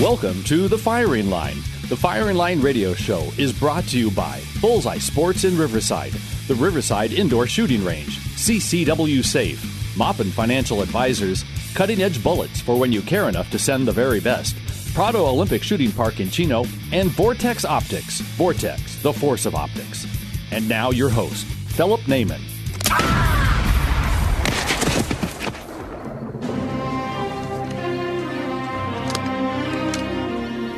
Welcome 0.00 0.42
to 0.44 0.66
The 0.66 0.78
Firing 0.78 1.28
Line. 1.28 1.56
The 1.90 1.96
Firing 1.96 2.34
Line 2.34 2.62
radio 2.62 2.94
show 2.94 3.28
is 3.36 3.52
brought 3.52 3.84
to 3.88 3.98
you 3.98 4.10
by 4.10 4.40
Bullseye 4.58 4.96
Sports 4.96 5.44
in 5.44 5.58
Riverside, 5.58 6.12
the 6.48 6.54
Riverside 6.54 7.12
Indoor 7.12 7.46
Shooting 7.46 7.84
Range, 7.84 8.08
CCW 8.08 9.22
Safe, 9.22 9.60
Moppin 9.98 10.30
Financial 10.30 10.80
Advisors, 10.80 11.44
Cutting 11.74 12.00
Edge 12.00 12.24
Bullets 12.24 12.62
for 12.62 12.78
when 12.78 12.92
you 12.92 13.02
care 13.02 13.28
enough 13.28 13.50
to 13.50 13.58
send 13.58 13.86
the 13.86 13.92
very 13.92 14.20
best, 14.20 14.56
Prado 14.94 15.26
Olympic 15.26 15.62
Shooting 15.62 15.92
Park 15.92 16.18
in 16.18 16.30
Chino, 16.30 16.64
and 16.92 17.10
Vortex 17.10 17.66
Optics. 17.66 18.20
Vortex, 18.20 19.02
the 19.02 19.12
force 19.12 19.44
of 19.44 19.54
optics. 19.54 20.06
And 20.50 20.66
now 20.66 20.92
your 20.92 21.10
host, 21.10 21.44
Philip 21.44 22.00
Naiman. 22.06 22.40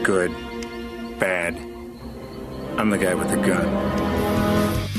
Good. 0.02 0.33
Bad. 1.20 1.55
I'm 2.77 2.91
the 2.91 2.98
guy 2.98 3.14
with 3.14 3.31
the 3.31 3.36
gun. 3.36 4.00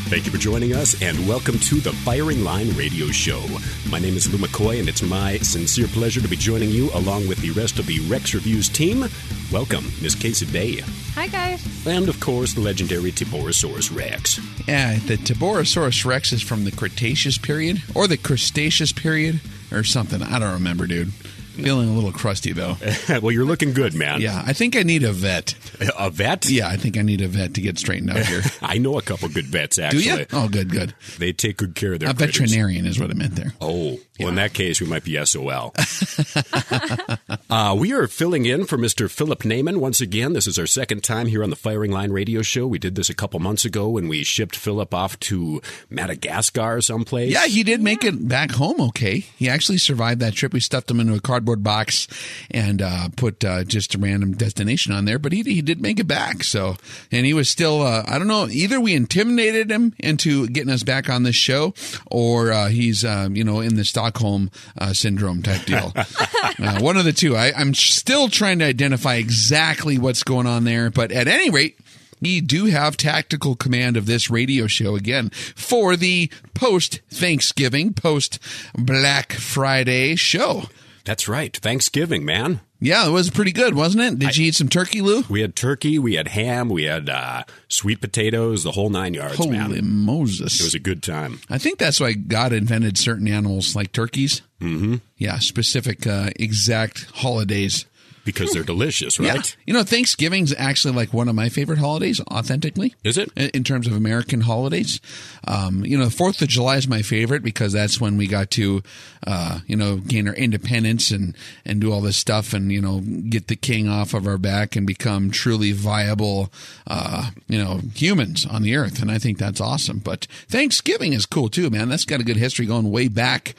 Thank 0.08 0.26
you 0.26 0.32
for 0.32 0.38
joining 0.38 0.74
us, 0.74 1.02
and 1.02 1.28
welcome 1.28 1.60
to 1.60 1.82
the 1.82 1.92
Firing 1.92 2.46
Line 2.46 2.70
Radio 2.78 3.08
Show. 3.08 3.42
My 3.90 4.00
name 4.00 4.16
is 4.16 4.32
Lou 4.32 4.38
McCoy, 4.38 4.80
and 4.80 4.88
it's 4.88 5.02
my 5.02 5.40
sincere 5.40 5.88
pleasure 5.88 6.22
to 6.22 6.28
be 6.30 6.38
joining 6.38 6.70
you 6.70 6.90
along 6.94 7.28
with 7.28 7.40
the 7.40 7.52
rest 7.52 7.80
of 7.80 7.86
the 7.86 8.00
Rex 8.02 8.34
Reviews 8.34 8.70
team. 8.70 9.04
Welcome, 9.52 9.84
Miss 10.02 10.16
Casey 10.16 10.46
Day. 10.46 10.82
Hi, 11.16 11.28
guys. 11.28 11.86
And, 11.86 12.08
of 12.08 12.22
course, 12.22 12.54
the 12.54 12.62
legendary 12.62 13.12
Tiborasaurus 13.12 13.94
Rex. 13.94 14.40
Yeah, 14.70 15.00
the 15.00 15.18
Tiborasaurus 15.18 16.06
Rex 16.06 16.32
is 16.32 16.42
from 16.42 16.64
the 16.64 16.72
Cretaceous 16.72 17.38
period 17.38 17.84
or 17.94 18.08
the 18.08 18.18
Cretaceous 18.18 18.94
period 18.94 19.42
or 19.70 19.84
something. 19.84 20.22
I 20.24 20.40
don't 20.40 20.54
remember, 20.54 20.88
dude. 20.88 21.12
Feeling 21.56 21.90
a 21.90 21.94
little 21.94 22.12
crusty 22.12 22.52
though. 22.52 22.78
well, 23.22 23.32
you're 23.32 23.46
looking 23.46 23.74
good, 23.74 23.94
man. 23.94 24.22
Yeah, 24.22 24.42
I 24.46 24.54
think 24.54 24.76
I 24.76 24.84
need 24.84 25.04
a 25.04 25.12
vet. 25.14 25.54
A 26.00 26.10
vet? 26.10 26.50
Yeah, 26.50 26.68
I 26.68 26.78
think 26.78 26.98
I 26.98 27.02
need 27.04 27.22
a 27.22 27.28
vet 27.28 27.54
to 27.56 27.62
get 27.62 27.78
straightened 27.78 28.10
out 28.12 28.26
here. 28.26 28.42
I 28.62 28.78
know 28.80 28.98
a 28.98 29.02
couple 29.02 29.30
good 29.30 29.46
vets, 29.46 29.76
Do 29.76 29.84
actually. 29.84 30.04
you? 30.06 30.26
Oh, 30.34 30.48
good, 30.50 30.70
good. 30.72 30.94
They 31.20 31.32
take 31.32 31.58
good 31.58 31.76
care 31.76 31.94
of 31.94 32.00
their 32.00 32.10
A 32.10 32.14
critters. 32.14 32.38
veterinarian 32.38 32.86
is 32.86 33.00
what 33.00 33.12
I 33.12 33.14
meant 33.14 33.36
there. 33.36 33.54
Oh, 33.62 34.00
well, 34.20 34.30
in 34.30 34.36
that 34.36 34.54
case, 34.54 34.80
we 34.80 34.86
might 34.86 35.04
be 35.04 35.24
SOL. 35.26 35.74
uh, 37.50 37.76
we 37.78 37.94
are 37.94 38.08
filling 38.08 38.46
in 38.46 38.66
for 38.66 38.78
Mr. 38.78 39.10
Philip 39.10 39.40
Naiman 39.40 39.78
once 39.78 40.02
again. 40.02 40.34
This 40.34 40.46
is 40.46 40.60
our 40.60 40.68
second 40.68 41.04
time 41.04 41.26
here 41.26 41.44
on 41.44 41.50
the 41.50 41.56
Firing 41.56 41.92
Line 41.92 42.12
radio 42.12 42.44
show. 42.44 42.68
We 42.68 42.78
did 42.78 42.94
this 42.94 43.10
a 43.10 43.16
couple 43.16 43.40
months 43.40 43.66
ago 43.66 43.90
when 43.90 44.08
we 44.08 44.24
shipped 44.24 44.56
Philip 44.56 44.94
off 44.94 45.20
to 45.22 45.64
Madagascar 45.90 46.80
someplace. 46.82 47.34
Yeah, 47.34 47.48
he 47.48 47.64
did 47.64 47.82
make 47.82 48.04
it 48.04 48.28
back 48.28 48.52
home 48.52 48.80
okay. 48.82 49.20
He 49.20 49.50
actually 49.50 49.80
survived 49.80 50.20
that 50.22 50.34
trip. 50.34 50.54
We 50.54 50.60
stuffed 50.60 50.92
him 50.92 51.00
into 51.00 51.16
a 51.16 51.20
cardboard 51.20 51.64
box 51.64 52.08
and 52.52 52.84
uh, 52.84 53.10
put 53.16 53.44
uh, 53.44 53.64
just 53.64 53.96
a 53.96 53.98
random 53.98 54.34
destination 54.34 54.94
on 54.94 55.06
there, 55.06 55.18
but 55.18 55.32
he, 55.32 55.42
he 55.42 55.64
did 55.64 55.82
make 55.82 56.00
it 56.00 56.08
back. 56.08 56.44
So, 56.44 56.76
and 57.12 57.26
he 57.26 57.34
was 57.34 57.50
still, 57.50 57.82
uh, 57.82 58.04
I 58.08 58.20
don't 58.20 58.28
know, 58.28 58.48
either 58.48 58.80
we 58.80 58.94
intimidated 58.94 59.72
him 59.72 59.96
into 59.98 60.48
getting 60.48 60.72
us 60.72 60.84
back 60.84 61.10
on 61.10 61.24
this 61.24 61.36
show 61.36 61.74
or 62.12 62.52
uh, 62.52 62.68
he's, 62.68 63.04
um, 63.04 63.36
you 63.36 63.44
know, 63.44 63.60
in 63.60 63.76
the 63.76 63.84
Stockholm 64.04 64.52
uh, 64.78 64.92
syndrome 64.92 65.42
type 65.42 65.64
deal. 65.66 65.94
uh, 65.96 66.80
one 66.82 66.98
of 66.98 67.06
the 67.06 67.14
two. 67.14 67.38
I, 67.38 67.54
I'm 67.54 67.74
still 67.74 68.28
trying 68.28 68.60
to 68.60 68.66
identify 68.66 69.16
exactly 69.16 69.98
what's 69.98 70.24
going 70.24 70.46
on 70.46 70.66
there, 70.66 70.90
but 70.90 71.14
at 71.14 71.30
any 71.30 71.50
rate, 71.50 71.80
we 72.20 72.42
do 72.42 72.66
have 72.66 72.98
tactical 72.98 73.56
command 73.56 73.96
of 73.96 74.06
this 74.06 74.30
radio 74.30 74.68
show 74.68 74.98
again 74.98 75.30
for 75.30 75.96
the 75.96 76.30
post 76.54 77.00
Thanksgiving, 77.10 77.94
post 77.94 78.40
Black 78.78 79.32
Friday 79.32 80.16
show. 80.18 80.64
That's 81.06 81.28
right. 81.28 81.56
Thanksgiving, 81.56 82.24
man. 82.24 82.62
Yeah, 82.80 83.08
it 83.08 83.12
was 83.12 83.30
pretty 83.30 83.54
good, 83.54 83.76
wasn't 83.76 84.04
it? 84.04 84.20
Did 84.20 84.36
you 84.36 84.48
eat 84.48 84.56
some 84.56 84.68
turkey, 84.68 85.02
Lou? 85.02 85.24
We 85.30 85.40
had 85.42 85.56
turkey, 85.56 86.00
we 86.00 86.16
had 86.16 86.28
ham, 86.30 86.68
we 86.68 86.84
had 86.84 87.10
uh, 87.10 87.44
sweet 87.70 88.02
potatoes, 88.02 88.64
the 88.64 88.72
whole 88.72 88.90
nine 88.90 89.14
yards, 89.14 89.38
Holy 89.38 89.52
man. 89.52 89.88
Moses. 89.90 90.60
It 90.60 90.64
was 90.64 90.76
a 90.76 90.80
good 90.80 91.02
time. 91.02 91.40
I 91.50 91.58
think 91.58 91.80
that's 91.80 92.02
why 92.02 92.12
God 92.14 92.52
invented 92.52 92.98
certain 92.98 93.28
animals 93.30 93.74
like 93.74 93.94
turkeys. 93.94 94.42
Mm-hmm. 94.60 94.96
Yeah, 95.18 95.40
specific, 95.40 96.06
uh, 96.06 96.32
exact 96.36 97.10
holidays. 97.14 97.86
Because 98.26 98.52
they're 98.52 98.64
delicious, 98.64 99.20
right? 99.20 99.36
Yeah. 99.36 99.42
You 99.66 99.74
know, 99.74 99.84
Thanksgiving's 99.84 100.54
actually 100.58 100.94
like 100.94 101.14
one 101.14 101.28
of 101.28 101.36
my 101.36 101.50
favorite 101.50 101.80
holidays, 101.80 102.22
authentically. 102.32 102.96
Is 103.04 103.18
it? 103.18 103.32
In 103.38 103.64
terms 103.64 103.88
of 103.88 103.94
American 103.94 104.42
holidays. 104.42 105.02
Um, 105.46 105.84
you 105.84 105.98
know, 105.98 106.06
the 106.06 106.16
4th 106.16 106.42
of 106.42 106.48
July 106.48 106.78
is 106.78 106.88
my 106.88 107.02
favorite 107.02 107.44
because 107.44 107.74
that's 107.74 108.00
when 108.00 108.16
we 108.18 108.28
got 108.28 108.50
to, 108.52 108.82
uh, 109.28 109.60
you 109.68 109.76
know, 109.76 109.98
gain 109.98 110.28
our 110.28 110.34
independence 110.36 111.12
and, 111.12 111.36
and 111.66 111.82
do 111.82 111.92
all 111.92 112.02
this 112.02 112.18
stuff 112.18 112.54
and, 112.54 112.72
you 112.72 112.82
know, 112.82 113.02
get 113.02 113.48
the 113.48 113.56
king 113.56 113.90
off 113.90 114.14
of 114.14 114.26
our 114.26 114.38
back 114.38 114.76
and 114.76 114.88
become 114.88 115.30
truly 115.30 115.72
viable, 115.72 116.52
uh, 116.88 117.32
you 117.48 117.62
know, 117.62 117.82
humans 117.94 118.46
on 118.46 118.62
the 118.62 118.76
earth. 118.76 119.02
And 119.02 119.12
I 119.12 119.18
think 119.18 119.38
that's 119.38 119.60
awesome. 119.62 120.00
But 120.00 120.28
Thanksgiving 120.48 121.14
is 121.14 121.26
cool 121.26 121.50
too, 121.50 121.70
man. 121.70 121.90
That's 121.90 122.06
got 122.06 122.22
a 122.22 122.26
good 122.26 122.38
history 122.38 122.66
going 122.66 122.90
way 122.90 123.08
back 123.10 123.56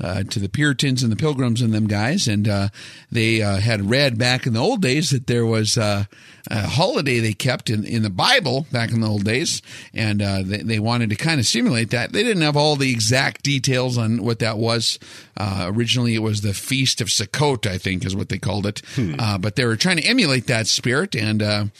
uh, 0.00 0.24
to 0.24 0.40
the 0.40 0.48
Puritans 0.48 1.02
and 1.02 1.12
the 1.12 1.16
Pilgrims 1.16 1.62
and 1.62 1.72
them 1.72 1.86
guys, 1.86 2.26
and 2.26 2.48
uh, 2.48 2.68
they 3.12 3.42
uh, 3.42 3.58
had 3.58 3.88
read 3.88 4.18
back 4.18 4.46
in 4.46 4.52
the 4.52 4.60
old 4.60 4.82
days 4.82 5.10
that 5.10 5.26
there 5.26 5.46
was 5.46 5.78
uh, 5.78 6.04
a 6.50 6.66
holiday 6.66 7.20
they 7.20 7.32
kept 7.32 7.70
in, 7.70 7.84
in 7.84 8.02
the 8.02 8.10
Bible 8.10 8.66
back 8.72 8.90
in 8.90 9.00
the 9.00 9.08
old 9.08 9.24
days, 9.24 9.62
and 9.92 10.20
uh, 10.20 10.42
they, 10.44 10.58
they 10.58 10.78
wanted 10.78 11.10
to 11.10 11.16
kind 11.16 11.38
of 11.38 11.46
simulate 11.46 11.90
that. 11.90 12.12
They 12.12 12.24
didn't 12.24 12.42
have 12.42 12.56
all 12.56 12.76
the 12.76 12.90
exact 12.90 13.42
details 13.44 13.96
on 13.96 14.24
what 14.24 14.40
that 14.40 14.58
was. 14.58 14.98
Uh, 15.36 15.70
originally, 15.72 16.14
it 16.14 16.22
was 16.22 16.40
the 16.40 16.54
Feast 16.54 17.00
of 17.00 17.08
Sukkot, 17.08 17.66
I 17.66 17.78
think, 17.78 18.04
is 18.04 18.16
what 18.16 18.28
they 18.28 18.38
called 18.38 18.66
it, 18.66 18.82
uh, 19.18 19.38
but 19.38 19.56
they 19.56 19.64
were 19.64 19.76
trying 19.76 19.98
to 19.98 20.04
emulate 20.04 20.46
that 20.48 20.66
spirit 20.66 21.14
and. 21.14 21.70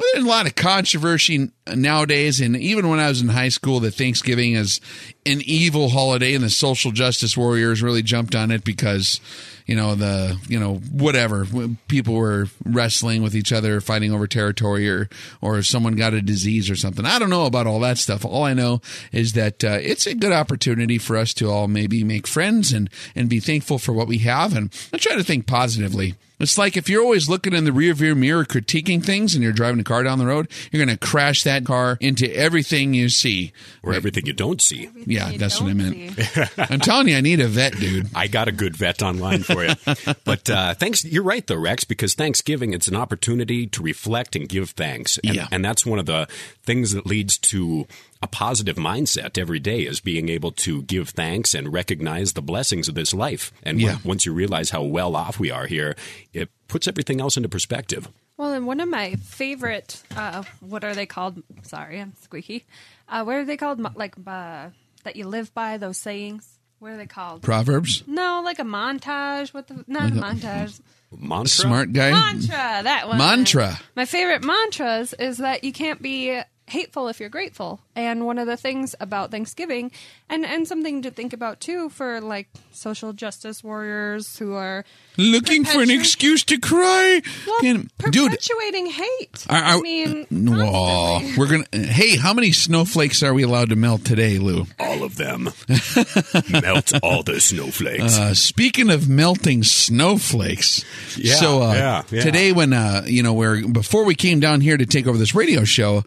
Uh, 0.00 0.02
well, 0.02 0.10
there's 0.14 0.24
a 0.24 0.28
lot 0.28 0.46
of 0.46 0.54
controversy 0.54 1.50
nowadays, 1.74 2.40
and 2.40 2.56
even 2.56 2.88
when 2.88 3.00
I 3.00 3.08
was 3.08 3.20
in 3.20 3.28
high 3.28 3.48
school, 3.50 3.80
that 3.80 3.92
Thanksgiving 3.92 4.54
is 4.54 4.80
an 5.26 5.42
evil 5.44 5.90
holiday, 5.90 6.34
and 6.34 6.44
the 6.44 6.50
social 6.50 6.90
justice 6.90 7.36
warriors 7.36 7.82
really 7.82 8.02
jumped 8.02 8.34
on 8.34 8.50
it 8.50 8.64
because, 8.64 9.20
you 9.70 9.76
know, 9.76 9.94
the 9.94 10.36
you 10.48 10.58
know 10.58 10.78
whatever 10.90 11.46
people 11.86 12.14
were 12.14 12.48
wrestling 12.64 13.22
with 13.22 13.36
each 13.36 13.52
other, 13.52 13.80
fighting 13.80 14.12
over 14.12 14.26
territory, 14.26 14.90
or 14.90 15.08
or 15.40 15.62
someone 15.62 15.94
got 15.94 16.12
a 16.12 16.20
disease 16.20 16.68
or 16.68 16.74
something. 16.74 17.06
I 17.06 17.20
don't 17.20 17.30
know 17.30 17.46
about 17.46 17.68
all 17.68 17.78
that 17.80 17.96
stuff. 17.96 18.24
All 18.24 18.42
I 18.42 18.52
know 18.52 18.80
is 19.12 19.34
that 19.34 19.62
uh, 19.62 19.78
it's 19.80 20.08
a 20.08 20.14
good 20.16 20.32
opportunity 20.32 20.98
for 20.98 21.16
us 21.16 21.32
to 21.34 21.48
all 21.48 21.68
maybe 21.68 22.02
make 22.02 22.26
friends 22.26 22.72
and 22.72 22.90
and 23.14 23.28
be 23.28 23.38
thankful 23.38 23.78
for 23.78 23.92
what 23.92 24.08
we 24.08 24.18
have, 24.18 24.56
and 24.56 24.74
I 24.92 24.96
try 24.96 25.14
to 25.14 25.22
think 25.22 25.46
positively. 25.46 26.16
It's 26.40 26.56
like 26.56 26.76
if 26.76 26.88
you're 26.88 27.02
always 27.02 27.28
looking 27.28 27.52
in 27.52 27.64
the 27.64 27.70
rearview 27.70 28.16
mirror 28.16 28.46
critiquing 28.46 29.04
things 29.04 29.34
and 29.34 29.44
you're 29.44 29.52
driving 29.52 29.78
a 29.78 29.84
car 29.84 30.02
down 30.02 30.18
the 30.18 30.24
road, 30.24 30.48
you're 30.72 30.84
going 30.84 30.96
to 30.96 31.06
crash 31.06 31.42
that 31.42 31.66
car 31.66 31.98
into 32.00 32.34
everything 32.34 32.94
you 32.94 33.10
see. 33.10 33.52
Or 33.82 33.92
everything 33.92 34.24
you 34.24 34.32
don't 34.32 34.60
see. 34.60 34.88
Yeah, 35.04 35.28
You 35.30 35.38
that's 35.38 35.60
what 35.60 35.68
I 35.70 35.74
meant. 35.74 36.18
I'm 36.70 36.80
telling 36.80 37.08
you, 37.08 37.16
I 37.16 37.20
need 37.20 37.40
a 37.40 37.46
vet, 37.46 37.76
dude. 37.76 38.08
I 38.14 38.26
got 38.26 38.48
a 38.48 38.52
good 38.52 38.74
vet 38.74 39.02
online 39.02 39.42
for 39.42 39.59
you. 39.64 39.74
but 40.24 40.48
uh, 40.50 40.74
thanks, 40.74 41.04
you're 41.04 41.22
right 41.22 41.46
though, 41.46 41.56
Rex, 41.58 41.84
because 41.84 42.14
Thanksgiving 42.14 42.72
it's 42.72 42.88
an 42.88 42.96
opportunity 42.96 43.66
to 43.68 43.82
reflect 43.82 44.36
and 44.36 44.48
give 44.48 44.70
thanks, 44.70 45.18
and, 45.24 45.34
Yeah. 45.34 45.48
and 45.50 45.64
that's 45.64 45.84
one 45.86 45.98
of 45.98 46.06
the 46.06 46.28
things 46.62 46.92
that 46.92 47.06
leads 47.06 47.38
to 47.38 47.86
a 48.22 48.26
positive 48.26 48.76
mindset 48.76 49.38
every 49.38 49.58
day 49.60 49.80
is 49.82 50.00
being 50.00 50.28
able 50.28 50.52
to 50.52 50.82
give 50.82 51.08
thanks 51.10 51.54
and 51.54 51.72
recognize 51.72 52.34
the 52.34 52.42
blessings 52.42 52.86
of 52.88 52.94
this 52.94 53.14
life. 53.14 53.50
And 53.62 53.80
Yeah. 53.80 53.94
when- 53.96 54.00
once 54.10 54.26
you 54.26 54.32
realize 54.32 54.70
how 54.70 54.82
well 54.82 55.16
off 55.16 55.38
we 55.38 55.50
are 55.50 55.66
here, 55.66 55.96
it 56.34 56.50
puts 56.68 56.86
everything 56.86 57.20
else 57.20 57.36
into 57.36 57.48
perspective. 57.48 58.08
Well, 58.36 58.52
and 58.52 58.66
one 58.66 58.80
of 58.80 58.88
my 58.88 59.14
favorite, 59.16 60.02
uh, 60.16 60.42
what 60.60 60.82
are 60.84 60.94
they 60.94 61.06
called? 61.06 61.42
Sorry, 61.62 62.00
I'm 62.00 62.14
squeaky. 62.22 62.64
Uh, 63.08 63.22
what 63.24 63.36
are 63.36 63.44
they 63.44 63.56
called? 63.56 63.80
Like 63.96 64.14
uh, 64.26 64.70
that 65.04 65.16
you 65.16 65.26
live 65.26 65.52
by 65.54 65.76
those 65.78 65.96
sayings. 65.98 66.58
What 66.80 66.92
are 66.92 66.96
they 66.96 67.06
called? 67.06 67.42
Proverbs, 67.42 68.02
No, 68.06 68.40
like 68.44 68.58
a 68.58 68.64
montage. 68.64 69.54
What 69.54 69.68
the? 69.68 69.84
Not 69.86 70.10
a 70.10 70.14
montage. 70.14 70.80
Mantra. 71.12 71.48
smart 71.48 71.92
guy. 71.92 72.10
Mantra. 72.10 72.80
That 72.82 73.06
one. 73.06 73.18
Mantra. 73.18 73.78
My 73.96 74.06
favorite 74.06 74.42
mantras 74.42 75.12
is 75.12 75.38
that 75.38 75.62
you 75.62 75.72
can't 75.72 76.00
be 76.00 76.40
hateful 76.70 77.08
if 77.08 77.20
you're 77.20 77.28
grateful. 77.28 77.80
And 77.94 78.24
one 78.26 78.38
of 78.38 78.46
the 78.46 78.56
things 78.56 78.94
about 79.00 79.30
Thanksgiving, 79.30 79.90
and 80.28 80.44
and 80.46 80.66
something 80.66 81.02
to 81.02 81.10
think 81.10 81.32
about 81.32 81.60
too 81.60 81.88
for 81.90 82.20
like 82.20 82.48
social 82.72 83.12
justice 83.12 83.62
warriors 83.62 84.38
who 84.38 84.54
are 84.54 84.84
Looking 85.18 85.64
for 85.66 85.82
an 85.82 85.90
excuse 85.90 86.44
to 86.44 86.58
cry, 86.58 87.20
well, 87.46 87.60
Can- 87.60 87.90
dude. 88.10 88.30
perpetuating 88.30 88.86
hate. 88.86 89.44
Are, 89.50 89.58
are, 89.58 89.78
I 89.78 89.80
mean, 89.82 90.26
Aw, 90.48 91.34
we're 91.36 91.46
gonna. 91.48 91.64
Hey, 91.86 92.16
how 92.16 92.32
many 92.32 92.52
snowflakes 92.52 93.22
are 93.22 93.34
we 93.34 93.42
allowed 93.42 93.68
to 93.68 93.76
melt 93.76 94.04
today, 94.04 94.38
Lou? 94.38 94.66
All 94.78 95.02
of 95.02 95.16
them. 95.16 95.50
Melt 96.50 96.92
all 97.02 97.22
the 97.22 97.38
snowflakes. 97.40 98.18
Uh, 98.18 98.32
speaking 98.34 98.88
of 98.90 99.08
melting 99.08 99.62
snowflakes, 99.62 100.84
Yeah, 101.18 101.34
so 101.34 101.62
uh, 101.62 101.72
yeah, 101.74 102.02
yeah. 102.10 102.22
today 102.22 102.52
when 102.52 102.72
uh, 102.72 103.02
you 103.06 103.22
know 103.22 103.32
where 103.34 103.66
before 103.68 104.04
we 104.04 104.14
came 104.14 104.40
down 104.40 104.60
here 104.60 104.76
to 104.76 104.86
take 104.86 105.06
over 105.06 105.18
this 105.18 105.34
radio 105.34 105.64
show, 105.64 106.02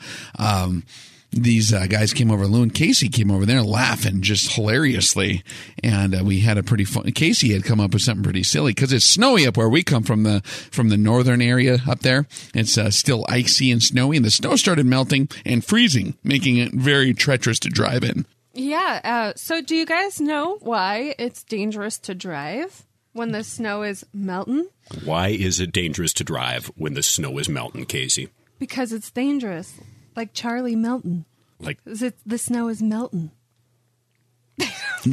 um, 0.53 0.83
these 1.31 1.73
uh, 1.73 1.87
guys 1.87 2.13
came 2.13 2.31
over. 2.31 2.45
Lou 2.45 2.61
and 2.61 2.73
Casey 2.73 3.09
came 3.09 3.31
over 3.31 3.45
there 3.45 3.63
laughing 3.63 4.21
just 4.21 4.53
hilariously, 4.53 5.43
and 5.83 6.15
uh, 6.15 6.23
we 6.23 6.41
had 6.41 6.57
a 6.57 6.63
pretty 6.63 6.85
fun. 6.85 7.11
Casey 7.11 7.53
had 7.53 7.63
come 7.63 7.79
up 7.79 7.93
with 7.93 8.03
something 8.03 8.23
pretty 8.23 8.43
silly 8.43 8.71
because 8.71 8.93
it's 8.93 9.05
snowy 9.05 9.47
up 9.47 9.57
where 9.57 9.69
we 9.69 9.83
come 9.83 10.03
from 10.03 10.23
the 10.23 10.41
from 10.71 10.89
the 10.89 10.97
northern 10.97 11.41
area 11.41 11.79
up 11.87 11.99
there. 11.99 12.27
It's 12.53 12.77
uh, 12.77 12.91
still 12.91 13.25
icy 13.27 13.71
and 13.71 13.81
snowy, 13.81 14.17
and 14.17 14.25
the 14.25 14.31
snow 14.31 14.55
started 14.55 14.85
melting 14.85 15.29
and 15.45 15.65
freezing, 15.65 16.15
making 16.23 16.57
it 16.57 16.71
very 16.73 17.13
treacherous 17.13 17.59
to 17.59 17.69
drive 17.69 18.03
in. 18.03 18.25
Yeah. 18.53 19.01
Uh, 19.03 19.33
so, 19.35 19.61
do 19.61 19.75
you 19.75 19.85
guys 19.85 20.21
know 20.21 20.57
why 20.61 21.15
it's 21.17 21.43
dangerous 21.43 21.97
to 21.99 22.13
drive 22.13 22.85
when 23.13 23.31
the 23.31 23.43
snow 23.43 23.81
is 23.81 24.05
melting? 24.13 24.67
Why 25.03 25.29
is 25.29 25.59
it 25.59 25.71
dangerous 25.71 26.13
to 26.13 26.23
drive 26.23 26.67
when 26.75 26.93
the 26.93 27.03
snow 27.03 27.39
is 27.39 27.49
melting, 27.49 27.85
Casey? 27.85 28.29
Because 28.59 28.93
it's 28.93 29.09
dangerous, 29.09 29.73
like 30.15 30.33
Charlie 30.33 30.75
Melton. 30.75 31.25
Like 31.59 31.79
the 31.85 32.37
snow 32.37 32.67
is 32.67 32.81
melting. 32.81 33.31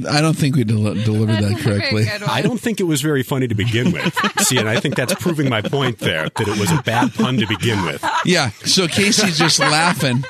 I 0.09 0.21
don't 0.21 0.37
think 0.37 0.57
we 0.57 0.65
del- 0.65 0.95
delivered 0.95 1.43
that 1.43 1.59
correctly. 1.61 2.05
Very 2.05 2.19
good 2.19 2.27
one. 2.27 2.31
I 2.31 2.43
don't 2.43 2.61
think 2.61 2.81
it 2.81 2.85
was 2.85 3.01
very 3.03 3.23
funny 3.23 3.49
to 3.49 3.55
begin 3.55 3.93
with. 3.93 4.15
See, 4.41 4.59
and 4.59 4.69
I 4.69 4.79
think 4.81 4.95
that's 4.95 5.15
proving 5.15 5.49
my 5.49 5.63
point 5.63 5.99
there 5.99 6.29
that 6.29 6.49
it 6.49 6.59
was 6.59 6.71
a 6.71 6.83
bad 6.83 7.13
pun 7.15 7.39
to 7.39 7.47
begin 7.47 7.85
with. 7.85 8.05
Yeah. 8.25 8.51
So 8.65 8.87
Casey's 8.87 9.39
just 9.39 9.59
laughing. 9.59 10.25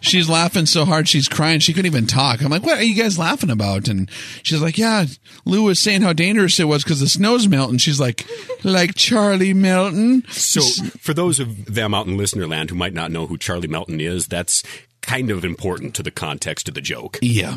She's 0.00 0.28
laughing 0.28 0.66
so 0.66 0.84
hard 0.84 1.08
she's 1.08 1.28
crying. 1.28 1.60
She 1.60 1.72
couldn't 1.72 1.86
even 1.86 2.06
talk. 2.06 2.42
I'm 2.42 2.50
like, 2.50 2.64
what 2.64 2.78
are 2.78 2.84
you 2.84 2.94
guys 2.94 3.18
laughing 3.18 3.50
about? 3.50 3.88
And 3.88 4.10
she's 4.42 4.60
like, 4.60 4.76
yeah, 4.78 5.06
Lou 5.44 5.62
was 5.64 5.78
saying 5.78 6.02
how 6.02 6.12
dangerous 6.12 6.58
it 6.58 6.64
was 6.64 6.82
because 6.82 7.00
the 7.00 7.08
snow's 7.08 7.48
melting. 7.48 7.78
She's 7.78 8.00
like, 8.00 8.26
like 8.64 8.94
Charlie 8.94 9.54
Melton. 9.54 10.24
So, 10.28 10.60
for 10.98 11.14
those 11.14 11.40
of 11.40 11.74
them 11.74 11.94
out 11.94 12.06
in 12.06 12.16
listener 12.16 12.46
land 12.46 12.70
who 12.70 12.76
might 12.76 12.94
not 12.94 13.10
know 13.10 13.26
who 13.26 13.38
Charlie 13.38 13.68
Melton 13.68 14.00
is, 14.00 14.26
that's 14.26 14.62
kind 15.04 15.30
of 15.30 15.44
important 15.44 15.94
to 15.96 16.02
the 16.02 16.10
context 16.10 16.68
of 16.68 16.74
the 16.74 16.80
joke. 16.80 17.18
Yeah. 17.22 17.54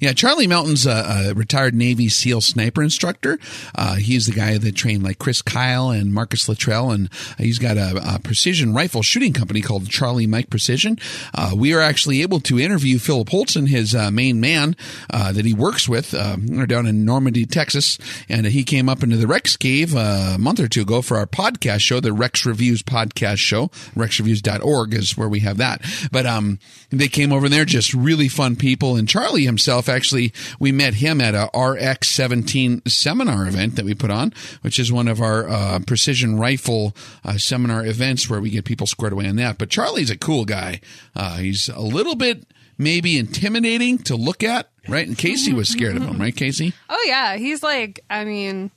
Yeah. 0.00 0.12
Charlie 0.12 0.46
Melton's 0.46 0.86
a, 0.86 1.28
a 1.30 1.34
retired 1.34 1.74
Navy 1.74 2.08
SEAL 2.08 2.40
sniper 2.40 2.82
instructor. 2.82 3.38
Uh, 3.74 3.94
he's 3.96 4.26
the 4.26 4.32
guy 4.32 4.58
that 4.58 4.74
trained 4.74 5.02
like 5.02 5.18
Chris 5.18 5.42
Kyle 5.42 5.90
and 5.90 6.12
Marcus 6.12 6.48
Luttrell, 6.48 6.90
and 6.90 7.08
he's 7.38 7.58
got 7.58 7.76
a, 7.76 8.14
a 8.14 8.18
precision 8.18 8.74
rifle 8.74 9.02
shooting 9.02 9.32
company 9.32 9.60
called 9.60 9.88
Charlie 9.88 10.26
Mike 10.26 10.50
Precision. 10.50 10.98
Uh, 11.34 11.52
we 11.56 11.72
are 11.74 11.80
actually 11.80 12.22
able 12.22 12.40
to 12.40 12.58
interview 12.58 12.98
Philip 12.98 13.28
Holtzen, 13.28 13.68
his 13.68 13.94
uh, 13.94 14.10
main 14.10 14.40
man 14.40 14.76
uh, 15.10 15.32
that 15.32 15.44
he 15.44 15.54
works 15.54 15.88
with. 15.88 16.14
Uh, 16.14 16.36
they're 16.38 16.66
down 16.66 16.86
in 16.86 17.04
Normandy, 17.04 17.46
Texas, 17.46 17.98
and 18.28 18.46
he 18.46 18.64
came 18.64 18.88
up 18.88 19.02
into 19.02 19.16
the 19.16 19.26
Rex 19.26 19.56
Cave 19.56 19.94
uh, 19.96 20.32
a 20.34 20.38
month 20.38 20.60
or 20.60 20.68
two 20.68 20.82
ago 20.82 21.02
for 21.02 21.16
our 21.16 21.26
podcast 21.26 21.80
show, 21.80 22.00
the 22.00 22.12
Rex 22.12 22.44
Reviews 22.44 22.82
podcast 22.82 23.38
show. 23.38 23.68
RexReviews.org 23.94 24.94
is 24.94 25.16
where 25.16 25.28
we 25.28 25.40
have 25.40 25.58
that. 25.58 25.82
But 26.10 26.26
um, 26.26 26.58
they 26.90 27.08
came 27.08 27.32
over 27.32 27.48
there, 27.48 27.64
just 27.64 27.92
really 27.92 28.28
fun 28.28 28.56
people. 28.56 28.96
And 28.96 29.08
Charlie 29.08 29.44
himself, 29.44 29.88
actually, 29.88 30.32
we 30.58 30.72
met 30.72 30.94
him 30.94 31.20
at 31.20 31.34
a 31.34 31.50
RX17 31.54 32.88
seminar 32.90 33.46
event 33.46 33.76
that 33.76 33.84
we 33.84 33.94
put 33.94 34.10
on, 34.10 34.32
which 34.62 34.78
is 34.78 34.90
one 34.90 35.08
of 35.08 35.20
our 35.20 35.48
uh, 35.48 35.78
precision 35.86 36.38
rifle 36.38 36.96
uh, 37.24 37.36
seminar 37.36 37.84
events 37.84 38.30
where 38.30 38.40
we 38.40 38.50
get 38.50 38.64
people 38.64 38.86
squared 38.86 39.12
away 39.12 39.26
on 39.28 39.36
that. 39.36 39.58
But 39.58 39.68
Charlie's 39.70 40.10
a 40.10 40.16
cool 40.16 40.44
guy. 40.44 40.80
Uh, 41.14 41.36
he's 41.36 41.68
a 41.68 41.80
little 41.80 42.16
bit 42.16 42.46
maybe 42.78 43.18
intimidating 43.18 43.98
to 43.98 44.16
look 44.16 44.42
at, 44.42 44.70
right? 44.88 45.06
And 45.06 45.18
Casey 45.18 45.52
was 45.52 45.68
scared 45.68 45.96
of 45.96 46.04
him, 46.04 46.18
right, 46.18 46.34
Casey? 46.34 46.72
Oh 46.88 47.04
yeah, 47.06 47.36
he's 47.36 47.62
like. 47.62 48.00
I 48.08 48.24
mean, 48.24 48.70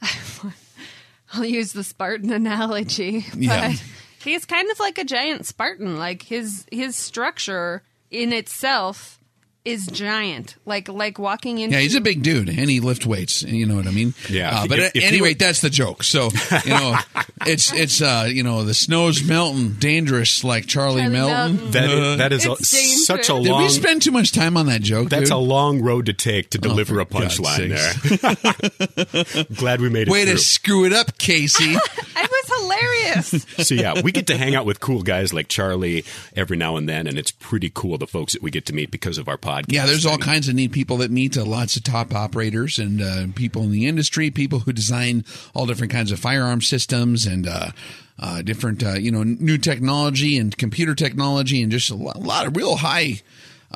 I'll 1.32 1.44
use 1.44 1.72
the 1.72 1.82
Spartan 1.82 2.32
analogy, 2.32 3.24
but 3.30 3.38
Yeah. 3.38 3.72
He's 4.24 4.44
kind 4.44 4.70
of 4.70 4.78
like 4.80 4.98
a 4.98 5.04
giant 5.04 5.46
Spartan. 5.46 5.96
Like 5.98 6.22
his 6.22 6.66
his 6.70 6.96
structure 6.96 7.82
in 8.10 8.32
itself 8.32 9.18
is 9.64 9.86
giant. 9.86 10.56
Like 10.66 10.88
like 10.90 11.18
walking 11.18 11.58
into. 11.58 11.74
Yeah, 11.74 11.80
he's 11.82 11.94
a 11.94 12.00
big 12.02 12.22
dude, 12.22 12.48
and 12.50 12.68
he 12.68 12.80
lift 12.80 13.06
weights. 13.06 13.42
You 13.42 13.64
know 13.64 13.76
what 13.76 13.86
I 13.86 13.92
mean? 13.92 14.12
Yeah. 14.28 14.50
Uh, 14.60 14.66
but 14.66 14.78
If- 14.78 14.84
at 14.88 14.96
if 14.96 15.04
any 15.04 15.16
you- 15.18 15.24
rate, 15.24 15.38
that's 15.38 15.60
the 15.62 15.70
joke. 15.70 16.02
So 16.04 16.28
you 16.64 16.70
know, 16.70 16.98
it's 17.46 17.72
it's 17.72 18.02
uh, 18.02 18.26
you 18.30 18.42
know 18.42 18.64
the 18.64 18.74
snow's 18.74 19.24
melting, 19.24 19.72
dangerous 19.74 20.44
like 20.44 20.66
Charlie, 20.66 21.00
Charlie 21.00 21.12
Melton. 21.14 21.56
Melton. 21.56 21.70
That 21.70 21.88
is, 21.90 22.18
that 22.18 22.32
is 22.34 22.46
a, 22.46 22.52
It's 22.52 22.70
dangerous. 22.72 23.06
such 23.06 23.30
a 23.30 23.40
Did 23.42 23.56
we 23.56 23.68
spend 23.70 24.02
too 24.02 24.10
much 24.10 24.32
time 24.32 24.58
on 24.58 24.66
that 24.66 24.82
joke? 24.82 25.08
that's 25.08 25.30
dude? 25.30 25.32
a 25.32 25.36
long 25.38 25.80
road 25.80 26.06
to 26.06 26.12
take 26.12 26.50
to 26.50 26.58
deliver 26.58 26.94
for 26.96 27.00
a 27.00 27.06
punchline 27.06 27.70
there. 27.70 29.44
Glad 29.56 29.80
we 29.80 29.88
made 29.88 30.08
it 30.08 30.10
way 30.10 30.24
through. 30.24 30.34
to 30.34 30.38
screw 30.38 30.84
it 30.84 30.92
up, 30.92 31.16
Casey. 31.18 31.74
It 32.16 32.30
was 32.30 32.33
hilarious. 32.60 33.46
so 33.66 33.74
yeah, 33.74 34.00
we 34.02 34.12
get 34.12 34.26
to 34.28 34.36
hang 34.36 34.54
out 34.54 34.66
with 34.66 34.80
cool 34.80 35.02
guys 35.02 35.32
like 35.32 35.48
Charlie 35.48 36.04
every 36.36 36.56
now 36.56 36.76
and 36.76 36.88
then, 36.88 37.06
and 37.06 37.18
it's 37.18 37.30
pretty 37.30 37.70
cool 37.72 37.98
the 37.98 38.06
folks 38.06 38.32
that 38.32 38.42
we 38.42 38.50
get 38.50 38.66
to 38.66 38.72
meet 38.72 38.90
because 38.90 39.18
of 39.18 39.28
our 39.28 39.38
podcast. 39.38 39.72
Yeah, 39.72 39.86
there's 39.86 40.06
all 40.06 40.18
kinds 40.18 40.48
of 40.48 40.54
neat 40.54 40.72
people 40.72 40.98
that 40.98 41.10
meet 41.10 41.36
uh, 41.36 41.44
lots 41.44 41.76
of 41.76 41.84
top 41.84 42.14
operators 42.14 42.78
and 42.78 43.02
uh, 43.02 43.26
people 43.34 43.62
in 43.62 43.70
the 43.70 43.86
industry, 43.86 44.30
people 44.30 44.60
who 44.60 44.72
design 44.72 45.24
all 45.54 45.66
different 45.66 45.92
kinds 45.92 46.12
of 46.12 46.18
firearm 46.18 46.60
systems 46.60 47.26
and 47.26 47.46
uh, 47.46 47.70
uh, 48.18 48.42
different, 48.42 48.82
uh, 48.82 48.92
you 48.92 49.10
know, 49.10 49.22
new 49.22 49.58
technology 49.58 50.38
and 50.38 50.56
computer 50.56 50.94
technology 50.94 51.62
and 51.62 51.72
just 51.72 51.90
a 51.90 51.94
lot, 51.94 52.16
a 52.16 52.20
lot 52.20 52.46
of 52.46 52.56
real 52.56 52.76
high. 52.76 53.20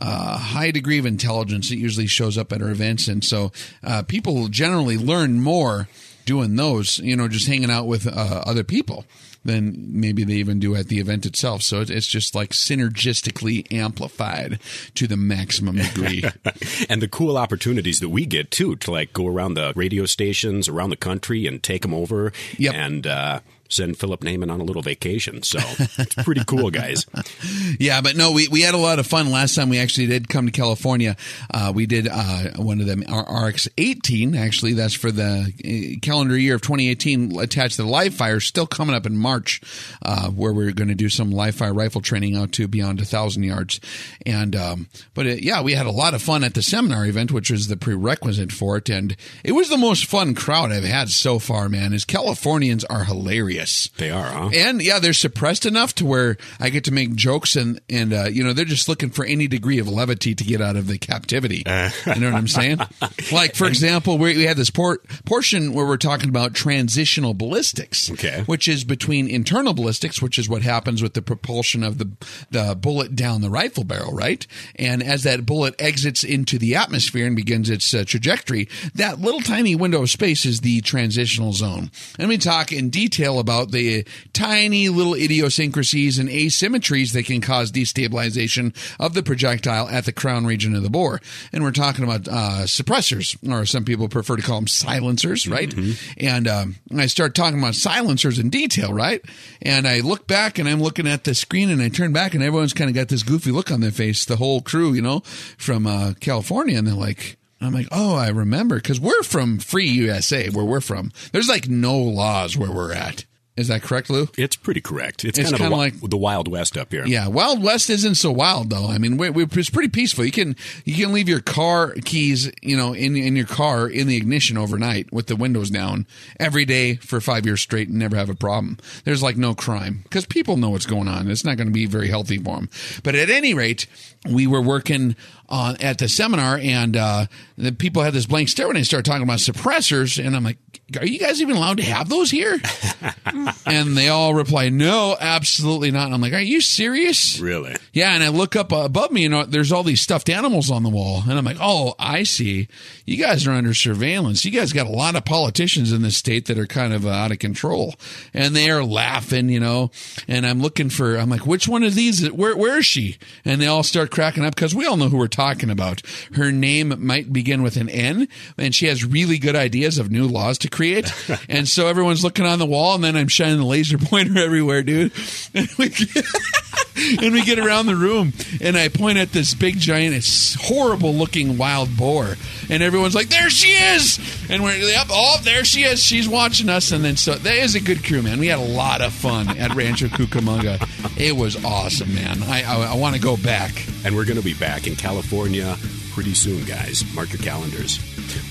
Uh, 0.01 0.39
high 0.39 0.71
degree 0.71 1.01
of 1.01 1.07
intelligence 1.07 1.71
that 1.71 1.77
usually 1.77 2.07
shows 2.07 2.39
up 2.39 2.53
at 2.53 2.63
our 2.63 2.71
events, 2.71 3.09
and 3.09 3.25
so 3.25 3.51
uh, 3.83 4.01
people 4.05 4.47
generally 4.47 4.97
learn 4.97 5.41
more 5.41 5.89
doing 6.29 6.55
those. 6.57 6.99
You 7.01 7.17
know, 7.17 7.27
just 7.27 7.49
hanging 7.49 7.71
out 7.71 7.87
with 7.87 8.07
uh, 8.07 8.43
other 8.47 8.63
people 8.63 9.05
than 9.45 9.89
maybe 9.99 10.25
they 10.25 10.35
even 10.35 10.59
do 10.61 10.75
at 10.77 10.89
the 10.89 10.99
event 11.01 11.25
itself. 11.25 11.63
So 11.63 11.81
it's 11.81 12.07
just 12.07 12.35
like 12.35 12.51
synergistically 12.51 13.73
amplified 13.73 14.59
to 14.95 15.07
the 15.07 15.17
maximum 15.17 15.77
degree. 15.77 16.23
and 16.91 17.01
the 17.01 17.09
cool 17.09 17.37
opportunities 17.39 18.01
that 18.01 18.09
we 18.11 18.27
get 18.27 18.51
too 18.51 18.77
to 18.77 18.91
like 18.91 19.13
go 19.13 19.27
around 19.27 19.55
the 19.55 19.73
radio 19.77 20.05
stations 20.07 20.69
around 20.69 20.91
the 20.91 20.97
country 20.97 21.47
and 21.47 21.63
take 21.63 21.83
them 21.83 21.95
over 21.95 22.33
Yep. 22.59 22.75
and 22.75 23.07
uh, 23.07 23.41
send 23.69 23.99
Philip 23.99 24.21
Naiman 24.21 24.51
on 24.51 24.61
a 24.61 24.65
little 24.65 24.83
vacation. 24.83 25.43
So 25.43 25.59
it's 25.99 26.15
pretty 26.15 26.45
cool, 26.45 26.71
guys. 26.71 27.07
yeah, 27.79 28.01
but 28.01 28.17
no, 28.17 28.33
we, 28.33 28.49
we 28.49 28.63
had 28.63 28.75
a 28.75 28.79
lot 28.79 28.99
of 28.99 29.07
fun 29.07 29.31
last 29.31 29.55
time 29.55 29.69
we 29.69 29.79
actually 29.79 30.07
did 30.07 30.29
come 30.29 30.47
to 30.47 30.53
California. 30.53 31.17
Uh, 31.53 31.73
we 31.75 31.87
did 31.87 32.09
uh, 32.11 32.51
one 32.57 32.81
of 32.81 32.87
them, 32.87 33.01
RX 33.01 33.69
18, 33.79 34.35
actually. 34.35 34.75
That's 34.75 34.95
for 34.95 35.11
the 35.11 35.53
uh, 35.65 36.01
calendar 36.05 36.37
year 36.37 36.55
of 36.55 36.63
2018 36.63 37.39
attached 37.39 37.77
to 37.77 37.83
the 37.83 37.89
live 37.89 38.15
fire, 38.15 38.41
still 38.41 38.67
coming 38.67 38.95
up 38.95 39.07
in 39.07 39.17
March, 39.17 39.61
uh, 40.03 40.29
where 40.31 40.53
we're 40.53 40.73
going 40.73 40.89
to 40.89 40.95
do 40.95 41.09
some 41.09 41.31
live 41.31 41.55
fire 41.55 41.75
rifle 41.75 42.01
training 42.01 42.37
out 42.37 42.53
to 42.53 42.69
beyond 42.69 43.01
a 43.01 43.05
thousand 43.05 43.43
yards. 43.43 43.81
And, 44.27 44.57
um, 44.57 44.89
but 45.15 45.27
uh, 45.27 45.31
yeah, 45.31 45.63
we 45.63 45.75
had 45.75 45.87
a 45.87 45.91
lot 45.91 46.15
of 46.15 46.23
fun 46.23 46.45
at 46.45 46.55
the 46.55 46.63
seminar 46.63 47.07
event, 47.07 47.33
which 47.33 47.51
was 47.51 47.69
the 47.69 47.77
prerequisite 47.77 48.53
for 48.53 48.77
it. 48.77 48.89
And 48.89 49.17
it 49.45 49.53
was 49.53 49.69
the 49.69 49.77
most 49.77 50.07
fun 50.07 50.35
crowd 50.35 50.73
I've 50.73 50.85
had 50.85 51.11
so 51.11 51.39
far, 51.39 51.69
man, 51.69 51.93
is 51.93 52.05
Californians 52.05 52.85
are 52.85 53.05
hilarious. 53.05 53.58
They 53.97 54.11
are, 54.11 54.27
huh? 54.31 54.51
And 54.55 54.83
yeah, 54.83 54.99
they're 54.99 55.13
suppressed 55.13 55.67
enough 55.67 55.95
to 55.97 56.05
where 56.07 56.37
I 56.61 56.71
get 56.71 56.85
to 56.85 56.93
make 56.93 57.15
jokes 57.15 57.57
and 57.57 57.81
and 57.89 58.13
uh, 58.13 58.25
you 58.31 58.45
know 58.45 58.53
they're 58.53 58.65
just 58.65 58.89
looking 58.89 59.11
for 59.11 59.25
any 59.25 59.49
degree 59.49 59.79
of 59.79 59.89
levity 59.89 60.35
to 60.35 60.45
get 60.45 60.61
out 60.61 60.77
of 60.77 60.87
the 60.87 60.99
captivity. 60.99 61.59
you 61.67 62.15
know 62.21 62.31
what 62.31 62.35
I'm 62.39 62.49
saying? 62.49 62.79
Like 63.33 63.55
for 63.55 63.67
example, 63.67 64.17
we, 64.19 64.37
we 64.37 64.45
had 64.45 64.57
this 64.57 64.71
por- 64.71 65.01
portion 65.27 65.73
where 65.73 65.85
we're 65.87 65.97
talking 65.97 66.29
about 66.29 66.55
transitional 66.55 67.35
ballistics, 67.35 68.11
Okay. 68.13 68.43
which 68.47 68.69
is 68.69 68.85
between 68.85 69.29
internal 69.29 69.75
ballistics, 69.75 70.23
which 70.23 70.39
is 70.39 70.49
what 70.49 70.63
happens 70.63 71.03
with 71.03 71.15
the 71.15 71.23
propulsion 71.23 71.83
of 71.83 71.99
the 71.99 72.11
the 72.51 72.75
bullet 72.75 73.15
down 73.17 73.41
the 73.41 73.51
rifle 73.51 73.85
barrel, 73.85 74.13
right? 74.13 74.47
And 74.77 75.03
as 75.03 75.23
that 75.25 75.45
bullet 75.47 75.75
exits 75.79 76.25
into 76.25 76.59
the 76.59 76.75
atmosphere 76.77 77.27
and 77.27 77.37
begins 77.37 77.69
its 77.71 77.93
uh, 77.93 78.05
trajectory, 78.07 78.69
that 78.95 79.21
little 79.21 79.41
tiny 79.41 79.75
window 79.75 80.03
of 80.03 80.11
space 80.11 80.45
is 80.45 80.61
the 80.61 80.81
transitional 80.81 81.53
zone. 81.53 81.91
And 82.19 82.29
we 82.29 82.39
talk 82.39 82.73
in 82.73 82.89
detail 82.91 83.39
about 83.39 83.48
the 83.73 84.07
tiny 84.33 84.89
little 84.89 85.15
idiosyncrasies 85.15 86.19
and 86.19 86.29
asymmetries 86.29 87.13
that 87.13 87.27
can 87.27 87.41
cause 87.41 87.73
destabilization 87.73 88.75
of 89.01 89.15
the 89.15 89.23
projectile 89.23 89.89
at 89.89 90.05
the 90.05 90.13
crown 90.13 90.47
region 90.47 90.77
of 90.77 90.85
the 90.85 90.91
bore. 90.91 91.21
And 91.53 91.65
we're 91.65 91.73
talking 91.73 92.05
about 92.05 92.29
uh, 92.29 92.65
suppressors, 92.67 93.37
or 93.51 93.67
some 93.67 93.85
people 93.85 94.09
prefer 94.09 94.37
to 94.37 94.43
call 94.43 94.59
them 94.59 94.69
silencers, 94.69 95.49
right? 95.49 95.75
And 96.17 96.47
um, 96.47 96.77
I 96.97 97.07
start 97.07 97.35
talking 97.35 97.59
about 97.59 97.75
silencers 97.75 98.39
in 98.39 98.49
detail, 98.49 98.93
right? 98.93 99.09
right? 99.09 99.25
And 99.63 99.87
I 99.87 100.01
look 100.01 100.27
back 100.27 100.59
and 100.59 100.69
I'm 100.69 100.83
looking 100.83 101.09
at 101.09 101.25
the 101.25 101.35
screen 101.35 101.71
and 101.71 101.83
I 101.83 101.89
turn 101.89 102.13
back 102.13 102.35
and 102.35 102.43
everyone's 102.43 102.73
kind 102.73 102.91
of 102.91 102.95
got 102.95 103.09
this 103.09 103.23
goofy 103.23 103.51
look 103.51 103.71
on 103.71 103.81
their 103.81 103.91
face, 103.91 104.25
the 104.25 104.37
whole 104.37 104.61
crew, 104.61 104.93
you 104.93 105.03
know, 105.03 105.21
from 105.57 105.87
uh, 105.87 106.15
California. 106.21 106.79
And 106.79 106.87
they're 106.87 106.95
like, 106.95 107.37
I'm 107.61 107.73
like, 107.73 107.89
oh, 107.91 108.15
I 108.15 108.29
remember 108.29 108.77
because 108.77 109.01
we're 109.01 109.23
from 109.23 109.59
free 109.59 109.89
USA, 109.89 110.49
where 110.51 110.65
we're 110.65 110.81
from. 110.81 111.11
There's 111.33 111.49
like 111.49 111.69
no 111.69 111.99
laws 111.99 112.57
where 112.57 112.71
we're 112.71 112.93
at. 112.93 113.25
Is 113.59 113.69
that 113.69 113.83
correct, 113.83 114.09
Lou? 114.09 114.29
It's 114.39 114.57
pretty 114.57 114.81
correct. 114.81 115.25
It's, 115.25 115.39
It's 115.39 115.51
kind 115.51 115.55
of 115.55 115.61
kinda 115.61 115.71
the, 115.75 115.77
like- 115.77 116.01
like 116.01 116.11
the 116.11 116.17
Wild 116.17 116.49
West 116.49 116.77
up 116.79 116.93
here. 116.93 117.05
Yeah, 117.07 117.27
Wild 117.29 117.63
West 117.63 117.91
isn't 117.91 118.15
so 118.15 118.31
wild 118.31 118.71
though. 118.71 118.87
I 118.89 118.99
mean, 118.99 119.17
we 119.17 119.31
we 119.31 119.45
it's 119.45 119.69
pretty 119.71 119.89
peaceful. 119.89 120.25
You 120.25 120.31
can 120.33 120.57
you 120.85 120.95
can 121.05 121.13
leave 121.13 121.29
your 121.29 121.41
car 121.41 121.95
keys, 122.05 122.51
you 122.63 122.77
know, 122.77 122.93
in 122.95 123.17
in 123.17 123.35
your 123.37 123.47
car 123.47 123.89
in 123.89 124.07
the 124.07 124.17
ignition 124.17 124.57
overnight 124.57 125.13
with 125.13 125.27
the 125.27 125.37
windows 125.37 125.71
down 125.71 126.07
every 126.39 126.65
day 126.65 126.95
for 126.97 127.21
five 127.21 127.45
years 127.45 127.61
straight 127.61 127.89
and 127.89 127.99
never 127.99 128.17
have 128.17 128.31
a 128.31 128.35
problem. 128.35 128.79
There's 129.05 129.23
like 129.23 129.37
no 129.37 129.55
crime 129.55 130.01
because 130.05 130.25
people 130.25 130.57
know 130.57 130.71
what's 130.71 130.87
going 130.87 131.09
on. 131.09 131.29
It's 131.31 131.45
not 131.45 131.57
going 131.57 131.67
to 131.69 131.73
be 131.73 131.87
very 131.87 132.09
healthy 132.09 132.39
for 132.39 132.57
them. 132.57 132.69
But 133.03 133.15
at 133.17 133.29
any 133.29 133.55
rate, 133.55 133.87
we 134.31 134.47
were 134.47 134.63
working 134.63 135.17
on 135.49 135.77
at 135.81 135.99
the 135.99 136.09
seminar 136.09 136.59
and 136.63 136.97
uh, 136.97 137.27
the 137.57 137.73
people 137.73 138.03
had 138.03 138.13
this 138.13 138.27
blank 138.27 138.49
stare 138.49 138.67
when 138.67 138.77
they 138.77 138.83
started 138.83 139.05
talking 139.09 139.23
about 139.23 139.39
suppressors, 139.39 140.25
and 140.25 140.37
I'm 140.37 140.45
like, 140.45 140.59
"Are 141.01 141.07
you 141.07 141.19
guys 141.19 141.41
even 141.43 141.57
allowed 141.57 141.79
to 141.79 141.83
have 141.85 142.09
those 142.09 142.31
here?" 142.31 142.59
and 143.67 143.97
they 143.97 144.09
all 144.09 144.35
reply, 144.35 144.69
"No, 144.69 145.17
absolutely 145.19 145.91
not." 145.91 146.07
And 146.07 146.15
I'm 146.15 146.21
like, 146.21 146.33
"Are 146.33 146.41
you 146.41 146.61
serious?" 146.61 147.39
Really? 147.41 147.75
Yeah, 147.93 148.13
and 148.15 148.23
I 148.23 148.29
look 148.29 148.57
up 148.57 148.73
above 148.73 149.11
me, 149.11 149.25
and 149.25 149.51
there's 149.53 149.73
all 149.73 149.83
these 149.83 150.01
stuffed 150.01 150.29
animals 150.29 150.71
on 150.71 150.83
the 150.83 150.89
wall, 150.89 151.23
and 151.29 151.39
I'm 151.39 151.45
like, 151.45 151.57
"Oh, 151.61 151.95
I 151.99 152.23
see. 152.23 152.69
You 153.07 153.17
guys 153.17 153.47
are 153.47 153.53
under 153.53 153.75
surveillance. 153.75 154.45
You 154.45 154.51
guys 154.51 154.73
got 154.73 154.87
a 154.87 154.91
lot 154.91 155.17
of 155.17 155.25
politicians 155.25 155.93
in 155.93 156.03
this 156.03 156.17
state 156.17 156.47
that 156.47 156.59
are 156.59 156.67
kind 156.67 156.93
of 156.93 157.07
uh, 157.07 157.11
out 157.11 157.33
of 157.33 157.39
control, 157.39 157.95
and 158.35 158.55
they 158.55 158.71
are 158.71 158.85
laughing, 158.85 159.49
you 159.49 159.61
know." 159.61 159.91
And 160.29 160.47
I'm 160.47 160.61
looking 160.61 160.91
for, 160.91 161.17
I'm 161.17 161.31
like, 161.31 161.47
"Which 161.47 161.67
one 161.69 161.83
of 161.83 161.95
these? 161.95 162.23
is- 162.23 162.31
Where, 162.33 162.57
where 162.57 162.79
is 162.79 162.87
she?" 162.87 163.19
And 163.45 163.61
they 163.61 163.67
all 163.67 163.83
start 163.83 164.11
cracking 164.11 164.45
up 164.45 164.55
because 164.55 164.75
we 164.75 164.87
all 164.87 164.97
know 164.97 165.09
who 165.09 165.17
we're 165.19 165.27
talking 165.39 165.71
about. 165.71 166.03
Her 166.33 166.51
name 166.51 166.93
might 166.99 167.33
begin 167.33 167.63
with 167.63 167.77
an 167.77 167.89
N, 167.89 168.27
and 168.57 168.75
she 168.75 168.87
has 168.87 169.05
really 169.05 169.39
good 169.39 169.55
ideas 169.55 169.97
of 169.97 170.11
new 170.11 170.27
laws 170.27 170.59
to 170.59 170.69
create. 170.69 171.13
and 171.49 171.69
so 171.69 171.87
everyone's 171.87 172.25
looking 172.25 172.45
on 172.45 172.59
the 172.59 172.67
wall, 172.67 172.97
and 172.97 173.05
then 173.05 173.17
I'm 173.17 173.29
shining 173.29 173.59
the 173.59 173.65
laser 173.65 173.99
pointer 173.99 174.37
everywhere, 174.41 174.83
dude. 174.83 175.13
And 177.21 177.33
we 177.33 177.45
get, 177.45 177.59
around 177.59 177.87
the 177.87 177.97
room, 177.97 178.33
and 178.61 178.77
I 178.77 178.89
point 178.89 179.19
at 179.19 179.33
this 179.33 179.53
big, 179.53 179.79
giant, 179.79 180.15
horrible 180.61 181.13
looking 181.13 181.59
wild 181.59 181.97
boar, 181.97 182.37
and 182.71 182.83
everyone's 182.83 183.15
like, 183.15 183.29
"There 183.29 183.51
she 183.51 183.69
is!" 183.69 184.19
And 184.49 184.63
we're, 184.63 184.77
yep, 184.77 185.09
oh, 185.11 185.41
there 185.43 185.65
she 185.65 185.83
is. 185.83 186.03
She's 186.03 186.29
watching 186.29 186.69
us, 186.69 186.93
and 186.93 187.05
then 187.05 187.17
so 187.17 187.35
that 187.35 187.55
is 187.55 187.75
a 187.75 187.81
good 187.81 188.05
crew, 188.05 188.23
man. 188.23 188.39
We 188.39 188.47
had 188.47 188.61
a 188.61 188.63
lot 188.63 189.01
of 189.01 189.13
fun 189.13 189.49
at 189.59 189.75
Rancho 189.75 190.07
Cucamonga. 190.07 190.79
It 191.19 191.37
was 191.37 191.63
awesome, 191.65 192.15
man. 192.15 192.43
I 192.45 192.63
I, 192.63 192.93
I 192.93 192.95
want 192.95 193.17
to 193.17 193.21
go 193.21 193.37
back. 193.37 193.73
And 194.05 194.15
we're 194.15 194.25
going 194.25 194.39
to 194.39 194.45
be 194.45 194.55
back 194.55 194.87
in 194.87 194.97
California 194.97 195.77
pretty 196.15 196.35
soon, 196.35 196.65
guys. 196.65 197.05
Mark 197.15 197.33
your 197.33 197.43
calendars. 197.43 197.99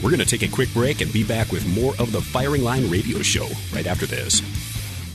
We're 0.04 0.10
going 0.10 0.20
to 0.20 0.26
take 0.26 0.44
a 0.44 0.54
quick 0.54 0.72
break 0.74 1.02
and 1.02 1.12
be 1.12 1.24
back 1.24 1.52
with 1.52 1.66
more 1.76 1.94
of 2.00 2.12
the 2.12 2.22
Firing 2.22 2.64
Line 2.64 2.90
radio 2.90 3.22
show 3.22 3.48
right 3.74 3.88
after 3.88 4.06
this. 4.06 4.42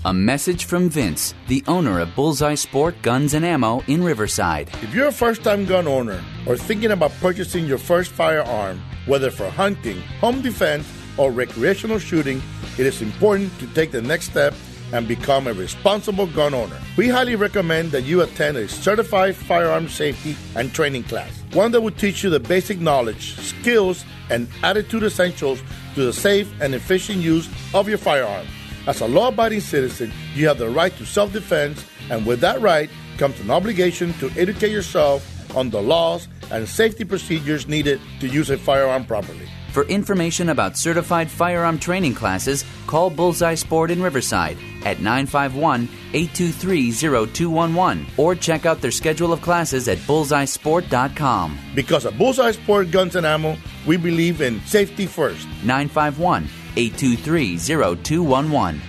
A 0.05 0.13
message 0.13 0.65
from 0.65 0.91
Vince, 0.91 1.33
the 1.47 1.63
owner 1.69 2.01
of 2.01 2.13
Bullseye 2.17 2.57
Sport 2.57 3.01
Guns 3.03 3.35
and 3.35 3.45
Ammo 3.45 3.85
in 3.87 4.03
Riverside. 4.03 4.69
If 4.83 4.93
you're 4.93 5.07
a 5.07 5.13
first 5.13 5.45
time 5.45 5.65
gun 5.65 5.87
owner 5.87 6.21
or 6.45 6.57
thinking 6.57 6.91
about 6.91 7.13
purchasing 7.21 7.67
your 7.67 7.79
first 7.79 8.11
firearm, 8.11 8.83
whether 9.07 9.31
for 9.31 9.49
hunting, 9.49 10.01
home 10.21 10.43
defense, 10.43 10.91
or 11.17 11.31
recreational 11.31 12.01
shooting, 12.01 12.43
it 12.79 12.87
is 12.87 13.01
important 13.01 13.57
to 13.61 13.69
take 13.75 13.93
the 13.93 14.03
next 14.03 14.31
step 14.31 14.55
and 14.93 15.07
become 15.07 15.47
a 15.47 15.53
responsible 15.53 16.27
gun 16.27 16.53
owner. 16.53 16.81
We 16.97 17.09
highly 17.09 17.37
recommend 17.37 17.93
that 17.93 18.03
you 18.03 18.23
attend 18.23 18.57
a 18.57 18.67
certified 18.67 19.37
firearm 19.37 19.89
safety 19.89 20.35
and 20.57 20.75
training 20.75 21.05
class, 21.05 21.45
one 21.53 21.71
that 21.71 21.81
will 21.81 21.93
teach 21.93 22.25
you 22.25 22.31
the 22.31 22.41
basic 22.41 22.81
knowledge, 22.81 23.37
skills, 23.37 24.05
and 24.31 24.49
attitude 24.65 25.05
essentials 25.05 25.63
to 25.95 26.03
the 26.03 26.13
safe 26.13 26.53
and 26.61 26.75
efficient 26.75 27.19
use 27.19 27.49
of 27.73 27.89
your 27.89 27.99
firearm. 27.99 28.49
As 28.87 29.01
a 29.01 29.07
law 29.07 29.29
abiding 29.29 29.61
citizen, 29.61 30.13
you 30.35 30.49
have 30.49 30.59
the 30.59 30.69
right 30.69 30.95
to 30.97 31.07
self 31.07 31.33
defense, 31.33 31.85
and 32.11 32.27
with 32.27 32.41
that 32.41 32.61
right 32.61 32.91
comes 33.17 33.39
an 33.41 33.51
obligation 33.51 34.13
to 34.15 34.29
educate 34.31 34.73
yourself 34.73 35.29
on 35.57 35.71
the 35.71 35.81
laws 35.81 36.29
and 36.51 36.69
safety 36.69 37.05
procedures 37.05 37.69
needed 37.69 38.01
to 38.21 38.27
use 38.27 38.51
a 38.51 38.59
firearm 38.59 39.05
properly. 39.05 39.49
For 39.71 39.85
information 39.85 40.51
about 40.51 40.77
certified 40.77 41.31
firearm 41.31 41.79
training 41.79 42.15
classes, 42.15 42.65
call 42.87 43.09
Bullseye 43.09 43.55
Sport 43.55 43.91
in 43.91 44.03
Riverside 44.03 44.59
at 44.85 45.01
951 45.01 45.89
823 46.13 46.93
0211 46.93 48.07
or 48.19 48.35
check 48.35 48.67
out 48.67 48.83
their 48.83 48.91
schedule 48.91 49.33
of 49.33 49.41
classes 49.41 49.89
at 49.89 49.99
bullseyesport.com. 49.99 51.59
Because 51.75 52.05
at 52.05 52.19
Bullseye 52.19 52.51
Sport 52.51 52.91
Guns 52.91 53.17
and 53.17 53.25
Ammo, 53.25 53.57
we 53.87 53.97
believe 53.97 54.43
in 54.43 54.61
safety 54.67 55.07
first. 55.07 55.47
951 55.65 56.49
823 56.77 57.57
0211. 57.59 58.81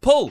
Pull! 0.00 0.30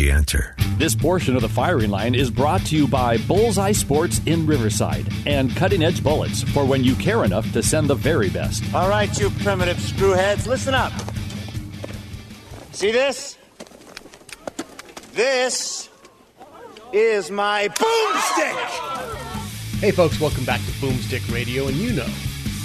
The 0.00 0.12
answer. 0.12 0.54
This 0.78 0.94
portion 0.94 1.36
of 1.36 1.42
the 1.42 1.48
firing 1.50 1.90
line 1.90 2.14
is 2.14 2.30
brought 2.30 2.64
to 2.68 2.74
you 2.74 2.88
by 2.88 3.18
Bullseye 3.18 3.72
Sports 3.72 4.22
in 4.24 4.46
Riverside 4.46 5.06
and 5.26 5.54
Cutting 5.54 5.82
Edge 5.82 6.02
Bullets 6.02 6.42
for 6.42 6.64
when 6.64 6.82
you 6.82 6.94
care 6.94 7.22
enough 7.22 7.52
to 7.52 7.62
send 7.62 7.90
the 7.90 7.94
very 7.94 8.30
best. 8.30 8.64
All 8.74 8.88
right, 8.88 9.14
you 9.20 9.28
primitive 9.28 9.76
screwheads, 9.76 10.46
listen 10.46 10.72
up. 10.72 10.94
See 12.72 12.90
this? 12.90 13.36
This 15.12 15.90
is 16.94 17.30
my 17.30 17.68
boomstick. 17.68 19.80
Hey, 19.80 19.90
folks, 19.90 20.18
welcome 20.18 20.46
back 20.46 20.60
to 20.60 20.72
Boomstick 20.80 21.30
Radio, 21.30 21.68
and 21.68 21.76
you 21.76 21.92
know 21.92 22.08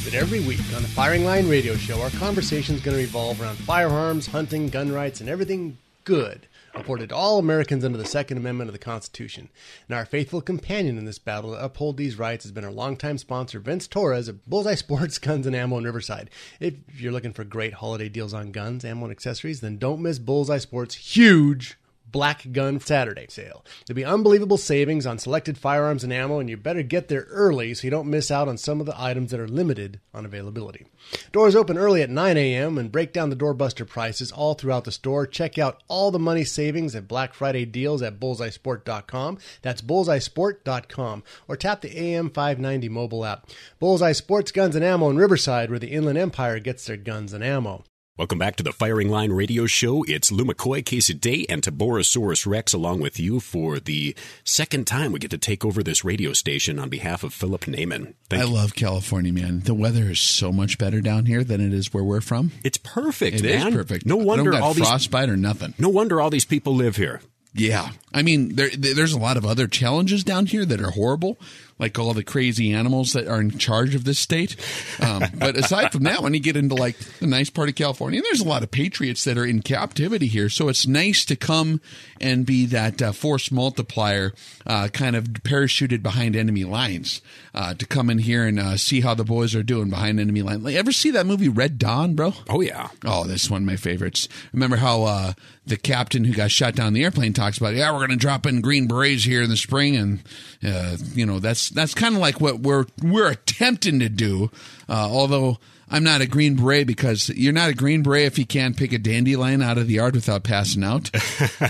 that 0.06 0.14
every 0.14 0.40
week 0.40 0.62
on 0.74 0.84
the 0.84 0.88
Firing 0.88 1.26
Line 1.26 1.50
Radio 1.50 1.76
Show, 1.76 2.02
our 2.02 2.12
conversation 2.12 2.76
is 2.76 2.82
going 2.82 2.96
to 2.96 3.04
revolve 3.04 3.42
around 3.42 3.58
firearms, 3.58 4.26
hunting, 4.26 4.70
gun 4.70 4.94
rights, 4.94 5.20
and 5.20 5.28
everything 5.28 5.78
good 6.06 6.48
afforded 6.76 7.12
all 7.12 7.40
Americans 7.40 7.86
under 7.86 7.98
the 7.98 8.06
Second 8.06 8.38
Amendment 8.38 8.70
of 8.70 8.74
the 8.74 8.80
Constitution. 8.80 9.50
And 9.88 9.98
our 9.98 10.06
faithful 10.06 10.42
companion 10.42 10.98
in 10.98 11.06
this 11.06 11.20
battle 11.20 11.54
to 11.54 11.64
uphold 11.64 11.98
these 11.98 12.20
rights 12.20 12.44
has 12.44 12.52
been 12.52 12.66
our 12.66 12.72
longtime 12.72 13.18
sponsor, 13.18 13.60
Vince 13.60 13.88
Torres 13.88 14.28
of 14.28 14.46
Bullseye 14.46 14.76
Sports 14.76 15.18
Guns 15.20 15.48
and 15.48 15.56
Ammo 15.56 15.78
in 15.78 15.86
Riverside. 15.86 16.30
If 16.60 16.76
you're 16.98 17.12
looking 17.12 17.34
for 17.34 17.44
great 17.44 17.76
holiday 17.76 18.10
deals 18.10 18.34
on 18.34 18.52
guns, 18.52 18.84
ammo, 18.84 19.06
and 19.06 19.12
accessories, 19.12 19.62
then 19.62 19.78
don't 19.78 20.02
miss 20.02 20.20
Bullseye 20.20 20.58
Sports' 20.58 20.96
huge 20.96 21.78
Black 22.16 22.50
Gun 22.54 22.80
Saturday 22.80 23.26
sale. 23.28 23.66
There'll 23.86 23.98
be 23.98 24.06
unbelievable 24.06 24.56
savings 24.58 25.06
on 25.06 25.20
selected 25.20 25.58
firearms 25.58 26.02
and 26.02 26.14
ammo, 26.14 26.40
and 26.40 26.50
you 26.50 26.56
better 26.56 26.82
get 26.82 27.10
there 27.10 27.28
early 27.30 27.74
so 27.74 27.84
you 27.84 27.92
don't 27.92 28.10
miss 28.10 28.32
out 28.32 28.48
on 28.48 28.58
some 28.58 28.80
of 28.80 28.86
the 28.86 28.98
items 28.98 29.32
that 29.32 29.40
are 29.42 29.50
limited 29.50 30.00
on 30.14 30.26
availability. 30.26 30.86
Doors 31.34 31.58
open 31.58 31.78
early 31.78 32.02
at 32.02 32.10
9 32.10 32.38
a.m. 32.38 32.78
and 32.78 32.90
break 32.90 33.12
down 33.12 33.32
the 33.32 33.36
doorbuster 33.36 33.86
prices 33.86 34.32
all 34.32 34.54
throughout 34.54 34.86
the 34.86 34.94
store. 34.94 35.28
Check 35.28 35.58
out 35.58 35.84
all 35.90 36.10
the 36.10 36.18
money 36.18 36.46
savings 36.46 36.96
and 36.96 37.06
Black 37.06 37.34
Friday 37.34 37.66
deals 37.66 38.02
at 38.02 38.18
bullseyesport.com. 38.18 39.38
That's 39.62 39.82
bullseyesport.com. 39.82 41.24
Or 41.50 41.58
tap 41.58 41.82
the 41.82 42.00
AM 42.00 42.30
590 42.30 42.88
mobile 42.88 43.26
app. 43.26 43.50
Bullseye 43.78 44.14
Sports 44.14 44.54
Guns 44.54 44.78
and 44.78 44.86
Ammo 44.86 45.10
in 45.10 45.18
Riverside, 45.18 45.70
where 45.70 45.80
the 45.80 45.92
Inland 45.92 46.18
Empire 46.18 46.60
gets 46.60 46.86
their 46.86 46.96
guns 46.96 47.34
and 47.34 47.44
ammo. 47.44 47.84
Welcome 48.18 48.40
back 48.40 48.56
to 48.56 48.64
the 48.64 48.72
Firing 48.72 49.10
Line 49.10 49.34
Radio 49.34 49.66
Show. 49.66 50.06
It's 50.08 50.32
Lou 50.32 50.46
McCoy, 50.46 50.86
Casey 50.86 51.14
Day, 51.14 51.46
and 51.50 51.62
Tiborasaurus 51.62 52.48
Rex 52.48 52.72
along 52.72 53.02
with 53.02 53.20
you 53.20 53.42
for 53.42 53.78
the 53.78 54.16
second 54.46 54.88
time 54.88 55.12
we 55.12 55.20
get 55.20 55.32
to 55.32 55.38
take 55.38 55.66
over 55.66 55.84
this 55.84 56.06
radio 56.06 56.32
station 56.32 56.80
on 56.80 56.88
behalf 56.88 57.26
of 57.26 57.34
Philip 57.34 57.66
Naiman. 57.66 58.14
Thank 58.30 58.42
I 58.42 58.46
you. 58.46 58.54
love 58.54 58.74
California, 58.74 59.34
man. 59.34 59.60
The 59.66 59.74
weather 59.74 60.04
is 60.12 60.22
so 60.22 60.54
much 60.54 60.78
better 60.78 61.02
down 61.02 61.26
here 61.26 61.44
than 61.44 61.60
it 61.60 61.74
is 61.74 61.94
where 61.94 62.06
we're 62.06 62.22
from. 62.22 62.52
It's 62.64 62.78
perfect, 62.78 63.40
It 63.42 63.46
is 63.46 63.62
man. 63.66 63.74
perfect. 63.74 64.06
No 64.06 64.16
wonder 64.16 64.56
all 64.56 64.74
these 64.74 64.88
frostbite 64.88 65.28
or 65.28 65.36
nothing. 65.36 65.74
No 65.78 65.90
wonder 65.90 66.22
all 66.22 66.30
these 66.30 66.46
people 66.46 66.74
live 66.74 66.96
here. 66.96 67.20
Yeah, 67.58 67.90
I 68.14 68.22
mean, 68.22 68.56
there, 68.56 68.70
there's 68.70 69.14
a 69.14 69.20
lot 69.20 69.38
of 69.38 69.46
other 69.46 69.68
challenges 69.68 70.26
down 70.26 70.46
here 70.46 70.66
that 70.66 70.82
are 70.82 70.92
horrible, 70.92 71.38
like 71.78 72.00
all 72.00 72.14
the 72.14 72.24
crazy 72.24 72.72
animals 72.74 73.14
that 73.14 73.28
are 73.28 73.42
in 73.42 73.58
charge 73.58 73.96
of 73.96 74.06
this 74.06 74.20
state. 74.20 74.56
Um, 75.02 75.24
but 75.38 75.58
aside 75.58 75.92
from 75.92 76.04
that, 76.04 76.24
when 76.24 76.34
you 76.34 76.40
get 76.40 76.56
into 76.56 76.76
like 76.76 76.98
the 77.20 77.28
nice 77.28 77.50
part 77.50 77.70
of 77.70 77.76
California, 77.76 78.22
there's 78.22 78.42
a 78.42 78.48
lot 78.48 78.64
of 78.64 78.72
patriots 78.72 79.24
that 79.26 79.38
are 79.38 79.46
in 79.46 79.62
captivity 79.62 80.28
here. 80.28 80.50
So 80.50 80.70
it's 80.70 80.88
nice 80.88 81.26
to 81.26 81.36
come 81.36 81.82
and 82.22 82.46
be 82.46 82.66
that 82.68 83.02
uh, 83.02 83.12
force 83.12 83.52
multiplier, 83.52 84.34
uh, 84.66 84.88
kind 84.90 85.16
of 85.16 85.26
parachuted 85.26 86.02
behind 86.02 86.36
enemy 86.36 86.64
lines, 86.64 87.22
uh, 87.54 87.74
to 87.74 87.86
come 87.86 88.10
in 88.10 88.20
here 88.20 88.46
and 88.46 88.60
uh, 88.60 88.78
see 88.78 89.02
how 89.02 89.14
the 89.14 89.24
boys 89.24 89.54
are 89.56 89.64
doing 89.64 89.90
behind 89.90 90.20
enemy 90.20 90.42
lines. 90.42 90.64
Like, 90.64 90.76
ever 90.76 90.92
see 90.92 91.12
that 91.12 91.26
movie 91.26 91.50
Red 91.50 91.78
Dawn, 91.78 92.16
bro? 92.16 92.34
Oh 92.50 92.62
yeah. 92.62 92.90
Oh, 93.04 93.26
this 93.26 93.44
is 93.44 93.52
one 93.52 93.64
of 93.64 93.68
my 93.68 93.76
favorites. 93.76 94.30
Remember 94.54 94.78
how 94.78 95.04
uh, 95.04 95.34
the 95.66 95.78
captain 95.78 96.24
who 96.24 96.34
got 96.34 96.52
shot 96.52 96.76
down 96.76 96.94
the 96.94 97.04
airplane 97.04 97.34
talks 97.34 97.58
about, 97.58 97.74
yeah, 97.74 97.92
we're 97.92 98.00
going 98.00 98.12
to 98.12 98.16
drop 98.16 98.46
in 98.46 98.62
green 98.62 98.88
berets 98.88 99.24
here 99.24 99.42
in 99.42 99.50
the 99.50 99.58
spring, 99.58 99.96
and 99.96 100.24
uh, 100.64 100.98
you 101.14 101.26
know 101.26 101.40
that's 101.40 101.65
that's 101.70 101.94
kind 101.94 102.16
of 102.16 102.22
like 102.22 102.42
what 102.42 102.60
we're 102.60 102.86
we're 103.02 103.30
attempting 103.32 104.00
to 104.00 104.10
do. 104.10 104.52
Uh, 104.88 105.08
although 105.10 105.58
I'm 105.90 106.04
not 106.04 106.22
a 106.22 106.28
green 106.28 106.56
beret 106.56 106.88
because 106.88 107.30
you're 107.30 107.54
not 107.54 107.70
a 107.70 107.74
green 107.74 108.02
beret 108.02 108.26
if 108.26 108.40
you 108.40 108.46
can't 108.46 108.76
pick 108.76 108.92
a 108.92 108.98
dandelion 108.98 109.62
out 109.62 109.78
of 109.78 109.88
the 109.88 109.96
yard 109.96 110.16
without 110.16 110.44
passing 110.44 110.84
out 110.84 111.12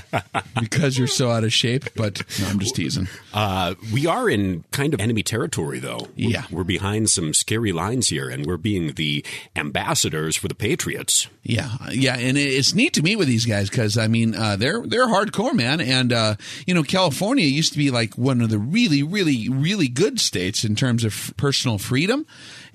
because 0.59 0.97
you're 0.97 1.07
so 1.07 1.31
out 1.31 1.43
of 1.43 1.51
shape. 1.51 1.85
But 1.95 2.23
no, 2.39 2.47
I'm 2.47 2.59
just 2.59 2.75
teasing. 2.75 3.07
Uh, 3.33 3.75
we 3.93 4.07
are 4.07 4.29
in 4.29 4.63
kind 4.71 4.93
of 4.93 5.01
enemy 5.01 5.23
territory, 5.23 5.79
though. 5.79 6.07
Yeah. 6.15 6.45
we're 6.49 6.63
behind 6.63 7.09
some 7.09 7.33
scary 7.33 7.71
lines 7.71 8.07
here, 8.07 8.29
and 8.29 8.45
we're 8.45 8.57
being 8.57 8.93
the 8.93 9.25
ambassadors 9.55 10.35
for 10.35 10.47
the 10.47 10.55
Patriots. 10.55 11.27
Yeah, 11.43 11.69
yeah, 11.91 12.17
and 12.17 12.37
it's 12.37 12.73
neat 12.73 12.93
to 12.93 13.03
meet 13.03 13.17
with 13.17 13.27
these 13.27 13.45
guys 13.45 13.69
because 13.69 13.97
I 13.97 14.07
mean 14.07 14.33
uh, 14.33 14.55
they're 14.55 14.81
they're 14.81 15.07
hardcore, 15.07 15.53
man, 15.53 15.79
and 15.79 16.11
uh, 16.11 16.35
you 16.65 16.73
know 16.73 16.81
California 16.81 17.45
used 17.45 17.73
to 17.73 17.77
be 17.77 17.91
like 17.91 18.17
one 18.17 18.41
of 18.41 18.49
the 18.49 18.57
really, 18.57 19.03
really, 19.03 19.47
really 19.49 19.87
good 19.87 20.19
states 20.19 20.63
in 20.63 20.75
terms 20.75 21.03
of 21.03 21.11
f- 21.11 21.33
personal 21.37 21.77
freedom 21.77 22.25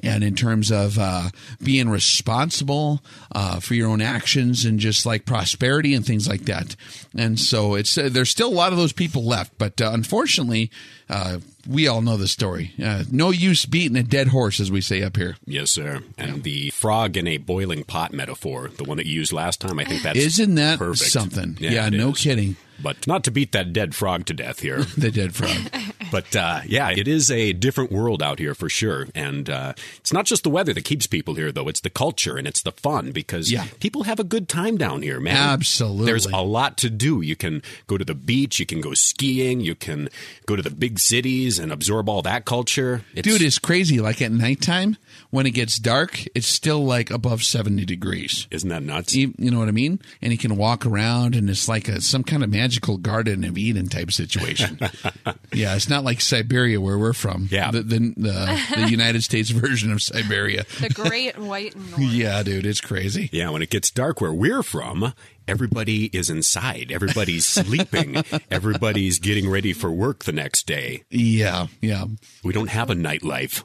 and 0.02 0.24
in 0.24 0.34
terms 0.34 0.70
of 0.70 0.98
uh, 0.98 1.30
being 1.62 1.88
responsible 1.88 3.02
uh, 3.32 3.60
for 3.60 3.74
your 3.74 3.88
own 3.88 4.00
actions 4.00 4.64
and 4.64 4.78
just 4.78 5.06
like 5.06 5.24
prosperity 5.24 5.94
and 5.94 6.04
things 6.06 6.28
like 6.28 6.42
that. 6.42 6.76
And 7.16 7.38
so 7.38 7.74
it's 7.74 7.96
uh, 7.96 8.08
there's 8.10 8.30
still 8.30 8.48
a 8.48 8.54
lot 8.54 8.72
of 8.72 8.78
those 8.78 8.92
people 8.92 9.24
left, 9.24 9.56
but 9.58 9.80
uh, 9.80 9.90
unfortunately, 9.92 10.70
uh, 11.08 11.38
we 11.70 11.86
all 11.88 12.02
know 12.02 12.16
the 12.16 12.28
story. 12.28 12.72
Uh, 12.82 13.04
no 13.10 13.30
use 13.30 13.64
beating 13.66 13.96
a 13.96 14.02
dead 14.02 14.28
horse, 14.28 14.58
as 14.60 14.70
we 14.70 14.80
say 14.80 15.02
up 15.02 15.16
here. 15.16 15.36
Yes, 15.46 15.70
sir. 15.70 16.00
And 16.18 16.42
the 16.42 16.70
frog 16.70 17.16
in 17.16 17.26
a 17.26 17.38
boiling 17.38 17.84
pot 17.84 18.12
metaphor, 18.12 18.68
the 18.76 18.84
one 18.84 18.96
that 18.96 19.06
you 19.06 19.14
used 19.14 19.32
last 19.32 19.60
time, 19.60 19.78
I 19.78 19.84
think 19.84 20.02
that's 20.02 20.18
Isn't 20.18 20.56
that 20.56 20.78
perfect. 20.78 21.10
something? 21.10 21.56
Yeah, 21.60 21.86
it 21.86 21.92
no 21.92 22.10
is. 22.10 22.18
kidding. 22.18 22.56
But 22.82 23.06
not 23.06 23.24
to 23.24 23.30
beat 23.30 23.52
that 23.52 23.74
dead 23.74 23.94
frog 23.94 24.24
to 24.26 24.32
death 24.34 24.60
here. 24.60 24.82
the 24.98 25.10
dead 25.10 25.34
frog. 25.34 25.56
But 26.10 26.34
uh, 26.34 26.62
yeah, 26.66 26.90
it 26.90 27.06
is 27.06 27.30
a 27.30 27.52
different 27.52 27.92
world 27.92 28.20
out 28.20 28.40
here 28.40 28.52
for 28.52 28.68
sure. 28.68 29.06
And 29.14 29.48
uh, 29.48 29.74
it's 29.98 30.12
not 30.12 30.24
just 30.26 30.42
the 30.42 30.50
weather 30.50 30.72
that 30.72 30.82
keeps 30.84 31.06
people 31.06 31.34
here, 31.34 31.52
though. 31.52 31.68
It's 31.68 31.78
the 31.82 31.88
culture 31.90 32.36
and 32.36 32.48
it's 32.48 32.62
the 32.62 32.72
fun 32.72 33.12
because 33.12 33.52
Yeah. 33.52 33.66
people 33.78 34.02
have 34.02 34.18
a 34.18 34.24
good 34.24 34.48
time 34.48 34.76
down 34.76 35.02
here, 35.02 35.20
man. 35.20 35.36
Absolutely. 35.36 36.06
There's 36.06 36.26
a 36.26 36.38
lot 36.42 36.76
to 36.78 36.90
do. 36.90 37.20
You 37.20 37.36
can 37.36 37.62
go 37.86 37.96
to 37.96 38.04
the 38.04 38.16
beach, 38.16 38.58
you 38.58 38.66
can 38.66 38.80
go 38.80 38.92
skiing, 38.92 39.60
you 39.60 39.76
can 39.76 40.08
go 40.46 40.56
to 40.56 40.62
the 40.62 40.70
big 40.70 40.98
cities 40.98 41.59
and 41.60 41.70
absorb 41.72 42.08
all 42.08 42.22
that 42.22 42.44
culture. 42.44 43.02
It's, 43.14 43.26
Dude, 43.26 43.42
it's 43.42 43.58
crazy. 43.58 44.00
Like 44.00 44.20
at 44.22 44.32
nighttime, 44.32 44.96
when 45.30 45.46
it 45.46 45.52
gets 45.52 45.78
dark, 45.78 46.24
it's 46.34 46.46
still 46.46 46.84
like 46.84 47.10
above 47.10 47.44
70 47.44 47.84
degrees. 47.84 48.48
isn't 48.50 48.68
that 48.68 48.82
nuts? 48.82 49.14
You, 49.14 49.34
you 49.38 49.50
know 49.50 49.58
what 49.58 49.68
I 49.68 49.72
mean? 49.72 50.00
And 50.22 50.32
you 50.32 50.38
can 50.38 50.56
walk 50.56 50.86
around, 50.86 51.34
and 51.36 51.48
it's 51.48 51.68
like 51.68 51.88
a, 51.88 52.00
some 52.00 52.24
kind 52.24 52.42
of 52.42 52.50
magical 52.50 52.96
Garden 52.96 53.44
of 53.44 53.56
Eden 53.56 53.88
type 53.88 54.10
situation. 54.12 54.78
yeah, 55.52 55.76
it's 55.76 55.88
not 55.88 56.04
like 56.04 56.20
Siberia 56.20 56.80
where 56.80 56.98
we're 56.98 57.12
from. 57.12 57.48
Yeah. 57.50 57.70
The, 57.70 57.82
the, 57.82 57.98
the, 58.16 58.74
the 58.76 58.88
United 58.90 59.22
States 59.22 59.50
version 59.50 59.92
of 59.92 60.02
Siberia. 60.02 60.64
The 60.80 60.88
great 60.88 61.38
white 61.38 61.74
and 61.74 61.92
orange. 61.94 62.12
Yeah, 62.12 62.42
dude, 62.42 62.66
it's 62.66 62.80
crazy. 62.80 63.28
Yeah, 63.32 63.50
when 63.50 63.62
it 63.62 63.70
gets 63.70 63.90
dark 63.90 64.20
where 64.20 64.32
we're 64.32 64.62
from, 64.62 65.12
everybody 65.48 66.06
is 66.06 66.30
inside. 66.30 66.90
Everybody's 66.92 67.46
sleeping. 67.60 68.22
Everybody's 68.50 69.18
getting 69.18 69.48
ready 69.48 69.72
for 69.72 69.90
work 69.90 70.24
the 70.24 70.32
next 70.32 70.66
day. 70.66 71.04
Yeah, 71.10 71.66
yeah. 71.80 72.04
We 72.44 72.52
don't 72.52 72.70
have 72.70 72.90
a 72.90 72.94
nightlife. 72.94 73.64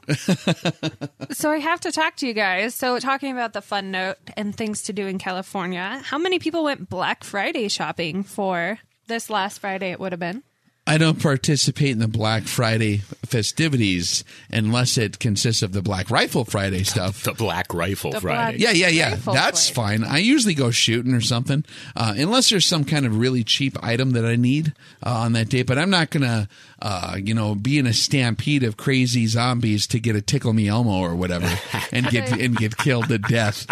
So 1.32 1.50
I 1.50 1.58
have 1.58 1.80
to 1.80 1.92
talk 1.92 2.16
to 2.16 2.26
you 2.26 2.32
guys. 2.32 2.74
So 2.74 2.98
talking 2.98 3.32
about 3.32 3.52
the 3.52 3.60
fun 3.60 3.90
note 3.90 4.16
and 4.36 4.56
things 4.56 4.82
to 4.82 4.92
do 4.92 5.06
in 5.06 5.18
California, 5.18 6.00
how 6.04 6.18
many 6.18 6.38
people 6.38 6.64
went 6.64 6.88
Black 6.88 7.24
Friday 7.24 7.68
shopping 7.68 8.22
for 8.22 8.78
this 9.06 9.28
last 9.28 9.58
Friday? 9.58 9.90
It 9.90 10.00
would 10.00 10.12
have 10.12 10.20
been. 10.20 10.42
I 10.88 10.98
don't 10.98 11.20
participate 11.20 11.90
in 11.90 11.98
the 11.98 12.06
Black 12.08 12.44
Friday 12.44 12.98
festivities 13.24 14.22
unless 14.52 14.96
it 14.96 15.18
consists 15.18 15.62
of 15.62 15.72
the 15.72 15.82
Black 15.82 16.10
Rifle 16.10 16.44
Friday 16.44 16.82
stuff. 16.84 17.24
The 17.24 17.32
Black 17.32 17.74
Rifle 17.74 18.12
The 18.12 18.20
Friday. 18.20 18.58
Yeah, 18.58 18.70
yeah, 18.70 18.88
yeah. 18.88 19.10
Rifle 19.10 19.34
That's 19.34 19.68
Friday. 19.68 20.02
fine. 20.04 20.10
I 20.10 20.18
usually 20.18 20.54
go 20.54 20.70
shooting 20.70 21.12
or 21.12 21.20
something, 21.20 21.64
uh, 21.96 22.14
unless 22.16 22.50
there's 22.50 22.66
some 22.66 22.84
kind 22.84 23.04
of 23.04 23.18
really 23.18 23.42
cheap 23.42 23.76
item 23.82 24.12
that 24.12 24.24
I 24.24 24.36
need 24.36 24.72
uh, 25.04 25.10
on 25.12 25.32
that 25.32 25.48
day. 25.48 25.62
But 25.62 25.78
I'm 25.78 25.90
not 25.90 26.10
gonna, 26.10 26.48
uh, 26.82 27.16
you 27.22 27.32
know, 27.34 27.54
be 27.54 27.78
in 27.78 27.86
a 27.86 27.92
stampede 27.92 28.62
of 28.62 28.76
crazy 28.76 29.26
zombies 29.26 29.86
to 29.86 29.98
get 29.98 30.14
a 30.14 30.20
tickle 30.20 30.52
me 30.52 30.68
Elmo 30.68 30.98
or 31.00 31.14
whatever 31.14 31.48
and 31.92 32.06
get 32.08 32.30
and 32.32 32.56
get 32.56 32.76
killed 32.76 33.08
to 33.08 33.18
death. 33.18 33.66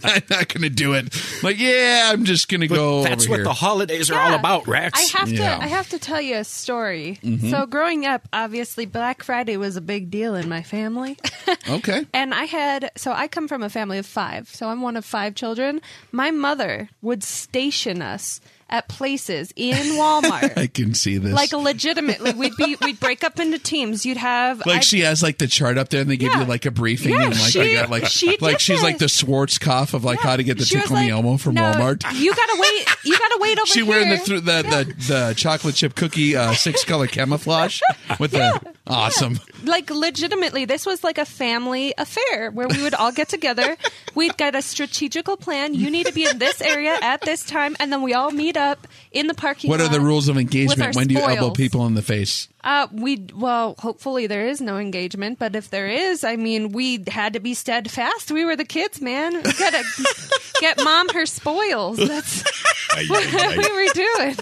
I'm 0.04 0.22
not 0.28 0.48
gonna 0.52 0.68
do 0.70 0.94
it. 0.94 1.14
Like, 1.42 1.58
yeah, 1.58 2.10
I'm 2.12 2.24
just 2.24 2.48
gonna 2.48 2.66
But 2.68 2.74
go. 2.74 3.02
that's 3.04 3.24
over 3.24 3.30
what 3.30 3.36
here. 3.36 3.44
the 3.44 3.52
holidays 3.52 4.10
are 4.10 4.18
all 4.20 4.34
about, 4.34 4.66
Rex. 4.66 4.98
I 5.14 5.18
have 5.18 5.30
Yeah. 5.30 5.56
to. 5.58 5.62
I 5.64 5.66
have 5.68 5.88
to 5.90 5.98
tell 5.98 6.20
you 6.20 6.36
a 6.36 6.44
story. 6.44 7.18
Mm-hmm. 7.22 7.50
So 7.50 7.66
growing 7.66 8.06
up, 8.06 8.26
obviously 8.32 8.86
Black 8.86 9.22
Friday 9.22 9.56
was 9.56 9.76
a 9.76 9.80
big 9.80 10.10
deal 10.10 10.34
in 10.34 10.48
my 10.48 10.62
family. 10.62 11.16
okay. 11.68 12.06
And 12.12 12.34
I 12.34 12.44
had, 12.44 12.90
so 12.96 13.12
I 13.12 13.28
come 13.28 13.46
from 13.48 13.62
a 13.62 13.70
family 13.70 13.98
of 13.98 14.06
five. 14.06 14.48
So 14.48 14.68
I'm 14.68 14.80
one 14.82 14.96
of 14.96 15.04
five 15.04 15.34
children. 15.36 15.80
My 16.10 16.30
mother 16.32 16.88
would 17.02 17.22
station 17.22 18.02
us 18.02 18.40
at 18.72 18.88
places 18.88 19.52
in 19.54 19.76
Walmart. 19.96 20.56
I 20.58 20.66
can 20.66 20.94
see 20.94 21.18
this. 21.18 21.32
like 21.32 21.52
legitimately, 21.52 22.32
we'd 22.32 22.56
be 22.56 22.76
we'd 22.82 22.98
break 22.98 23.22
up 23.22 23.38
into 23.38 23.58
teams. 23.58 24.04
You'd 24.04 24.16
have 24.16 24.58
Like 24.66 24.76
I'd- 24.78 24.84
she 24.86 25.00
has 25.00 25.22
like 25.22 25.38
the 25.38 25.46
chart 25.46 25.78
up 25.78 25.90
there, 25.90 26.00
and 26.00 26.10
they 26.10 26.16
give 26.16 26.32
Yeah. 26.32 26.40
you 26.40 26.46
like 26.46 26.66
a 26.66 26.70
briefing, 26.70 27.12
Yeah, 27.14 27.26
and 27.26 27.38
like 27.38 27.50
she- 27.50 27.60
I 27.60 27.82
got 27.82 27.90
like 27.90 28.06
she 28.06 28.36
like 28.38 28.58
she's 28.58 28.82
like 28.82 28.98
the 28.98 29.04
this. 29.04 29.22
Schwarzkopf 29.22 29.94
of 29.94 30.02
like 30.04 30.18
how 30.20 30.36
to 30.36 30.42
get 30.42 30.58
the 30.58 30.64
tickle 30.64 30.96
like, 30.96 31.40
from 31.40 31.54
"No, 31.54 31.62
Walmart. 31.62 32.02
You 32.18 32.34
gotta 32.34 32.56
wait. 32.58 32.86
You 33.04 33.18
gotta 33.18 33.38
wait 33.40 33.58
over 33.58 33.66
She 33.66 33.80
here. 33.80 33.88
wearing 33.88 34.08
the 34.08 34.16
the, 34.16 34.40
the 34.40 34.94
the 35.08 35.34
chocolate 35.36 35.74
chip 35.74 35.94
cookie 35.94 36.34
uh, 36.34 36.54
six 36.54 36.84
color 36.84 37.06
camouflage 37.06 37.80
with 38.18 38.30
the 38.32 38.58
awesome. 38.86 39.38
like 39.64 39.90
legitimately 39.90 40.64
this 40.64 40.84
was 40.84 41.04
like 41.04 41.18
a 41.18 41.24
family 41.24 41.94
affair 41.98 42.50
where 42.50 42.66
we 42.66 42.82
would 42.82 42.94
all 42.94 43.12
get 43.12 43.28
together 43.28 43.76
we'd 44.14 44.36
get 44.36 44.54
a 44.54 44.62
strategical 44.62 45.36
plan 45.36 45.74
you 45.74 45.90
need 45.90 46.06
to 46.06 46.12
be 46.12 46.28
in 46.28 46.38
this 46.38 46.60
area 46.60 46.98
at 47.00 47.20
this 47.22 47.44
time 47.44 47.76
and 47.78 47.92
then 47.92 48.02
we 48.02 48.12
all 48.12 48.30
meet 48.30 48.56
up 48.56 48.86
in 49.12 49.26
the 49.26 49.34
parking 49.34 49.70
lot. 49.70 49.78
What 49.78 49.86
are 49.86 49.92
the 49.92 50.00
rules 50.00 50.28
of 50.28 50.36
engagement? 50.36 50.96
When 50.96 51.06
do 51.06 51.14
you 51.14 51.20
elbow 51.20 51.50
people 51.50 51.86
in 51.86 51.94
the 51.94 52.02
face? 52.02 52.48
Uh 52.64 52.86
we 52.92 53.26
well 53.34 53.74
hopefully 53.78 54.26
there 54.26 54.46
is 54.46 54.60
no 54.60 54.78
engagement 54.78 55.38
but 55.38 55.56
if 55.56 55.70
there 55.70 55.88
is 55.88 56.24
i 56.24 56.36
mean 56.36 56.70
we 56.72 57.02
had 57.08 57.32
to 57.32 57.40
be 57.40 57.54
steadfast. 57.54 58.30
We 58.30 58.44
were 58.44 58.56
the 58.56 58.64
kids 58.64 59.00
man. 59.00 59.34
We 59.34 59.42
gotta 59.42 59.84
get 60.60 60.82
mom 60.82 61.08
her 61.10 61.26
spoils. 61.26 61.96
That's 61.96 62.42
what 63.08 63.56
we 63.56 63.72
were 63.72 63.92
doing 63.94 64.36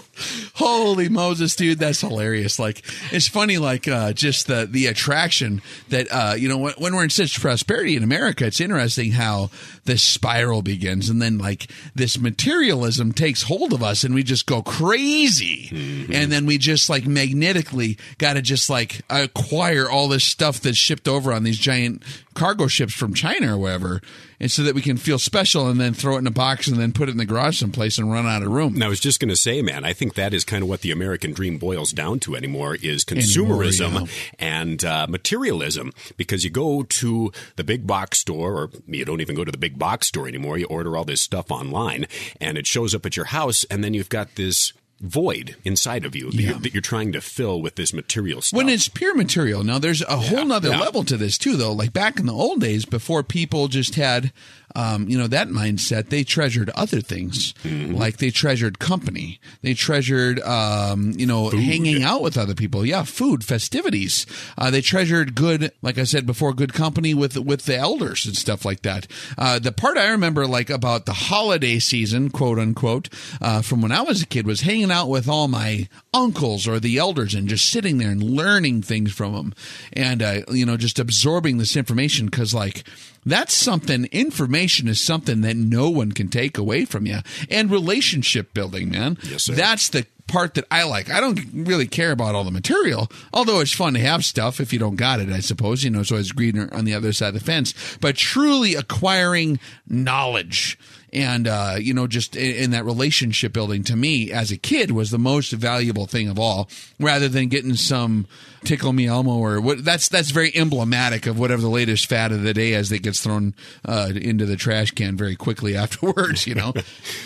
Holy 0.61 1.09
Moses, 1.09 1.55
dude, 1.55 1.79
that's 1.79 2.01
hilarious. 2.01 2.59
Like 2.59 2.83
it's 3.11 3.27
funny, 3.27 3.57
like 3.57 3.87
uh, 3.87 4.13
just 4.13 4.47
the 4.47 4.67
the 4.69 4.87
attraction 4.87 5.61
that 5.89 6.07
uh, 6.11 6.35
you 6.37 6.47
know 6.47 6.57
when, 6.57 6.73
when 6.77 6.95
we're 6.95 7.03
in 7.03 7.09
such 7.09 7.39
prosperity 7.39 7.95
in 7.95 8.03
America, 8.03 8.45
it's 8.45 8.61
interesting 8.61 9.11
how 9.11 9.49
this 9.85 10.03
spiral 10.03 10.61
begins, 10.61 11.09
and 11.09 11.21
then 11.21 11.37
like 11.39 11.67
this 11.95 12.19
materialism 12.19 13.11
takes 13.11 13.43
hold 13.43 13.73
of 13.73 13.81
us, 13.81 14.03
and 14.03 14.13
we 14.13 14.21
just 14.21 14.45
go 14.45 14.61
crazy, 14.61 16.05
and 16.13 16.31
then 16.31 16.45
we 16.45 16.59
just 16.59 16.89
like 16.89 17.07
magnetically 17.07 17.97
got 18.17 18.33
to 18.33 18.41
just 18.41 18.69
like 18.69 19.01
acquire 19.09 19.89
all 19.89 20.07
this 20.07 20.23
stuff 20.23 20.59
that's 20.59 20.77
shipped 20.77 21.07
over 21.07 21.33
on 21.33 21.43
these 21.43 21.57
giant 21.57 22.03
cargo 22.33 22.67
ships 22.67 22.93
from 22.93 23.13
China 23.13 23.55
or 23.55 23.57
wherever, 23.57 24.01
and 24.39 24.49
so 24.49 24.63
that 24.63 24.73
we 24.73 24.81
can 24.81 24.97
feel 24.97 25.19
special 25.19 25.67
and 25.67 25.79
then 25.79 25.93
throw 25.93 26.15
it 26.15 26.19
in 26.19 26.27
a 26.27 26.31
box 26.31 26.67
and 26.67 26.77
then 26.77 26.93
put 26.93 27.09
it 27.09 27.11
in 27.11 27.17
the 27.17 27.25
garage 27.25 27.59
someplace 27.59 27.97
and 27.97 28.11
run 28.11 28.25
out 28.25 28.41
of 28.41 28.49
room. 28.49 28.75
And 28.75 28.83
I 28.83 28.87
was 28.87 28.99
just 28.99 29.19
going 29.19 29.29
to 29.29 29.35
say, 29.35 29.61
man, 29.61 29.83
I 29.85 29.93
think 29.93 30.15
that 30.15 30.33
is 30.33 30.43
kind 30.43 30.63
of 30.63 30.69
what 30.69 30.81
the 30.81 30.91
American 30.91 31.33
dream 31.33 31.57
boils 31.57 31.91
down 31.91 32.19
to 32.21 32.35
anymore 32.35 32.75
is 32.75 33.03
consumerism 33.03 33.81
Anymore, 33.81 34.07
and 34.39 34.83
uh, 34.83 35.07
materialism. 35.09 35.91
Because 36.17 36.43
you 36.43 36.49
go 36.49 36.83
to 36.83 37.31
the 37.55 37.63
big 37.63 37.85
box 37.85 38.19
store, 38.19 38.53
or 38.53 38.69
you 38.87 39.05
don't 39.05 39.21
even 39.21 39.35
go 39.35 39.43
to 39.43 39.51
the 39.51 39.57
big 39.57 39.77
box 39.77 40.07
store 40.07 40.27
anymore. 40.27 40.57
You 40.57 40.65
order 40.67 40.95
all 40.95 41.05
this 41.05 41.21
stuff 41.21 41.51
online, 41.51 42.07
and 42.39 42.57
it 42.57 42.65
shows 42.65 42.95
up 42.95 43.05
at 43.05 43.15
your 43.15 43.25
house, 43.25 43.65
and 43.65 43.83
then 43.83 43.93
you've 43.93 44.09
got 44.09 44.35
this 44.35 44.73
void 45.01 45.55
inside 45.63 46.05
of 46.05 46.15
you 46.15 46.31
that, 46.31 46.41
you're, 46.41 46.59
that 46.59 46.73
you're 46.73 46.81
trying 46.81 47.11
to 47.11 47.21
fill 47.21 47.61
with 47.61 47.75
this 47.75 47.93
material 47.93 48.41
stuff. 48.41 48.57
When 48.57 48.69
it's 48.69 48.87
pure 48.87 49.15
material. 49.15 49.63
Now, 49.63 49.79
there's 49.79 50.01
a 50.03 50.17
whole 50.17 50.45
nother 50.45 50.69
yeah. 50.69 50.79
level 50.79 51.03
to 51.05 51.17
this, 51.17 51.37
too, 51.37 51.57
though. 51.57 51.73
Like 51.73 51.91
back 51.91 52.19
in 52.19 52.27
the 52.27 52.33
old 52.33 52.61
days, 52.61 52.85
before 52.85 53.23
people 53.23 53.67
just 53.67 53.95
had, 53.95 54.31
um, 54.75 55.07
you 55.07 55.17
know, 55.17 55.27
that 55.27 55.49
mindset, 55.49 56.09
they 56.09 56.23
treasured 56.23 56.69
other 56.71 57.01
things. 57.01 57.53
Mm-hmm. 57.63 57.93
Like 57.93 58.17
they 58.17 58.29
treasured 58.29 58.79
company. 58.79 59.39
They 59.61 59.73
treasured, 59.73 60.39
um, 60.41 61.11
you 61.15 61.25
know, 61.25 61.49
hanging 61.49 62.03
out 62.03 62.21
with 62.21 62.37
other 62.37 62.55
people. 62.55 62.85
Yeah, 62.85 63.03
food, 63.03 63.43
festivities. 63.43 64.25
Uh, 64.57 64.71
they 64.71 64.81
treasured 64.81 65.35
good, 65.35 65.71
like 65.81 65.97
I 65.97 66.03
said 66.03 66.25
before, 66.25 66.53
good 66.53 66.73
company 66.73 67.13
with 67.13 67.37
with 67.37 67.65
the 67.65 67.77
elders 67.77 68.25
and 68.25 68.35
stuff 68.35 68.65
like 68.65 68.81
that. 68.83 69.07
Uh, 69.37 69.59
the 69.59 69.71
part 69.71 69.97
I 69.97 70.09
remember, 70.09 70.47
like 70.47 70.69
about 70.69 71.05
the 71.05 71.13
holiday 71.13 71.79
season, 71.79 72.29
quote 72.29 72.59
unquote, 72.59 73.09
uh, 73.41 73.61
from 73.61 73.81
when 73.81 73.91
I 73.91 74.01
was 74.01 74.21
a 74.21 74.27
kid, 74.27 74.45
was 74.45 74.61
hanging 74.61 74.91
out 74.91 75.09
with 75.09 75.27
all 75.27 75.47
my 75.47 75.87
uncles 76.13 76.67
or 76.67 76.79
the 76.79 76.97
elders 76.97 77.33
and 77.33 77.47
just 77.47 77.69
sitting 77.69 77.97
there 77.97 78.11
and 78.11 78.23
learning 78.23 78.81
things 78.81 79.11
from 79.11 79.33
them, 79.33 79.53
and 79.93 80.21
uh, 80.21 80.41
you 80.49 80.65
know, 80.65 80.77
just 80.77 80.99
absorbing 80.99 81.57
this 81.57 81.75
information 81.75 82.27
because 82.27 82.53
like 82.53 82.83
that's 83.25 83.53
something 83.53 84.05
information 84.11 84.87
is 84.87 84.99
something 84.99 85.41
that 85.41 85.55
no 85.55 85.89
one 85.89 86.11
can 86.11 86.27
take 86.27 86.57
away 86.57 86.85
from 86.85 87.05
you. 87.05 87.19
And 87.49 87.69
relationship 87.69 88.53
building 88.53 88.89
man. 88.89 89.17
Yes, 89.23 89.43
sir. 89.43 89.53
that's 89.53 89.89
the 89.89 90.05
part 90.27 90.53
that 90.53 90.65
i 90.71 90.83
like. 90.83 91.09
I 91.09 91.19
don't 91.19 91.39
really 91.53 91.87
care 91.87 92.11
about 92.11 92.35
all 92.35 92.45
the 92.45 92.51
material 92.51 93.11
although 93.33 93.59
it's 93.59 93.73
fun 93.73 93.93
to 93.95 93.99
have 93.99 94.23
stuff 94.23 94.61
if 94.61 94.71
you 94.71 94.79
don't 94.79 94.95
got 94.95 95.19
it 95.19 95.29
i 95.29 95.39
suppose. 95.39 95.83
You 95.83 95.89
know 95.89 95.99
it's 95.99 96.11
always 96.11 96.31
greener 96.31 96.69
on 96.73 96.85
the 96.85 96.93
other 96.93 97.13
side 97.13 97.29
of 97.29 97.33
the 97.33 97.39
fence. 97.39 97.73
But 97.99 98.15
truly 98.15 98.75
acquiring 98.75 99.59
knowledge 99.87 100.79
and 101.13 101.47
uh, 101.47 101.75
you 101.79 101.93
know 101.93 102.07
just 102.07 102.35
in, 102.35 102.55
in 102.55 102.71
that 102.71 102.85
relationship 102.85 103.53
building 103.53 103.83
to 103.83 103.95
me 103.95 104.31
as 104.31 104.51
a 104.51 104.57
kid 104.57 104.91
was 104.91 105.11
the 105.11 105.19
most 105.19 105.51
valuable 105.51 106.05
thing 106.05 106.29
of 106.29 106.39
all 106.39 106.69
rather 106.99 107.27
than 107.27 107.49
getting 107.49 107.75
some 107.75 108.25
tickle 108.63 108.93
me 108.93 109.07
elmo 109.07 109.37
or 109.37 109.59
what 109.59 109.83
that's 109.83 110.07
that's 110.09 110.31
very 110.31 110.55
emblematic 110.55 111.25
of 111.25 111.39
whatever 111.39 111.61
the 111.61 111.69
latest 111.69 112.07
fad 112.07 112.31
of 112.31 112.43
the 112.43 112.53
day 112.53 112.73
is 112.73 112.89
that 112.89 113.01
gets 113.01 113.19
thrown 113.21 113.53
uh, 113.85 114.11
into 114.15 114.45
the 114.45 114.55
trash 114.55 114.91
can 114.91 115.17
very 115.17 115.35
quickly 115.35 115.75
afterwards 115.83 116.45
you 116.45 116.55
know? 116.55 116.73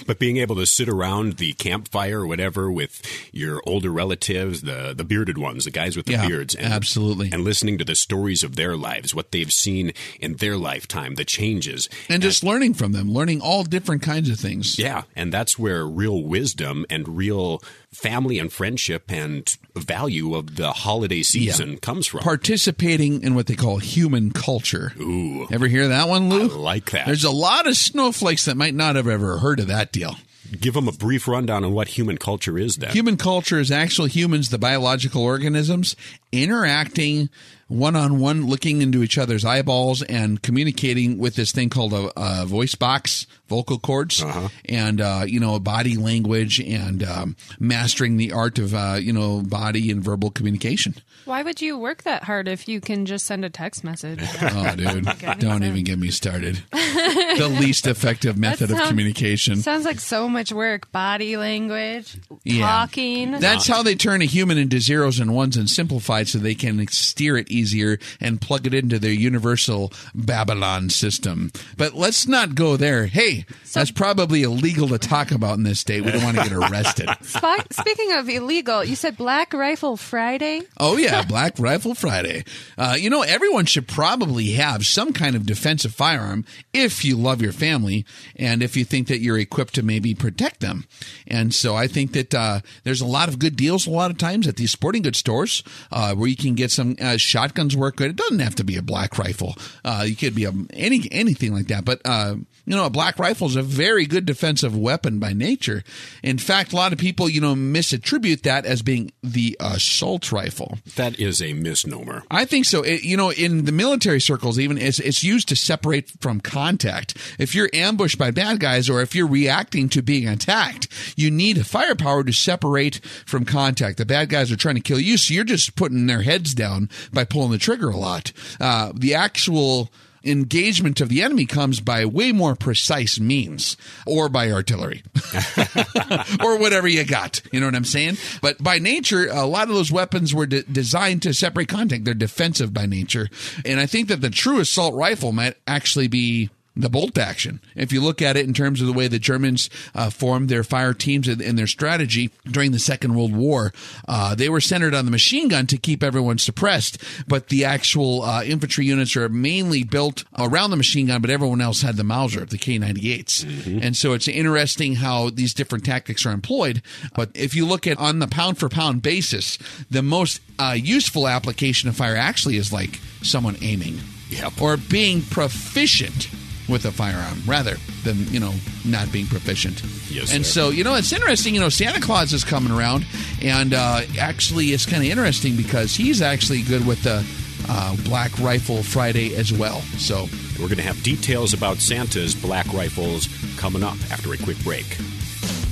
But 0.08 0.20
being 0.20 0.38
able 0.38 0.56
to 0.58 0.66
sit 0.66 0.88
around 0.88 1.38
the 1.38 1.54
campfire 1.54 2.22
or 2.22 2.28
whatever 2.28 2.72
with 2.72 3.02
your 3.34 3.62
older 3.66 3.90
relatives, 3.90 4.62
the 4.62 4.94
the 4.96 5.04
bearded 5.04 5.38
ones, 5.38 5.66
the 5.66 5.72
guys 5.72 5.96
with 5.98 6.06
the 6.06 6.14
Yeah, 6.14 6.28
beards, 6.28 6.54
and, 6.56 6.72
absolutely, 6.72 7.30
and 7.32 7.44
listening 7.44 7.78
to 7.80 7.86
the 7.86 7.96
stories 7.96 8.44
of 8.44 8.56
their 8.56 8.76
lives, 8.78 9.16
what 9.16 9.32
they've 9.32 9.52
seen 9.52 9.94
in 10.20 10.36
their 10.36 10.58
lifetime, 10.58 11.16
the 11.16 11.26
changes, 11.26 11.90
and 12.08 12.22
just 12.22 12.44
learning 12.44 12.74
from 12.76 12.92
them 12.92 13.12
learning 13.12 13.42
all 13.42 13.64
different 13.64 14.02
kinds 14.04 14.30
of 14.30 14.40
things. 14.40 14.78
Yeah, 14.78 15.04
and 15.16 15.34
that's 15.34 15.58
where 15.58 15.86
real 15.86 16.24
wisdom 16.24 16.86
and 16.90 17.18
real 17.18 17.62
family 17.96 18.38
and 18.38 18.52
friendship 18.52 19.06
and 19.10 19.58
value 19.76 20.36
of 20.36 20.58
the 20.58 20.72
holiday 20.72 21.24
season 21.24 21.78
comes 21.78 22.06
from. 22.08 22.20
participating 22.22 23.24
in 23.24 23.36
what 23.36 23.48
they 23.48 23.56
call 23.56 23.78
human 23.78 24.32
culture. 24.32 24.94
Ooh. 25.00 25.48
Ever 25.52 25.68
hear 25.68 25.88
that 25.88 26.08
one, 26.08 26.30
Lou? 26.30 26.50
I 26.50 26.56
like 26.56 26.92
that. 26.92 27.06
There's 27.06 27.24
a 27.24 27.32
lot 27.32 27.68
of 27.68 27.78
snowflakes 27.78 28.46
that 28.46 28.58
might 28.58 28.76
not 28.76 28.96
have 28.96 29.08
ever 29.08 29.40
heard 29.40 29.60
of 29.60 29.68
that 29.68 29.92
deal. 29.92 30.16
Give 30.62 30.76
them 30.76 30.88
a 30.88 30.92
brief 30.92 31.28
rundown 31.28 31.64
on 31.64 31.74
what 31.74 31.88
human 31.90 32.18
culture 32.18 32.58
is 32.58 32.76
then. 32.76 32.92
Human 32.92 33.18
culture 33.18 33.60
is 33.60 33.72
actual 33.72 34.06
humans, 34.06 34.50
the 34.50 34.60
biological 34.60 35.24
organisms, 35.24 35.96
interacting 36.44 37.30
one 37.68 37.96
on 37.96 38.20
one, 38.20 38.46
looking 38.46 38.84
into 38.84 39.02
each 39.02 39.18
other's 39.18 39.44
eyeballs 39.44 40.04
and 40.04 40.40
communicating 40.44 41.18
with 41.18 41.36
this 41.36 41.52
thing 41.52 41.68
called 41.70 41.94
a, 41.94 42.12
a 42.16 42.46
voice 42.46 42.76
box, 42.76 43.26
vocal 43.48 43.80
cords, 43.80 44.24
and 44.70 45.02
uh, 45.02 45.24
you 45.26 45.40
know 45.40 45.58
body 45.60 45.98
language 45.98 46.60
and 46.60 47.02
um, 47.04 47.36
mastering 47.60 48.18
the 48.18 48.32
art 48.32 48.60
of 48.60 48.76
uh, 48.76 48.98
you 49.02 49.12
know 49.12 49.42
body 49.42 49.90
and 49.90 50.04
verbal 50.04 50.30
communication. 50.30 50.94
Why 51.26 51.42
would 51.42 51.60
you 51.60 51.76
work 51.80 52.04
that 52.04 52.24
hard 52.26 52.48
if 52.48 52.68
you 52.68 52.80
can 52.80 53.08
just 53.08 53.26
send 53.26 53.44
a 53.44 53.50
text 53.50 53.84
message? 53.84 54.20
Oh, 54.42 54.76
dude, 54.76 55.06
don't 55.40 55.64
even 55.64 55.84
get 55.84 55.98
me 55.98 56.12
started. 56.12 56.62
the 56.72 57.58
least 57.60 57.88
effective 57.88 58.38
method 58.38 58.70
of 58.70 58.80
communication. 58.84 59.56
Sounds 59.58 59.86
like 59.86 60.00
so 60.00 60.30
much 60.30 60.52
work. 60.52 60.92
Body 60.92 61.36
language, 61.36 62.16
Yeah. 62.44 62.62
talking. 62.68 63.32
That's 63.32 63.66
how 63.68 63.82
they 63.82 63.96
turn 63.96 64.22
a 64.22 64.26
human 64.26 64.58
into 64.60 64.80
zeros 64.80 65.20
and 65.20 65.34
ones 65.34 65.58
and 65.58 65.68
simplify 65.68 66.25
it 66.26 66.30
so 66.30 66.40
they 66.40 66.56
can 66.56 66.86
steer 66.88 67.38
it 67.38 67.50
easier 67.50 67.98
and 68.20 68.42
plug 68.42 68.68
it 68.68 68.74
into 68.74 69.00
their 69.00 69.12
universal 69.12 69.92
Babylon 70.14 70.90
system. 70.90 71.52
But 71.78 71.94
let's 71.94 72.28
not 72.28 72.56
go 72.56 72.78
there. 72.78 73.06
Hey, 73.06 73.46
that's 73.74 73.92
probably 73.92 74.44
illegal 74.44 74.88
to 74.90 74.98
talk 74.98 75.32
about 75.32 75.58
in 75.58 75.64
this 75.64 75.80
state. 75.80 76.04
We 76.04 76.12
don't 76.12 76.24
want 76.24 76.38
to 76.38 76.44
get 76.44 76.54
arrested. 76.54 77.10
Sp- 77.22 77.68
Speaking 77.72 78.14
of 78.14 78.30
illegal, 78.30 78.84
you 78.84 78.96
said 78.96 79.18
Black 79.18 79.54
Rifle 79.54 79.98
Friday. 79.98 80.62
Oh 80.80 80.98
yeah, 80.98 81.24
Black 81.24 81.60
Rifle 81.60 81.96
Friday. 81.96 82.44
Uh, 82.78 82.96
you 82.98 83.10
know, 83.10 83.22
everyone 83.22 83.66
should 83.66 83.88
probably 83.88 84.52
have 84.52 84.86
some 84.86 85.14
kind 85.14 85.36
of 85.36 85.46
defensive 85.46 85.94
firearm 85.94 86.46
if 86.74 87.06
you 87.06 87.16
love 87.16 87.42
your 87.42 87.52
family 87.52 88.06
and 88.36 88.64
if 88.64 88.76
you 88.76 88.86
think 88.86 89.08
that 89.08 89.20
you're 89.20 89.38
equipped 89.38 89.76
to 89.76 89.84
maybe 89.84 90.14
protect 90.14 90.60
them. 90.60 90.86
And 91.28 91.54
so 91.54 91.76
I 91.76 91.88
think 91.88 92.14
that 92.14 92.34
uh, 92.34 92.60
there's 92.84 93.02
a 93.02 93.06
lot 93.06 93.30
of 93.30 93.40
good 93.40 93.56
deals 93.56 93.88
a 93.88 93.92
lot 93.92 94.12
of 94.12 94.18
times 94.18 94.48
at 94.48 94.56
these 94.56 94.72
sporting 94.72 95.02
goods 95.02 95.20
stores 95.20 95.64
uh, 95.92 96.15
where 96.16 96.28
you 96.28 96.36
can 96.36 96.56
get 96.56 96.72
some 96.72 96.96
uh, 97.02 97.18
shotguns 97.18 97.76
work 97.76 97.98
good. 97.98 98.12
It 98.12 98.16
doesn't 98.16 98.40
have 98.40 98.56
to 98.56 98.64
be 98.64 98.78
a 98.78 98.82
black 98.82 99.18
rifle. 99.18 99.56
Uh, 99.84 100.06
you 100.08 100.16
could 100.16 100.36
be 100.36 100.46
a, 100.46 100.54
any 100.74 101.08
anything 101.12 101.54
like 101.54 101.68
that, 101.68 101.86
but. 101.86 102.02
Uh, 102.06 102.36
you 102.66 102.76
know, 102.76 102.86
a 102.86 102.90
black 102.90 103.20
rifle 103.20 103.48
is 103.48 103.56
a 103.56 103.62
very 103.62 104.06
good 104.06 104.26
defensive 104.26 104.76
weapon 104.76 105.20
by 105.20 105.34
nature. 105.34 105.84
In 106.24 106.38
fact, 106.38 106.74
a 106.74 106.76
lot 106.76 106.94
of 106.94 107.00
people, 107.00 107.30
you 107.30 107.40
know, 107.40 107.54
misattribute 107.54 108.42
that 108.42 108.66
as 108.66 108.82
being 108.82 109.12
the 109.22 109.56
assault 109.60 110.32
rifle. 110.32 110.80
That 110.96 111.20
is 111.20 111.42
a 111.42 111.54
misnomer. 111.54 112.24
I 112.32 112.46
think 112.46 112.66
so. 112.66 112.82
It, 112.82 113.04
you 113.04 113.18
know, 113.18 113.32
in 113.32 113.66
the 113.66 113.72
military 113.72 114.20
circles, 114.20 114.58
even 114.58 114.78
it's, 114.80 115.00
it's 115.00 115.24
used 115.24 115.48
to 115.50 115.56
separate 115.56 116.10
from 116.20 116.42
contact. 116.42 117.16
If 117.38 117.54
you're 117.54 117.70
ambushed 117.72 118.18
by 118.18 118.32
bad 118.32 118.60
guys 118.60 118.90
or 118.90 119.02
if 119.02 119.14
you're 119.14 119.28
reacting 119.28 119.88
to 119.90 120.02
being 120.02 120.28
attacked, 120.28 120.88
you 121.16 121.30
need 121.30 121.66
firepower 121.68 122.24
to 122.24 122.34
separate 122.34 123.00
from 123.28 123.46
contact. 123.46 123.98
The 123.98 124.06
bad 124.06 124.30
guys 124.30 124.52
are 124.52 124.58
trying 124.58 124.76
to 124.76 124.82
kill 124.82 125.00
you, 125.00 125.18
so 125.18 125.34
you're 125.34 125.44
just 125.44 125.76
putting 125.76 125.95
their 126.08 126.22
heads 126.22 126.54
down 126.54 126.90
by 127.14 127.24
pulling 127.24 127.52
the 127.52 127.58
trigger 127.58 127.90
a 127.90 127.98
lot. 127.98 128.32
Uh, 128.60 128.92
the 128.94 129.14
actual 129.16 129.90
engagement 130.26 131.00
of 131.02 131.10
the 131.10 131.22
enemy 131.22 131.46
comes 131.46 131.80
by 131.80 132.06
way 132.06 132.32
more 132.32 132.56
precise 132.56 133.20
means 133.20 133.78
or 134.06 134.28
by 134.28 134.52
artillery 134.52 135.04
or 136.44 136.58
whatever 136.58 136.88
you 136.88 137.06
got. 137.06 137.42
You 137.52 137.60
know 137.60 137.68
what 137.68 137.76
I'm 137.76 137.86
saying? 137.86 138.18
But 138.42 138.62
by 138.62 138.80
nature, 138.80 139.28
a 139.30 139.46
lot 139.46 139.70
of 139.70 139.76
those 139.76 139.92
weapons 139.92 140.34
were 140.34 140.48
de- 140.48 140.64
designed 140.64 141.22
to 141.24 141.34
separate 141.34 141.68
contact. 141.68 142.06
They're 142.06 142.14
defensive 142.14 142.74
by 142.74 142.88
nature. 142.88 143.30
And 143.64 143.80
I 143.80 143.86
think 143.86 144.08
that 144.08 144.22
the 144.22 144.30
true 144.30 144.60
assault 144.60 144.96
rifle 144.96 145.32
might 145.32 145.56
actually 145.68 146.08
be 146.08 146.50
the 146.78 146.90
bolt 146.90 147.18
action. 147.18 147.62
If 147.76 147.92
you 147.94 148.02
look 148.02 148.22
at 148.22 148.36
it 148.38 148.46
in 148.46 148.54
terms 148.54 148.82
of 148.82 148.88
the 148.88 148.94
way 148.94 149.08
the 149.08 149.20
Germans 149.20 149.70
uh, 149.94 150.10
formed 150.10 150.50
their 150.50 150.64
fire 150.64 150.94
teams 150.94 151.28
and, 151.28 151.42
and 151.42 151.58
their 151.58 151.68
strategy 151.68 152.32
during 152.46 152.72
the 152.72 152.80
Second 152.80 153.16
World 153.16 153.36
War, 153.36 153.72
uh, 154.08 154.36
they 154.36 154.50
were 154.50 154.60
centered 154.62 154.94
on 154.94 155.06
the 155.06 155.12
machine 155.12 155.48
gun 155.48 155.68
to 155.68 155.78
keep 155.78 156.04
everyone 156.04 156.38
suppressed. 156.38 157.02
But 157.28 157.48
the 157.48 157.64
actual 157.66 158.24
uh, 158.24 158.44
infantry 158.44 158.86
units 158.86 159.16
are 159.16 159.30
mainly 159.30 159.84
built 159.84 160.24
around 160.38 160.72
the 160.72 160.76
machine 160.78 161.08
gun, 161.08 161.22
but 161.22 161.30
everyone 161.30 161.62
else 161.62 161.82
had 161.82 161.96
the 161.98 162.04
Mauser, 162.04 162.46
the 162.46 162.58
K 162.58 162.78
98s. 162.78 163.82
And 163.82 163.96
so 163.96 164.14
it's 164.14 164.28
interesting 164.28 164.96
how 164.96 165.30
these 165.30 165.54
different 165.54 165.86
tactics 165.86 166.26
are 166.26 166.32
employed. 166.32 166.82
But 167.16 167.30
if 167.34 167.56
you 167.56 167.66
look 167.66 167.88
at 167.88 167.98
on 167.98 168.20
the 168.20 168.28
pound 168.28 168.58
for 168.58 168.70
pound 168.70 169.02
basis, 169.02 169.58
the 169.90 170.02
most 170.04 170.42
uh, 170.60 170.76
useful 170.78 171.28
application 171.28 171.90
of 171.90 171.96
fire 171.96 172.16
actually 172.16 172.58
is 172.58 172.74
like 172.74 173.00
someone 173.22 173.56
aiming 173.62 174.00
Yep. 174.30 174.60
or 174.62 174.76
being 174.76 175.22
proficient 175.22 176.28
with 176.70 176.86
a 176.86 176.92
firearm 176.92 177.38
rather 177.46 177.76
than 178.04 178.28
you 178.28 178.40
know 178.40 178.54
not 178.86 179.12
being 179.12 179.26
proficient 179.28 179.82
Yes, 180.10 180.34
and 180.34 180.46
sir. 180.46 180.52
so 180.52 180.70
you 180.70 180.84
know 180.84 180.96
it's 180.96 181.12
interesting 181.14 181.54
you 181.54 181.60
know 181.62 181.70
santa 181.70 182.00
claus 182.02 182.34
is 182.34 182.44
coming 182.44 182.72
around 182.72 183.06
and 183.42 183.74
uh, 183.74 184.02
actually 184.20 184.68
it's 184.68 184.86
kind 184.86 185.04
of 185.04 185.10
interesting 185.10 185.56
because 185.56 185.94
he's 185.96 186.22
actually 186.22 186.62
good 186.64 186.86
with 186.88 187.04
the 187.04 187.26
uh, 187.68 187.96
black 188.04 188.38
rifle 188.40 188.82
friday 188.84 189.36
as 189.36 189.52
well 189.54 189.82
so 189.98 190.28
We're 190.60 190.68
going 190.68 190.78
to 190.78 190.84
have 190.84 191.02
details 191.04 191.54
about 191.54 191.78
Santa's 191.78 192.34
black 192.36 192.72
rifles 192.74 193.28
coming 193.58 193.84
up 193.84 193.98
after 194.12 194.32
a 194.34 194.38
quick 194.38 194.58
break. 194.64 194.86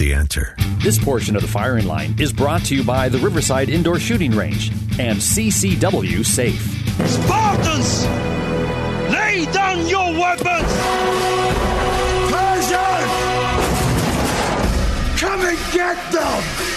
The 0.00 0.14
answer. 0.14 0.56
This 0.78 0.98
portion 0.98 1.36
of 1.36 1.42
the 1.42 1.48
firing 1.48 1.84
line 1.84 2.14
is 2.18 2.32
brought 2.32 2.64
to 2.64 2.74
you 2.74 2.82
by 2.82 3.10
the 3.10 3.18
Riverside 3.18 3.68
Indoor 3.68 3.98
Shooting 3.98 4.30
Range 4.30 4.70
and 4.98 5.18
CCW 5.18 6.24
Safe. 6.24 6.62
Spartans! 7.06 8.06
Lay 9.12 9.44
down 9.52 9.86
your 9.88 10.10
weapons! 10.14 10.72
Persians! 12.32 13.10
Come 15.20 15.40
and 15.42 15.58
get 15.74 16.12
them! 16.12 16.69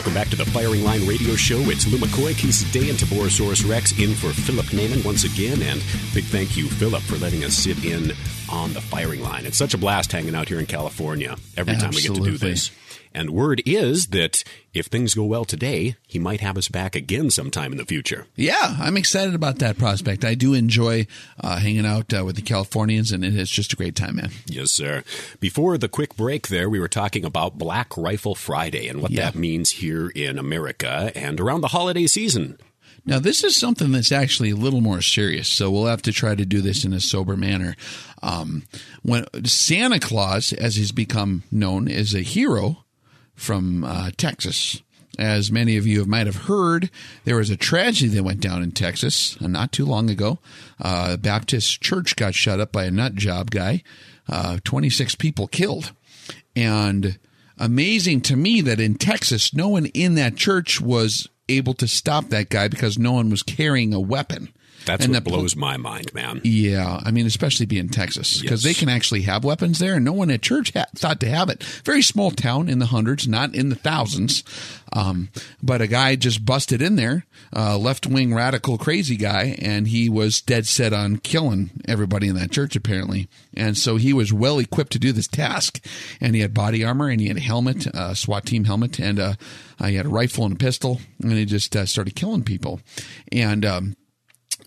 Welcome 0.00 0.14
back 0.14 0.28
to 0.28 0.36
the 0.36 0.46
Firing 0.46 0.82
Line 0.82 1.06
Radio 1.06 1.36
Show. 1.36 1.58
It's 1.68 1.86
Lou 1.86 1.98
McCoy, 1.98 2.34
Casey 2.34 2.64
Day, 2.72 2.88
and 2.88 2.98
Tiborasaurus 2.98 3.68
Rex 3.68 3.92
in 3.98 4.14
for 4.14 4.32
Philip 4.32 4.64
Naiman 4.68 5.04
once 5.04 5.24
again. 5.24 5.60
And 5.60 5.84
big 6.14 6.24
thank 6.24 6.56
you, 6.56 6.68
Philip, 6.68 7.02
for 7.02 7.18
letting 7.18 7.44
us 7.44 7.52
sit 7.52 7.84
in 7.84 8.12
on 8.50 8.72
the 8.72 8.80
firing 8.80 9.22
line. 9.22 9.44
It's 9.44 9.58
such 9.58 9.74
a 9.74 9.76
blast 9.76 10.10
hanging 10.10 10.34
out 10.34 10.48
here 10.48 10.58
in 10.58 10.64
California 10.64 11.36
every 11.54 11.76
time 11.76 11.90
we 11.90 12.00
get 12.00 12.14
to 12.14 12.22
do 12.22 12.38
this. 12.38 12.70
And 13.12 13.30
word 13.30 13.60
is 13.66 14.08
that 14.08 14.44
if 14.72 14.86
things 14.86 15.14
go 15.14 15.24
well 15.24 15.44
today, 15.44 15.96
he 16.06 16.18
might 16.20 16.40
have 16.40 16.56
us 16.56 16.68
back 16.68 16.94
again 16.94 17.30
sometime 17.30 17.72
in 17.72 17.78
the 17.78 17.84
future. 17.84 18.26
Yeah, 18.36 18.76
I'm 18.78 18.96
excited 18.96 19.34
about 19.34 19.58
that 19.58 19.78
prospect. 19.78 20.24
I 20.24 20.34
do 20.34 20.54
enjoy 20.54 21.06
uh, 21.40 21.56
hanging 21.58 21.86
out 21.86 22.14
uh, 22.16 22.24
with 22.24 22.36
the 22.36 22.42
Californians, 22.42 23.10
and 23.10 23.24
it's 23.24 23.50
just 23.50 23.72
a 23.72 23.76
great 23.76 23.96
time, 23.96 24.16
man. 24.16 24.30
Yes, 24.46 24.70
sir. 24.70 25.02
Before 25.40 25.76
the 25.76 25.88
quick 25.88 26.16
break 26.16 26.48
there, 26.48 26.70
we 26.70 26.78
were 26.78 26.86
talking 26.88 27.24
about 27.24 27.58
Black 27.58 27.96
Rifle 27.96 28.36
Friday 28.36 28.86
and 28.86 29.02
what 29.02 29.10
Yeah. 29.10 29.22
that 29.24 29.34
means 29.34 29.70
here 29.72 30.08
in 30.10 30.38
America 30.38 31.10
and 31.16 31.40
around 31.40 31.62
the 31.62 31.68
holiday 31.68 32.06
season. 32.06 32.58
Now, 33.06 33.18
this 33.18 33.42
is 33.42 33.56
something 33.56 33.92
that's 33.92 34.12
actually 34.12 34.50
a 34.50 34.56
little 34.56 34.82
more 34.82 35.00
serious, 35.00 35.48
so 35.48 35.70
we'll 35.70 35.86
have 35.86 36.02
to 36.02 36.12
try 36.12 36.34
to 36.34 36.44
do 36.44 36.60
this 36.60 36.84
in 36.84 36.92
a 36.92 37.00
sober 37.00 37.34
manner. 37.36 37.74
Um, 38.22 38.64
when 39.02 39.24
Santa 39.46 39.98
Claus, 39.98 40.52
as 40.52 40.76
he's 40.76 40.92
become 40.92 41.42
known, 41.50 41.88
is 41.88 42.14
a 42.14 42.20
hero 42.20 42.84
from 43.40 43.84
uh, 43.84 44.10
Texas. 44.16 44.82
As 45.18 45.50
many 45.50 45.76
of 45.76 45.86
you 45.86 46.04
might 46.04 46.26
have 46.26 46.44
heard, 46.44 46.90
there 47.24 47.36
was 47.36 47.50
a 47.50 47.56
tragedy 47.56 48.08
that 48.08 48.22
went 48.22 48.40
down 48.40 48.62
in 48.62 48.70
Texas 48.70 49.36
uh, 49.42 49.48
not 49.48 49.72
too 49.72 49.84
long 49.84 50.08
ago. 50.08 50.38
Uh, 50.80 51.16
Baptist 51.16 51.80
church 51.80 52.16
got 52.16 52.34
shut 52.34 52.60
up 52.60 52.70
by 52.70 52.84
a 52.84 52.90
nut 52.90 53.14
job 53.14 53.50
guy. 53.50 53.82
Uh, 54.28 54.58
26 54.64 55.14
people 55.16 55.46
killed. 55.46 55.92
And 56.54 57.18
amazing 57.58 58.20
to 58.22 58.36
me 58.36 58.60
that 58.60 58.78
in 58.78 58.94
Texas, 58.94 59.52
no 59.54 59.68
one 59.68 59.86
in 59.86 60.14
that 60.14 60.36
church 60.36 60.80
was 60.80 61.28
able 61.48 61.74
to 61.74 61.88
stop 61.88 62.28
that 62.28 62.48
guy 62.48 62.68
because 62.68 62.98
no 62.98 63.12
one 63.12 63.30
was 63.30 63.42
carrying 63.42 63.92
a 63.92 64.00
weapon. 64.00 64.50
That's 64.90 65.04
And 65.04 65.14
what 65.14 65.24
the 65.24 65.30
blows 65.30 65.54
my 65.56 65.76
mind, 65.76 66.12
man. 66.14 66.40
yeah, 66.42 67.00
I 67.04 67.10
mean, 67.12 67.26
especially 67.26 67.66
being 67.66 67.88
Texas 67.88 68.40
because 68.40 68.62
they 68.64 68.74
can 68.74 68.88
actually 68.88 69.22
have 69.22 69.44
weapons 69.44 69.78
there, 69.78 69.94
and 69.94 70.04
no 70.04 70.12
one 70.12 70.30
at 70.30 70.42
church 70.42 70.72
ha- 70.74 70.86
thought 70.96 71.20
to 71.20 71.28
have 71.30 71.48
it. 71.48 71.62
Very 71.84 72.02
small 72.02 72.30
town 72.32 72.68
in 72.68 72.80
the 72.80 72.86
hundreds, 72.86 73.28
not 73.28 73.54
in 73.54 73.68
the 73.68 73.76
thousands. 73.76 74.42
Um, 74.92 75.28
but 75.62 75.80
a 75.80 75.86
guy 75.86 76.16
just 76.16 76.44
busted 76.44 76.82
in 76.82 76.96
there, 76.96 77.24
uh, 77.54 77.78
left 77.78 78.08
wing 78.08 78.34
radical 78.34 78.76
crazy 78.76 79.16
guy, 79.16 79.56
and 79.60 79.86
he 79.86 80.08
was 80.08 80.40
dead 80.40 80.66
set 80.66 80.92
on 80.92 81.18
killing 81.18 81.70
everybody 81.86 82.26
in 82.26 82.34
that 82.34 82.50
church 82.50 82.74
apparently. 82.74 83.28
And 83.54 83.78
so 83.78 83.96
he 83.96 84.12
was 84.12 84.32
well 84.32 84.58
equipped 84.58 84.90
to 84.92 84.98
do 84.98 85.12
this 85.12 85.28
task, 85.28 85.84
and 86.20 86.34
he 86.34 86.40
had 86.40 86.52
body 86.52 86.82
armor, 86.82 87.08
and 87.08 87.20
he 87.20 87.28
had 87.28 87.36
a 87.36 87.40
helmet, 87.40 87.86
a 87.94 88.16
SWAT 88.16 88.46
team 88.46 88.64
helmet, 88.64 88.98
and 88.98 89.20
uh, 89.20 89.34
uh, 89.78 89.86
he 89.86 89.94
had 89.94 90.06
a 90.06 90.10
rifle 90.10 90.44
and 90.44 90.54
a 90.54 90.58
pistol, 90.58 91.00
and 91.22 91.30
he 91.32 91.44
just 91.44 91.76
uh, 91.76 91.86
started 91.86 92.16
killing 92.16 92.42
people. 92.42 92.80
And 93.30 93.64
um, 93.64 93.96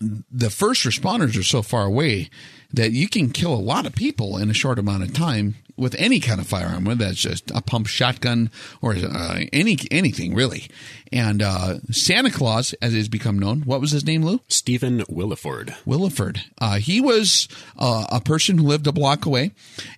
the 0.00 0.50
first 0.50 0.84
responders 0.84 1.38
are 1.38 1.42
so 1.42 1.62
far 1.62 1.84
away 1.84 2.30
that 2.72 2.92
you 2.92 3.08
can 3.08 3.30
kill 3.30 3.54
a 3.54 3.56
lot 3.56 3.86
of 3.86 3.94
people 3.94 4.36
in 4.36 4.50
a 4.50 4.54
short 4.54 4.78
amount 4.78 5.02
of 5.02 5.14
time 5.14 5.54
with 5.76 5.94
any 5.96 6.20
kind 6.20 6.40
of 6.40 6.46
firearm, 6.46 6.84
whether 6.84 7.04
that's 7.04 7.18
just 7.20 7.50
a 7.50 7.60
pump 7.60 7.86
shotgun 7.86 8.50
or 8.80 8.94
uh, 8.94 9.40
any 9.52 9.76
anything 9.90 10.34
really. 10.34 10.68
And 11.12 11.42
uh, 11.42 11.80
Santa 11.90 12.30
Claus, 12.30 12.74
as 12.74 12.94
it 12.94 12.98
has 12.98 13.08
become 13.08 13.38
known, 13.38 13.62
what 13.62 13.80
was 13.80 13.90
his 13.90 14.04
name, 14.04 14.24
Lou? 14.24 14.40
Stephen 14.48 15.00
Willeford. 15.02 15.74
Willeford. 15.84 16.40
Uh, 16.58 16.76
he 16.76 17.00
was 17.00 17.48
uh, 17.78 18.06
a 18.10 18.20
person 18.20 18.58
who 18.58 18.64
lived 18.64 18.86
a 18.86 18.92
block 18.92 19.26
away, 19.26 19.52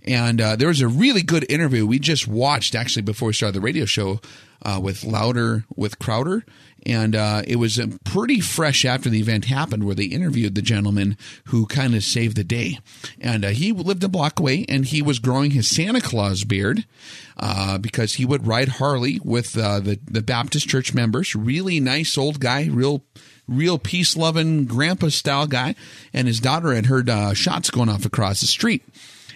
and 0.04 0.40
uh, 0.40 0.56
there 0.56 0.68
was 0.68 0.80
a 0.80 0.88
really 0.88 1.22
good 1.22 1.50
interview 1.50 1.86
we 1.86 1.98
just 1.98 2.26
watched 2.26 2.74
actually 2.74 3.02
before 3.02 3.28
we 3.28 3.34
started 3.34 3.54
the 3.54 3.60
radio 3.60 3.84
show 3.84 4.20
uh, 4.62 4.80
with 4.82 5.04
Louder 5.04 5.64
with 5.74 5.98
Crowder, 5.98 6.44
and 6.84 7.14
uh, 7.16 7.42
it 7.46 7.56
was 7.56 7.80
pretty 8.04 8.40
fresh 8.40 8.84
after 8.84 9.08
the 9.08 9.20
event 9.20 9.46
happened, 9.46 9.84
where 9.84 9.94
they 9.94 10.04
interviewed 10.04 10.54
the 10.54 10.62
gentleman 10.62 11.16
who 11.46 11.66
kind 11.66 11.94
of 11.94 12.04
saved 12.04 12.36
the 12.36 12.44
day, 12.44 12.78
and 13.20 13.44
uh, 13.44 13.48
he 13.48 13.72
lived 13.72 14.04
a 14.04 14.08
block 14.08 14.38
away, 14.40 14.64
and 14.68 14.86
he 14.86 15.02
was 15.02 15.18
growing 15.18 15.52
his 15.52 15.68
Santa 15.68 16.00
Claus 16.00 16.44
beard 16.44 16.84
uh, 17.38 17.78
because 17.78 18.14
he 18.14 18.24
would 18.24 18.46
ride 18.46 18.68
Harley 18.68 19.20
with 19.24 19.56
uh, 19.58 19.80
the 19.80 19.98
the 20.04 20.22
Baptist 20.22 20.68
church 20.68 20.94
members. 20.94 21.34
Really 21.34 21.80
nice 21.80 22.16
old 22.16 22.40
guy, 22.40 22.66
real 22.66 23.04
real 23.48 23.78
peace 23.78 24.16
loving 24.16 24.64
grandpa 24.64 25.08
style 25.08 25.46
guy. 25.46 25.74
And 26.12 26.26
his 26.26 26.40
daughter 26.40 26.74
had 26.74 26.86
heard 26.86 27.08
uh, 27.08 27.34
shots 27.34 27.70
going 27.70 27.88
off 27.88 28.04
across 28.04 28.40
the 28.40 28.46
street. 28.46 28.82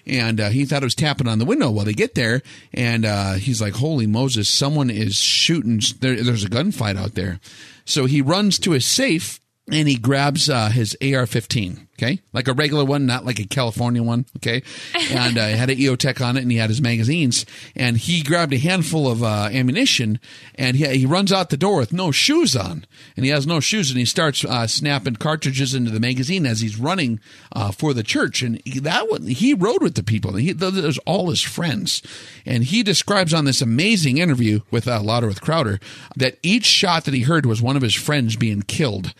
And 0.06 0.40
uh, 0.40 0.48
he 0.50 0.64
thought 0.64 0.82
it 0.82 0.86
was 0.86 0.94
tapping 0.94 1.28
on 1.28 1.38
the 1.38 1.44
window. 1.44 1.70
Well, 1.70 1.84
they 1.84 1.92
get 1.92 2.14
there, 2.14 2.42
and 2.72 3.04
uh, 3.04 3.34
he's 3.34 3.60
like, 3.60 3.74
"Holy 3.74 4.06
Moses! 4.06 4.48
Someone 4.48 4.90
is 4.90 5.16
shooting. 5.16 5.80
There, 6.00 6.22
there's 6.22 6.44
a 6.44 6.48
gunfight 6.50 6.96
out 6.96 7.14
there." 7.14 7.40
So 7.84 8.06
he 8.06 8.22
runs 8.22 8.58
to 8.60 8.72
his 8.72 8.86
safe 8.86 9.40
and 9.72 9.88
he 9.88 9.96
grabs 9.96 10.48
uh, 10.48 10.68
his 10.68 10.96
AR-15. 11.00 11.86
Okay, 12.02 12.18
like 12.32 12.48
a 12.48 12.54
regular 12.54 12.82
one, 12.82 13.04
not 13.04 13.26
like 13.26 13.38
a 13.38 13.44
California 13.44 14.02
one. 14.02 14.24
Okay, 14.38 14.62
and 15.10 15.36
uh, 15.36 15.42
it 15.42 15.58
had 15.58 15.68
an 15.68 15.76
EOTech 15.76 16.24
on 16.24 16.38
it, 16.38 16.40
and 16.40 16.50
he 16.50 16.56
had 16.56 16.70
his 16.70 16.80
magazines, 16.80 17.44
and 17.76 17.98
he 17.98 18.22
grabbed 18.22 18.54
a 18.54 18.58
handful 18.58 19.06
of 19.06 19.22
uh, 19.22 19.50
ammunition, 19.52 20.18
and 20.54 20.78
he 20.78 20.86
he 20.96 21.04
runs 21.04 21.30
out 21.30 21.50
the 21.50 21.58
door 21.58 21.76
with 21.76 21.92
no 21.92 22.10
shoes 22.10 22.56
on, 22.56 22.86
and 23.16 23.26
he 23.26 23.30
has 23.30 23.46
no 23.46 23.60
shoes, 23.60 23.90
and 23.90 23.98
he 23.98 24.06
starts 24.06 24.46
uh, 24.46 24.66
snapping 24.66 25.16
cartridges 25.16 25.74
into 25.74 25.90
the 25.90 26.00
magazine 26.00 26.46
as 26.46 26.60
he's 26.60 26.78
running 26.78 27.20
uh, 27.52 27.70
for 27.70 27.92
the 27.92 28.02
church, 28.02 28.40
and 28.40 28.62
he, 28.64 28.80
that 28.80 29.10
one, 29.10 29.26
he 29.26 29.52
rode 29.52 29.82
with 29.82 29.94
the 29.94 30.02
people. 30.02 30.36
He, 30.36 30.52
those 30.52 30.96
all 31.00 31.28
his 31.28 31.42
friends, 31.42 32.02
and 32.46 32.64
he 32.64 32.82
describes 32.82 33.34
on 33.34 33.44
this 33.44 33.60
amazing 33.60 34.16
interview 34.16 34.60
with 34.70 34.88
uh, 34.88 35.02
Louder 35.02 35.26
with 35.26 35.42
Crowder 35.42 35.78
that 36.16 36.38
each 36.42 36.64
shot 36.64 37.04
that 37.04 37.12
he 37.12 37.24
heard 37.24 37.44
was 37.44 37.60
one 37.60 37.76
of 37.76 37.82
his 37.82 37.94
friends 37.94 38.36
being 38.36 38.62
killed 38.62 39.12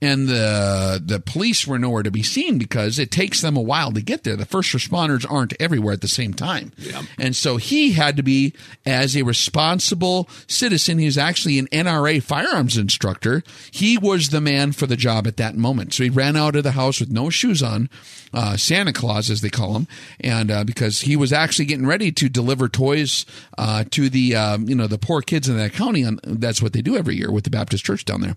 and 0.00 0.28
the 0.28 1.02
the 1.04 1.18
police 1.18 1.66
were 1.66 1.78
nowhere 1.78 2.02
to 2.04 2.10
be 2.10 2.22
seen 2.22 2.58
because 2.58 2.98
it 2.98 3.10
takes 3.10 3.40
them 3.40 3.56
a 3.56 3.60
while 3.60 3.90
to 3.92 4.00
get 4.00 4.24
there. 4.24 4.36
The 4.36 4.46
first 4.46 4.72
responders 4.72 5.26
aren't 5.28 5.54
everywhere 5.60 5.92
at 5.92 6.02
the 6.02 6.08
same 6.08 6.34
time, 6.34 6.72
and 7.18 7.34
so 7.34 7.56
he 7.56 7.92
had 7.92 8.16
to 8.16 8.22
be 8.22 8.54
as 8.86 9.16
a 9.16 9.22
responsible 9.22 10.28
citizen. 10.46 10.98
He's 10.98 11.18
actually 11.18 11.58
an 11.58 11.66
NRA 11.68 12.22
firearms 12.22 12.76
instructor. 12.76 13.42
He 13.72 13.98
was 13.98 14.28
the 14.28 14.40
man 14.40 14.72
for 14.72 14.86
the 14.86 14.96
job 14.96 15.26
at 15.26 15.36
that 15.38 15.56
moment. 15.56 15.94
So 15.94 16.04
he 16.04 16.10
ran 16.10 16.36
out 16.36 16.54
of 16.54 16.62
the 16.62 16.72
house 16.72 17.00
with 17.00 17.10
no 17.10 17.28
shoes 17.30 17.62
on, 17.62 17.90
uh, 18.32 18.56
Santa 18.56 18.92
Claus 18.92 19.30
as 19.30 19.40
they 19.40 19.50
call 19.50 19.74
him, 19.74 19.88
and 20.20 20.50
uh, 20.50 20.64
because 20.64 21.00
he 21.00 21.16
was 21.16 21.32
actually 21.32 21.64
getting 21.64 21.86
ready 21.86 22.12
to 22.12 22.28
deliver 22.28 22.68
toys 22.68 23.26
uh, 23.56 23.84
to 23.90 24.08
the 24.08 24.36
um, 24.36 24.68
you 24.68 24.74
know 24.74 24.86
the 24.86 24.98
poor 24.98 25.22
kids 25.22 25.48
in 25.48 25.56
that 25.56 25.72
county. 25.72 26.02
And 26.02 26.20
that's 26.22 26.62
what 26.62 26.72
they 26.72 26.82
do 26.82 26.96
every 26.96 27.16
year 27.16 27.32
with 27.32 27.44
the 27.44 27.50
Baptist 27.50 27.84
church 27.84 28.04
down 28.04 28.20
there. 28.20 28.36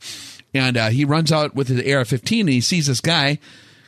And 0.53 0.75
uh, 0.75 0.89
he 0.89 1.05
runs 1.05 1.31
out 1.31 1.50
with 1.53 1.67
his 1.67 1.79
AR-15 1.79 2.41
and 2.41 2.49
he 2.49 2.61
sees 2.61 2.87
this 2.87 3.01
guy 3.01 3.39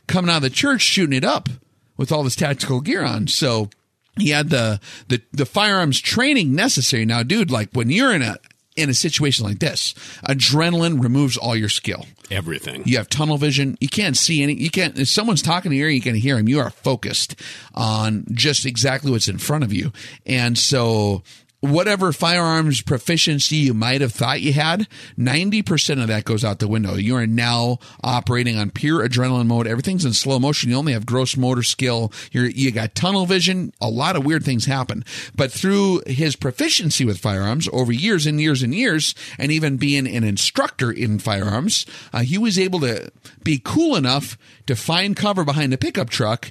coming 0.06 0.30
out 0.30 0.36
of 0.36 0.42
the 0.42 0.50
church 0.50 0.82
shooting 0.82 1.16
it 1.16 1.24
up 1.24 1.48
with 1.96 2.12
all 2.12 2.22
this 2.22 2.36
tactical 2.36 2.80
gear 2.80 3.04
on. 3.04 3.26
So 3.26 3.70
he 4.18 4.30
had 4.30 4.50
the, 4.50 4.80
the 5.08 5.22
the 5.32 5.46
firearms 5.46 6.00
training 6.00 6.54
necessary. 6.54 7.04
Now, 7.04 7.22
dude, 7.22 7.50
like 7.50 7.70
when 7.72 7.90
you're 7.90 8.14
in 8.14 8.22
a 8.22 8.38
in 8.76 8.90
a 8.90 8.94
situation 8.94 9.44
like 9.44 9.60
this, 9.60 9.94
adrenaline 10.28 11.02
removes 11.02 11.36
all 11.36 11.54
your 11.54 11.68
skill. 11.68 12.06
Everything. 12.30 12.82
You 12.86 12.96
have 12.96 13.08
tunnel 13.08 13.38
vision. 13.38 13.76
You 13.80 13.88
can't 13.88 14.16
see 14.16 14.42
any. 14.42 14.54
You 14.54 14.70
can't. 14.70 14.98
If 14.98 15.08
someone's 15.08 15.42
talking 15.42 15.70
to 15.70 15.76
you, 15.76 15.86
you 15.86 16.00
can 16.00 16.14
hear 16.14 16.38
him. 16.38 16.48
You 16.48 16.60
are 16.60 16.70
focused 16.70 17.40
on 17.74 18.24
just 18.32 18.66
exactly 18.66 19.10
what's 19.10 19.28
in 19.28 19.38
front 19.38 19.64
of 19.64 19.72
you, 19.72 19.92
and 20.26 20.56
so 20.56 21.22
whatever 21.64 22.12
firearms 22.12 22.82
proficiency 22.82 23.56
you 23.56 23.74
might 23.74 24.00
have 24.00 24.12
thought 24.12 24.42
you 24.42 24.52
had, 24.52 24.86
90% 25.18 26.02
of 26.02 26.08
that 26.08 26.24
goes 26.24 26.44
out 26.44 26.58
the 26.58 26.68
window. 26.68 26.94
You 26.94 27.16
are 27.16 27.26
now 27.26 27.78
operating 28.02 28.58
on 28.58 28.70
pure 28.70 29.06
adrenaline 29.06 29.46
mode. 29.46 29.66
Everything's 29.66 30.04
in 30.04 30.12
slow 30.12 30.38
motion. 30.38 30.70
You 30.70 30.76
only 30.76 30.92
have 30.92 31.06
gross 31.06 31.36
motor 31.36 31.62
skill. 31.62 32.12
You're, 32.32 32.46
you 32.46 32.70
got 32.70 32.94
tunnel 32.94 33.24
vision. 33.24 33.72
A 33.80 33.88
lot 33.88 34.14
of 34.14 34.26
weird 34.26 34.44
things 34.44 34.66
happen. 34.66 35.04
But 35.34 35.50
through 35.50 36.02
his 36.06 36.36
proficiency 36.36 37.04
with 37.04 37.18
firearms 37.18 37.68
over 37.72 37.92
years 37.92 38.26
and 38.26 38.40
years 38.40 38.62
and 38.62 38.74
years, 38.74 39.14
and 39.38 39.50
even 39.50 39.78
being 39.78 40.06
an 40.06 40.24
instructor 40.24 40.90
in 40.90 41.18
firearms, 41.18 41.86
uh, 42.12 42.20
he 42.20 42.36
was 42.36 42.58
able 42.58 42.80
to 42.80 43.10
be 43.42 43.60
cool 43.62 43.96
enough 43.96 44.36
to 44.66 44.76
find 44.76 45.16
cover 45.16 45.44
behind 45.44 45.72
a 45.72 45.78
pickup 45.78 46.10
truck 46.10 46.50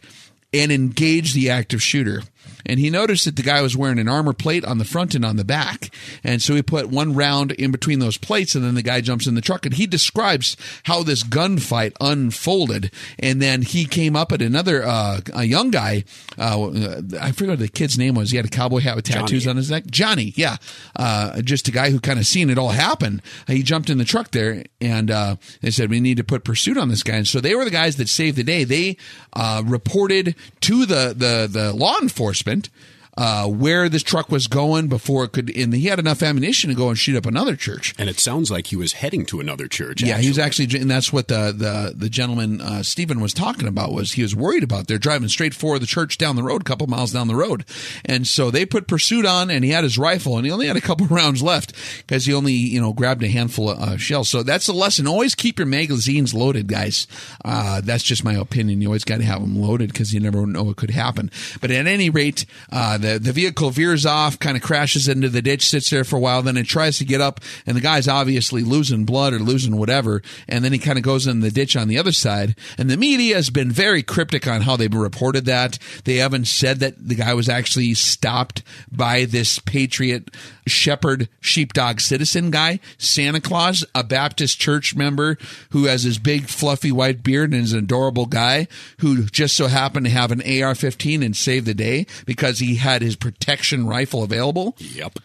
and 0.53 0.71
engage 0.71 1.33
the 1.33 1.49
active 1.49 1.81
shooter 1.81 2.21
and 2.65 2.79
he 2.79 2.89
noticed 2.89 3.25
that 3.25 3.35
the 3.35 3.43
guy 3.43 3.61
was 3.61 3.75
wearing 3.75 3.99
an 3.99 4.07
armor 4.07 4.33
plate 4.33 4.65
on 4.65 4.77
the 4.77 4.85
front 4.85 5.15
and 5.15 5.25
on 5.25 5.35
the 5.35 5.43
back. 5.43 5.93
And 6.23 6.41
so 6.41 6.55
he 6.55 6.61
put 6.61 6.89
one 6.89 7.13
round 7.13 7.51
in 7.53 7.71
between 7.71 7.99
those 7.99 8.17
plates, 8.17 8.55
and 8.55 8.63
then 8.63 8.75
the 8.75 8.81
guy 8.81 9.01
jumps 9.01 9.27
in 9.27 9.35
the 9.35 9.41
truck. 9.41 9.65
And 9.65 9.75
he 9.75 9.85
describes 9.85 10.55
how 10.83 11.03
this 11.03 11.23
gunfight 11.23 11.93
unfolded. 11.99 12.91
And 13.19 13.41
then 13.41 13.61
he 13.61 13.85
came 13.85 14.15
up 14.15 14.31
at 14.31 14.41
another 14.41 14.83
uh, 14.83 15.21
a 15.33 15.43
young 15.43 15.71
guy. 15.71 16.03
Uh, 16.37 16.71
I 17.19 17.31
forget 17.31 17.49
what 17.49 17.59
the 17.59 17.67
kid's 17.67 17.97
name 17.97 18.15
was. 18.15 18.31
He 18.31 18.37
had 18.37 18.45
a 18.45 18.49
cowboy 18.49 18.79
hat 18.79 18.95
with 18.95 19.05
tattoos 19.05 19.43
Johnny. 19.43 19.51
on 19.51 19.57
his 19.57 19.71
neck. 19.71 19.85
Johnny, 19.87 20.33
yeah, 20.35 20.57
uh, 20.95 21.41
just 21.41 21.67
a 21.67 21.71
guy 21.71 21.89
who 21.89 21.99
kind 21.99 22.19
of 22.19 22.25
seen 22.25 22.49
it 22.49 22.57
all 22.57 22.69
happen. 22.69 23.21
He 23.47 23.63
jumped 23.63 23.89
in 23.89 23.97
the 23.97 24.05
truck 24.05 24.31
there, 24.31 24.63
and 24.79 25.11
uh, 25.11 25.35
they 25.61 25.71
said 25.71 25.89
we 25.89 25.99
need 25.99 26.17
to 26.17 26.23
put 26.23 26.43
pursuit 26.43 26.77
on 26.77 26.89
this 26.89 27.03
guy. 27.03 27.15
And 27.15 27.27
so 27.27 27.39
they 27.39 27.55
were 27.55 27.65
the 27.65 27.71
guys 27.71 27.97
that 27.97 28.09
saved 28.09 28.37
the 28.37 28.43
day. 28.43 28.63
They 28.63 28.97
uh, 29.33 29.63
reported 29.65 30.35
to 30.61 30.85
the 30.85 31.13
the 31.17 31.49
the 31.51 31.73
law 31.73 31.97
enforcement 32.01 32.52
and 32.53 32.69
uh, 33.17 33.47
where 33.47 33.89
this 33.89 34.03
truck 34.03 34.29
was 34.29 34.47
going 34.47 34.87
before 34.87 35.23
it 35.23 35.31
could. 35.31 35.55
And 35.55 35.73
he 35.73 35.87
had 35.87 35.99
enough 35.99 36.23
ammunition 36.23 36.69
to 36.69 36.75
go 36.75 36.89
and 36.89 36.97
shoot 36.97 37.15
up 37.15 37.25
another 37.25 37.55
church. 37.55 37.93
And 37.97 38.09
it 38.09 38.19
sounds 38.19 38.49
like 38.49 38.67
he 38.67 38.75
was 38.75 38.93
heading 38.93 39.25
to 39.27 39.39
another 39.39 39.67
church. 39.67 40.01
Yeah, 40.01 40.17
he 40.17 40.27
was 40.27 40.39
actually, 40.39 40.79
and 40.79 40.89
that's 40.89 41.13
what 41.13 41.27
the 41.27 41.53
the 41.55 41.93
the 41.95 42.09
gentleman 42.09 42.61
uh, 42.61 42.83
Stephen 42.83 43.19
was 43.19 43.33
talking 43.33 43.67
about. 43.67 43.93
Was 43.93 44.13
he 44.13 44.21
was 44.21 44.35
worried 44.35 44.63
about? 44.63 44.87
They're 44.87 44.97
driving 44.97 45.29
straight 45.29 45.53
for 45.53 45.79
the 45.79 45.85
church 45.85 46.17
down 46.17 46.35
the 46.35 46.43
road, 46.43 46.61
a 46.61 46.65
couple 46.65 46.87
miles 46.87 47.11
down 47.11 47.27
the 47.27 47.35
road, 47.35 47.65
and 48.05 48.27
so 48.27 48.51
they 48.51 48.65
put 48.65 48.87
pursuit 48.87 49.25
on, 49.25 49.49
and 49.49 49.63
he 49.63 49.71
had 49.71 49.83
his 49.83 49.97
rifle, 49.97 50.37
and 50.37 50.45
he 50.45 50.51
only 50.51 50.67
had 50.67 50.77
a 50.77 50.81
couple 50.81 51.07
rounds 51.13 51.43
left 51.43 51.73
because 51.97 52.25
he 52.25 52.33
only 52.33 52.53
you 52.53 52.81
know 52.81 52.93
grabbed 52.93 53.23
a 53.23 53.27
handful 53.27 53.69
of 53.69 53.79
uh, 53.79 53.97
shells. 53.97 54.29
So 54.29 54.43
that's 54.43 54.65
the 54.65 54.73
lesson. 54.73 55.07
Always 55.07 55.35
keep 55.35 55.59
your 55.59 55.67
magazines 55.67 56.33
loaded, 56.33 56.67
guys. 56.67 57.07
Uh, 57.45 57.81
that's 57.81 58.03
just 58.03 58.23
my 58.23 58.33
opinion. 58.33 58.81
You 58.81 58.87
always 58.87 59.03
got 59.03 59.17
to 59.17 59.23
have 59.23 59.41
them 59.41 59.61
loaded 59.61 59.91
because 59.91 60.13
you 60.13 60.19
never 60.19 60.45
know 60.45 60.63
what 60.63 60.77
could 60.77 60.91
happen. 60.91 61.31
But 61.61 61.71
at 61.71 61.87
any 61.87 62.09
rate, 62.09 62.45
uh, 62.71 62.97
the 63.03 63.19
the 63.19 63.33
vehicle 63.33 63.69
veers 63.69 64.05
off, 64.05 64.39
kind 64.39 64.57
of 64.57 64.63
crashes 64.63 65.07
into 65.07 65.29
the 65.29 65.41
ditch, 65.41 65.69
sits 65.69 65.89
there 65.89 66.03
for 66.03 66.15
a 66.15 66.19
while, 66.19 66.41
then 66.41 66.57
it 66.57 66.65
tries 66.65 66.97
to 66.97 67.05
get 67.05 67.21
up, 67.21 67.39
and 67.65 67.75
the 67.75 67.81
guy's 67.81 68.07
obviously 68.07 68.63
losing 68.63 69.05
blood 69.05 69.33
or 69.33 69.39
losing 69.39 69.77
whatever, 69.77 70.21
and 70.47 70.63
then 70.63 70.73
he 70.73 70.79
kind 70.79 70.97
of 70.97 71.03
goes 71.03 71.27
in 71.27 71.41
the 71.41 71.51
ditch 71.51 71.75
on 71.75 71.87
the 71.87 71.97
other 71.97 72.11
side. 72.11 72.55
And 72.77 72.89
the 72.89 72.97
media 72.97 73.35
has 73.35 73.49
been 73.49 73.71
very 73.71 74.03
cryptic 74.03 74.47
on 74.47 74.61
how 74.61 74.75
they've 74.75 74.93
reported 74.93 75.45
that. 75.45 75.77
They 76.05 76.17
haven't 76.17 76.47
said 76.47 76.79
that 76.79 76.95
the 76.97 77.15
guy 77.15 77.33
was 77.33 77.49
actually 77.49 77.93
stopped 77.93 78.63
by 78.91 79.25
this 79.25 79.59
patriot 79.59 80.31
shepherd 80.67 81.29
sheepdog 81.39 81.99
citizen 81.99 82.51
guy, 82.51 82.79
Santa 82.97 83.41
Claus, 83.41 83.85
a 83.93 84.03
Baptist 84.03 84.59
church 84.59 84.95
member 84.95 85.37
who 85.71 85.85
has 85.85 86.03
his 86.03 86.17
big 86.17 86.47
fluffy 86.47 86.91
white 86.91 87.23
beard 87.23 87.51
and 87.53 87.63
is 87.63 87.73
an 87.73 87.79
adorable 87.79 88.25
guy 88.25 88.67
who 88.99 89.23
just 89.25 89.55
so 89.55 89.67
happened 89.67 90.05
to 90.05 90.11
have 90.11 90.31
an 90.31 90.41
AR-15 90.41 91.23
and 91.23 91.35
save 91.35 91.65
the 91.65 91.73
day 91.73 92.05
because 92.25 92.59
he 92.59 92.75
had 92.75 93.01
his 93.01 93.15
protection 93.15 93.87
rifle 93.87 94.23
available. 94.23 94.75
Yep. 94.79 95.19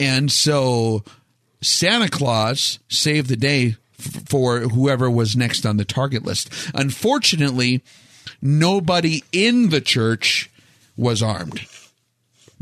And 0.00 0.30
so 0.30 1.04
Santa 1.60 2.08
Claus 2.08 2.78
saved 2.88 3.28
the 3.28 3.36
day 3.36 3.76
f- 3.98 4.28
for 4.28 4.60
whoever 4.60 5.10
was 5.10 5.36
next 5.36 5.64
on 5.64 5.76
the 5.76 5.84
target 5.84 6.24
list. 6.24 6.50
Unfortunately, 6.74 7.82
nobody 8.42 9.22
in 9.32 9.70
the 9.70 9.80
church 9.80 10.50
was 10.96 11.22
armed. 11.22 11.66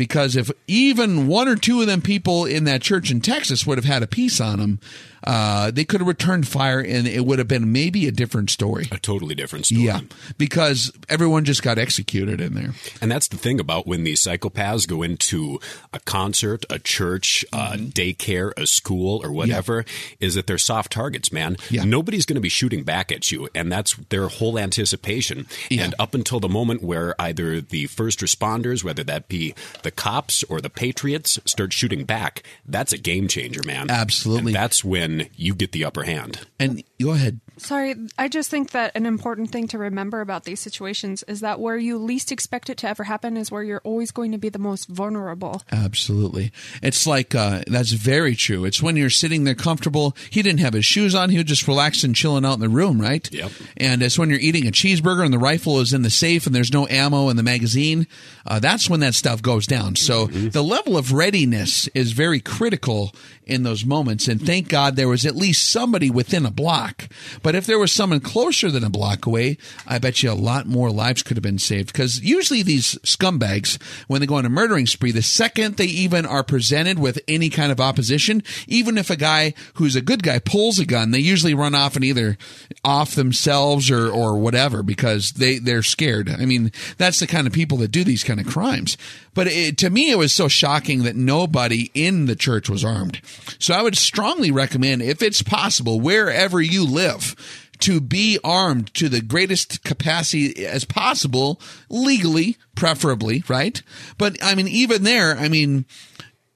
Because 0.02 0.34
if 0.34 0.50
even 0.66 1.28
one 1.28 1.46
or 1.46 1.54
two 1.54 1.80
of 1.80 1.86
them 1.86 2.02
people 2.02 2.44
in 2.44 2.64
that 2.64 2.82
church 2.82 3.12
in 3.12 3.20
Texas 3.20 3.64
would 3.64 3.78
have 3.78 3.84
had 3.84 4.02
a 4.02 4.08
piece 4.08 4.40
on 4.40 4.58
them, 4.58 4.80
uh, 5.24 5.70
they 5.70 5.84
could 5.84 6.00
have 6.00 6.08
returned 6.08 6.48
fire 6.48 6.80
and 6.80 7.06
it 7.06 7.24
would 7.24 7.38
have 7.38 7.48
been 7.48 7.72
maybe 7.72 8.06
a 8.08 8.12
different 8.12 8.50
story. 8.50 8.88
A 8.90 8.98
totally 8.98 9.34
different 9.34 9.66
story. 9.66 9.82
Yeah, 9.82 10.00
because 10.38 10.92
everyone 11.08 11.44
just 11.44 11.62
got 11.62 11.78
executed 11.78 12.40
in 12.40 12.54
there. 12.54 12.74
And 13.00 13.10
that's 13.10 13.28
the 13.28 13.36
thing 13.36 13.60
about 13.60 13.86
when 13.86 14.04
these 14.04 14.22
psychopaths 14.22 14.86
go 14.86 15.02
into 15.02 15.60
a 15.92 16.00
concert, 16.00 16.64
a 16.70 16.78
church, 16.78 17.44
a 17.52 17.76
daycare, 17.76 18.52
a 18.56 18.66
school, 18.66 19.20
or 19.24 19.32
whatever, 19.32 19.84
is 20.20 20.34
that 20.34 20.46
they're 20.46 20.58
soft 20.58 20.92
targets, 20.92 21.32
man. 21.32 21.56
Nobody's 21.70 22.26
going 22.26 22.36
to 22.36 22.40
be 22.40 22.48
shooting 22.48 22.82
back 22.82 23.12
at 23.12 23.30
you. 23.30 23.48
And 23.54 23.70
that's 23.70 23.96
their 24.08 24.28
whole 24.28 24.58
anticipation. 24.58 25.46
And 25.70 25.94
up 25.98 26.14
until 26.14 26.40
the 26.40 26.48
moment 26.48 26.82
where 26.82 27.14
either 27.20 27.60
the 27.60 27.86
first 27.86 28.20
responders, 28.20 28.84
whether 28.84 29.04
that 29.04 29.28
be 29.28 29.54
the 29.82 29.90
cops 29.90 30.42
or 30.44 30.60
the 30.60 30.70
patriots, 30.70 31.38
start 31.44 31.72
shooting 31.72 32.04
back, 32.04 32.42
that's 32.66 32.92
a 32.92 32.98
game 32.98 33.28
changer, 33.28 33.60
man. 33.64 33.90
Absolutely. 33.90 34.50
And 34.50 34.54
that's 34.54 34.84
when 34.84 35.11
you 35.36 35.54
get 35.54 35.72
the 35.72 35.84
upper 35.84 36.04
hand. 36.04 36.46
And 36.58 36.82
go 37.00 37.12
ahead. 37.12 37.40
Sorry, 37.62 37.94
I 38.18 38.26
just 38.26 38.50
think 38.50 38.72
that 38.72 38.96
an 38.96 39.06
important 39.06 39.50
thing 39.50 39.68
to 39.68 39.78
remember 39.78 40.20
about 40.20 40.42
these 40.44 40.58
situations 40.58 41.22
is 41.28 41.40
that 41.40 41.60
where 41.60 41.76
you 41.76 41.96
least 41.96 42.32
expect 42.32 42.68
it 42.68 42.78
to 42.78 42.88
ever 42.88 43.04
happen 43.04 43.36
is 43.36 43.52
where 43.52 43.62
you're 43.62 43.80
always 43.84 44.10
going 44.10 44.32
to 44.32 44.38
be 44.38 44.48
the 44.48 44.58
most 44.58 44.88
vulnerable. 44.88 45.62
Absolutely. 45.70 46.50
It's 46.82 47.06
like, 47.06 47.36
uh, 47.36 47.62
that's 47.68 47.92
very 47.92 48.34
true. 48.34 48.64
It's 48.64 48.82
when 48.82 48.96
you're 48.96 49.10
sitting 49.10 49.44
there 49.44 49.54
comfortable. 49.54 50.16
He 50.28 50.42
didn't 50.42 50.60
have 50.60 50.74
his 50.74 50.84
shoes 50.84 51.14
on. 51.14 51.30
He 51.30 51.36
was 51.36 51.46
just 51.46 51.68
relaxing, 51.68 52.14
chilling 52.14 52.44
out 52.44 52.54
in 52.54 52.60
the 52.60 52.68
room, 52.68 53.00
right? 53.00 53.32
Yep. 53.32 53.52
And 53.76 54.02
it's 54.02 54.18
when 54.18 54.28
you're 54.28 54.40
eating 54.40 54.66
a 54.66 54.72
cheeseburger 54.72 55.24
and 55.24 55.32
the 55.32 55.38
rifle 55.38 55.78
is 55.78 55.92
in 55.92 56.02
the 56.02 56.10
safe 56.10 56.46
and 56.46 56.54
there's 56.54 56.72
no 56.72 56.88
ammo 56.88 57.28
in 57.28 57.36
the 57.36 57.44
magazine. 57.44 58.08
Uh, 58.44 58.58
that's 58.58 58.90
when 58.90 59.00
that 59.00 59.14
stuff 59.14 59.40
goes 59.40 59.68
down. 59.68 59.94
So 59.94 60.26
the 60.26 60.62
level 60.62 60.96
of 60.96 61.12
readiness 61.12 61.86
is 61.88 62.10
very 62.10 62.40
critical 62.40 63.12
in 63.44 63.62
those 63.62 63.84
moments. 63.84 64.28
And 64.28 64.40
thank 64.40 64.68
God 64.68 64.96
there 64.96 65.08
was 65.08 65.26
at 65.26 65.36
least 65.36 65.70
somebody 65.70 66.10
within 66.10 66.46
a 66.46 66.50
block. 66.50 67.08
But 67.42 67.51
if 67.54 67.66
there 67.66 67.78
was 67.78 67.92
someone 67.92 68.20
closer 68.20 68.70
than 68.70 68.84
a 68.84 68.90
block 68.90 69.26
away, 69.26 69.58
I 69.86 69.98
bet 69.98 70.22
you 70.22 70.30
a 70.30 70.34
lot 70.34 70.66
more 70.66 70.90
lives 70.90 71.22
could 71.22 71.36
have 71.36 71.42
been 71.42 71.58
saved. 71.58 71.92
Because 71.92 72.20
usually 72.20 72.62
these 72.62 72.94
scumbags, 73.04 73.80
when 74.08 74.20
they 74.20 74.26
go 74.26 74.36
on 74.36 74.46
a 74.46 74.50
murdering 74.50 74.86
spree, 74.86 75.12
the 75.12 75.22
second 75.22 75.76
they 75.76 75.86
even 75.86 76.26
are 76.26 76.42
presented 76.42 76.98
with 76.98 77.18
any 77.26 77.50
kind 77.50 77.72
of 77.72 77.80
opposition, 77.80 78.42
even 78.66 78.98
if 78.98 79.10
a 79.10 79.16
guy 79.16 79.54
who's 79.74 79.96
a 79.96 80.02
good 80.02 80.22
guy 80.22 80.38
pulls 80.38 80.78
a 80.78 80.86
gun, 80.86 81.10
they 81.10 81.18
usually 81.18 81.54
run 81.54 81.74
off 81.74 81.96
and 81.96 82.04
either 82.04 82.36
off 82.84 83.14
themselves 83.14 83.90
or, 83.90 84.10
or 84.10 84.38
whatever 84.38 84.82
because 84.82 85.32
they, 85.32 85.58
they're 85.58 85.82
scared. 85.82 86.28
I 86.30 86.44
mean, 86.44 86.72
that's 86.98 87.18
the 87.18 87.26
kind 87.26 87.46
of 87.46 87.52
people 87.52 87.78
that 87.78 87.90
do 87.90 88.04
these 88.04 88.24
kind 88.24 88.40
of 88.40 88.46
crimes. 88.46 88.96
But 89.34 89.46
it, 89.46 89.78
to 89.78 89.90
me, 89.90 90.10
it 90.10 90.18
was 90.18 90.32
so 90.32 90.48
shocking 90.48 91.04
that 91.04 91.16
nobody 91.16 91.90
in 91.94 92.26
the 92.26 92.36
church 92.36 92.68
was 92.68 92.84
armed. 92.84 93.20
So 93.58 93.74
I 93.74 93.82
would 93.82 93.96
strongly 93.96 94.50
recommend, 94.50 95.02
if 95.02 95.22
it's 95.22 95.42
possible, 95.42 96.00
wherever 96.00 96.60
you 96.60 96.84
live, 96.84 97.34
to 97.80 98.00
be 98.00 98.38
armed 98.44 98.92
to 98.94 99.08
the 99.08 99.20
greatest 99.20 99.82
capacity 99.82 100.64
as 100.66 100.84
possible, 100.84 101.60
legally, 101.88 102.56
preferably, 102.74 103.42
right? 103.48 103.82
But 104.18 104.42
I 104.42 104.54
mean, 104.54 104.68
even 104.68 105.02
there, 105.02 105.36
I 105.36 105.48
mean, 105.48 105.84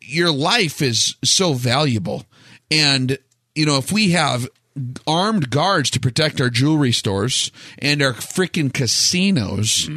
your 0.00 0.30
life 0.30 0.80
is 0.80 1.16
so 1.24 1.52
valuable. 1.54 2.24
And, 2.70 3.18
you 3.54 3.66
know, 3.66 3.78
if 3.78 3.90
we 3.90 4.10
have 4.10 4.48
armed 5.06 5.50
guards 5.50 5.90
to 5.90 6.00
protect 6.00 6.40
our 6.40 6.50
jewelry 6.50 6.92
stores 6.92 7.50
and 7.78 8.02
our 8.02 8.12
freaking 8.12 8.72
casinos, 8.72 9.88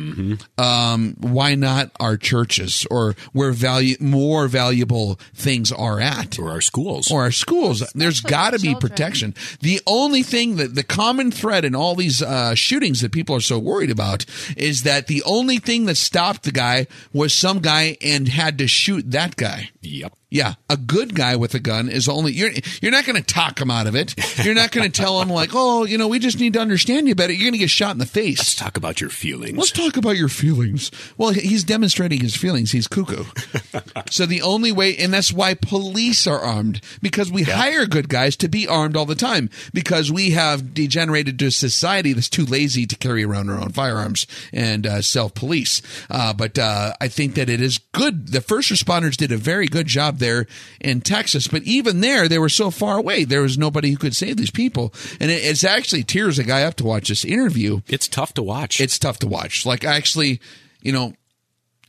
um, 0.57 1.15
why 1.19 1.55
not 1.55 1.91
our 1.99 2.17
churches 2.17 2.85
or 2.89 3.15
where 3.33 3.51
value 3.51 3.95
more 3.99 4.47
valuable 4.47 5.19
things 5.33 5.71
are 5.71 5.99
at, 5.99 6.39
or 6.39 6.49
our 6.49 6.61
schools, 6.61 7.11
or 7.11 7.21
our 7.23 7.31
schools? 7.31 7.83
There's 7.93 8.21
got 8.21 8.53
to 8.53 8.59
be 8.59 8.75
protection. 8.75 9.35
The 9.61 9.81
only 9.85 10.23
thing 10.23 10.55
that 10.57 10.75
the 10.75 10.83
common 10.83 11.31
thread 11.31 11.65
in 11.65 11.75
all 11.75 11.95
these 11.95 12.21
uh, 12.21 12.55
shootings 12.55 13.01
that 13.01 13.11
people 13.11 13.35
are 13.35 13.41
so 13.41 13.59
worried 13.59 13.91
about 13.91 14.25
is 14.55 14.83
that 14.83 15.07
the 15.07 15.23
only 15.23 15.57
thing 15.59 15.85
that 15.85 15.95
stopped 15.95 16.43
the 16.43 16.51
guy 16.51 16.87
was 17.13 17.33
some 17.33 17.59
guy 17.59 17.97
and 18.01 18.27
had 18.27 18.57
to 18.59 18.67
shoot 18.67 19.11
that 19.11 19.35
guy. 19.35 19.69
Yep. 19.81 20.13
Yeah, 20.31 20.53
a 20.69 20.77
good 20.77 21.15
guy 21.15 21.35
with 21.37 21.55
a 21.55 21.59
gun 21.59 21.89
is 21.89 22.07
only 22.07 22.33
you're 22.33 22.51
you're 22.83 22.91
not 22.91 23.05
going 23.05 23.15
to 23.15 23.33
talk 23.33 23.59
him 23.59 23.71
out 23.71 23.87
of 23.87 23.95
it. 23.95 24.13
You're 24.45 24.53
not 24.53 24.71
going 24.71 24.89
to 24.89 25.01
tell 25.01 25.19
him 25.21 25.29
like, 25.29 25.49
"Oh, 25.53 25.85
you 25.85 25.97
know, 25.97 26.07
we 26.07 26.19
just 26.19 26.39
need 26.39 26.53
to 26.53 26.59
understand 26.59 27.07
you 27.07 27.15
better." 27.15 27.33
You're 27.33 27.45
going 27.45 27.53
to 27.53 27.57
get 27.57 27.71
shot 27.71 27.93
in 27.93 27.97
the 27.97 28.05
face. 28.05 28.37
Let's 28.37 28.55
talk 28.55 28.77
about 28.77 29.01
your 29.01 29.09
feelings. 29.09 29.57
Let's 29.57 29.71
talk 29.71 29.97
about 29.97 30.17
your 30.17 30.29
feelings. 30.29 30.91
Well, 31.17 31.31
he's 31.31 31.63
demonstrating 31.63 32.19
his 32.19 32.35
feelings. 32.35 32.71
He's 32.71 32.87
cuckoo. 32.87 33.23
so 34.11 34.27
the 34.27 34.43
only 34.43 34.71
way, 34.71 34.95
and 34.97 35.11
that's 35.11 35.33
why 35.33 35.55
police 35.55 36.27
are 36.27 36.39
armed 36.39 36.79
because 37.01 37.31
we 37.31 37.43
hire 37.43 37.87
good 37.87 38.07
guys 38.07 38.35
to 38.37 38.47
be 38.47 38.67
armed 38.67 38.95
all 38.95 39.07
the 39.07 39.15
time 39.15 39.49
because 39.73 40.11
we 40.11 40.31
have 40.31 40.75
degenerated 40.75 41.39
to 41.39 41.47
a 41.47 41.51
society 41.51 42.13
that's 42.13 42.29
too 42.29 42.45
lazy 42.45 42.85
to 42.85 42.95
carry 42.95 43.23
around 43.23 43.49
our 43.49 43.59
own 43.59 43.71
firearms 43.71 44.27
and 44.53 44.85
uh, 44.85 45.01
self 45.01 45.33
police. 45.33 45.81
Uh, 46.07 46.33
but 46.33 46.59
uh, 46.59 46.93
I 47.01 47.07
think 47.07 47.33
that 47.33 47.49
it 47.49 47.61
is 47.61 47.79
good. 47.93 48.27
The 48.27 48.41
first 48.41 48.69
responders 48.71 49.17
did 49.17 49.31
a 49.31 49.37
very 49.37 49.65
good 49.65 49.87
job 49.87 50.18
there 50.19 50.47
in 50.79 51.01
Texas, 51.01 51.47
but 51.47 51.63
even 51.63 52.01
there, 52.01 52.27
they 52.27 52.39
were 52.39 52.49
so 52.49 52.71
far 52.71 52.97
away. 52.97 53.23
There 53.23 53.41
was 53.41 53.57
nobody 53.57 53.91
who 53.91 53.97
could 53.97 54.15
save 54.15 54.37
these 54.37 54.51
people, 54.51 54.93
and 55.19 55.31
it, 55.31 55.43
it's 55.43 55.63
actually 55.63 56.03
tears 56.03 56.39
a 56.39 56.43
guy 56.43 56.63
up 56.63 56.75
to 56.75 56.85
watch 56.85 57.09
this 57.09 57.25
interview. 57.25 57.81
It's 57.87 58.07
tough 58.07 58.33
to 58.35 58.43
watch. 58.43 58.79
It's 58.79 58.99
tough 58.99 59.19
to 59.19 59.27
watch. 59.27 59.65
Like 59.65 59.83
actually, 59.83 60.39
you 60.81 60.91
know, 60.91 61.13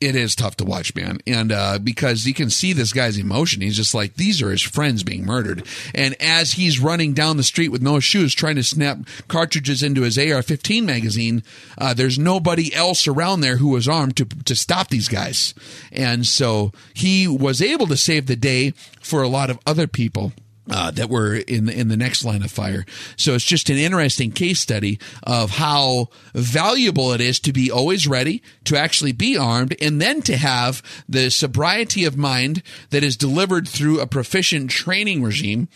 it 0.00 0.16
is 0.16 0.34
tough 0.34 0.56
to 0.56 0.64
watch, 0.64 0.94
man. 0.94 1.18
And 1.26 1.52
uh, 1.52 1.78
because 1.78 2.24
you 2.24 2.32
can 2.32 2.48
see 2.48 2.72
this 2.72 2.92
guy's 2.92 3.18
emotion. 3.18 3.60
He's 3.60 3.76
just 3.76 3.94
like, 3.94 4.14
these 4.14 4.40
are 4.40 4.50
his 4.50 4.62
friends 4.62 5.02
being 5.02 5.26
murdered. 5.26 5.66
And 5.94 6.16
as 6.20 6.52
he's 6.52 6.80
running 6.80 7.12
down 7.12 7.36
the 7.36 7.42
street 7.42 7.68
with 7.68 7.82
no 7.82 8.00
shoes, 8.00 8.34
trying 8.34 8.56
to 8.56 8.62
snap 8.62 8.98
cartridges 9.28 9.82
into 9.82 10.02
his 10.02 10.16
AR 10.16 10.42
15 10.42 10.86
magazine, 10.86 11.42
uh, 11.76 11.92
there's 11.92 12.18
nobody 12.18 12.74
else 12.74 13.06
around 13.06 13.40
there 13.40 13.58
who 13.58 13.68
was 13.68 13.88
armed 13.88 14.16
to, 14.16 14.24
to 14.24 14.56
stop 14.56 14.88
these 14.88 15.08
guys. 15.08 15.52
And 15.92 16.26
so 16.26 16.72
he 16.94 17.28
was 17.28 17.60
able 17.60 17.86
to 17.88 17.96
save 17.96 18.26
the 18.26 18.36
day 18.36 18.72
for 19.02 19.22
a 19.22 19.28
lot 19.28 19.50
of 19.50 19.58
other 19.66 19.86
people 19.86 20.32
uh, 20.70 20.90
that 20.92 21.10
were 21.10 21.34
in 21.34 21.68
in 21.68 21.88
the 21.88 21.96
next 21.96 22.24
line 22.24 22.42
of 22.42 22.50
fire. 22.50 22.86
So 23.16 23.34
it's 23.34 23.44
just 23.44 23.70
an 23.70 23.76
interesting 23.76 24.32
case 24.32 24.60
study 24.60 24.98
of 25.22 25.50
how 25.50 26.08
valuable 26.34 27.12
it 27.12 27.20
is 27.20 27.40
to 27.40 27.52
be 27.52 27.70
always 27.70 28.06
ready, 28.06 28.42
to 28.64 28.76
actually 28.76 29.12
be 29.12 29.36
armed, 29.36 29.76
and 29.80 30.00
then 30.00 30.22
to 30.22 30.36
have 30.36 30.82
the 31.08 31.30
sobriety 31.30 32.04
of 32.04 32.16
mind 32.16 32.62
that 32.90 33.02
is 33.02 33.16
delivered 33.16 33.68
through 33.68 34.00
a 34.00 34.06
proficient 34.06 34.70
training 34.70 35.22
regime, 35.22 35.68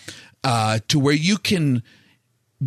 uh, 0.42 0.78
to 0.88 0.99
where 0.99 1.14
you 1.14 1.38
can 1.38 1.82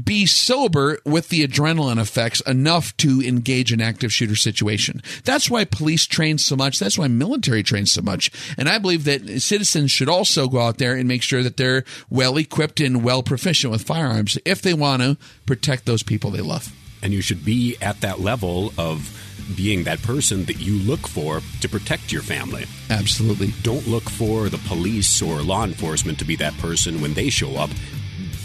be 0.04 0.26
sober 0.26 1.00
with 1.06 1.30
the 1.30 1.48
adrenaline 1.48 2.00
effects 2.00 2.42
enough 2.42 2.96
to 2.98 3.22
engage 3.22 3.72
an 3.72 3.82
active 3.82 4.12
shooter 4.12 4.36
situation. 4.36 5.02
That's 5.24 5.50
why 5.50 5.66
police 5.66 6.06
train 6.06 6.38
so 6.38 6.56
much. 6.56 6.80
That's 6.80 6.98
why 6.98 7.08
military 7.08 7.64
trains 7.64 7.92
so 7.92 8.02
much. 8.02 8.32
And 8.58 8.68
I 8.68 8.78
believe 8.80 9.06
that 9.06 9.42
citizens 9.42 9.92
should 9.92 10.10
also 10.10 10.48
go 10.48 10.60
out 10.62 10.78
there 10.78 10.96
and 10.96 11.08
make 11.08 11.24
sure 11.24 11.44
that 11.44 11.58
they're 11.58 11.84
well 12.10 12.38
equipped 12.38 12.80
and 12.80 13.04
well 13.04 13.24
proficient 13.24 13.72
with 13.72 13.84
firearms 13.84 14.38
if 14.46 14.62
they 14.62 14.74
want 14.74 15.02
to 15.02 15.18
protect 15.46 15.86
those 15.86 16.04
people 16.04 16.32
they 16.32 16.42
love. 16.42 16.74
And 17.02 17.14
you 17.14 17.22
should 17.22 17.46
be 17.46 17.78
at 17.82 18.02
that 18.02 18.20
level 18.20 18.74
of 18.78 19.14
being 19.56 19.84
that 19.86 20.02
person 20.02 20.46
that 20.46 20.60
you 20.60 20.78
look 20.80 21.08
for 21.08 21.42
to 21.62 21.70
protect 21.70 22.12
your 22.12 22.22
family. 22.22 22.66
Absolutely. 22.90 23.54
Don't 23.64 23.88
look 23.88 24.10
for 24.10 24.50
the 24.50 24.58
police 24.58 25.22
or 25.22 25.42
law 25.42 25.64
enforcement 25.64 26.20
to 26.20 26.26
be 26.26 26.36
that 26.38 26.58
person 26.58 27.02
when 27.02 27.14
they 27.14 27.30
show 27.30 27.56
up 27.56 27.70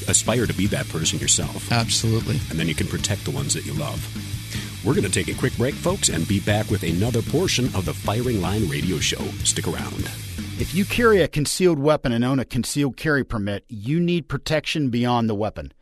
aspire 0.09 0.47
to 0.47 0.55
be 0.55 0.67
that 0.69 0.89
person 0.89 1.19
yourself. 1.19 1.71
Absolutely. 1.73 2.41
And 2.51 2.59
then 2.59 2.69
you 2.69 2.75
can 2.75 2.87
protect 2.87 3.25
the 3.25 3.31
ones 3.31 3.55
that 3.55 3.67
you 3.67 3.73
love. 3.75 4.01
We're 4.85 4.95
going 4.95 5.05
to 5.05 5.11
take 5.11 5.29
a 5.29 5.39
quick 5.39 5.57
break, 5.57 5.75
folks, 5.75 6.09
and 6.09 6.27
be 6.27 6.41
back 6.41 6.71
with 6.71 6.83
another 6.83 7.23
portion 7.23 7.67
of 7.67 7.85
the 7.85 7.95
Firing 7.95 8.41
Line 8.41 8.69
Radio 8.69 8.99
Show. 8.99 9.23
Stick 9.45 9.69
around. 9.69 10.11
If 10.59 10.75
you 10.75 10.85
carry 10.85 11.23
a 11.23 11.29
concealed 11.29 11.79
weapon 11.79 12.13
and 12.13 12.25
own 12.25 12.39
a 12.39 12.45
concealed 12.45 12.97
carry 12.97 13.25
permit, 13.25 13.65
you 13.69 14.01
need 14.01 14.29
protection 14.29 14.91
beyond 14.91 15.29
the 15.31 15.35
weapon. 15.35 15.73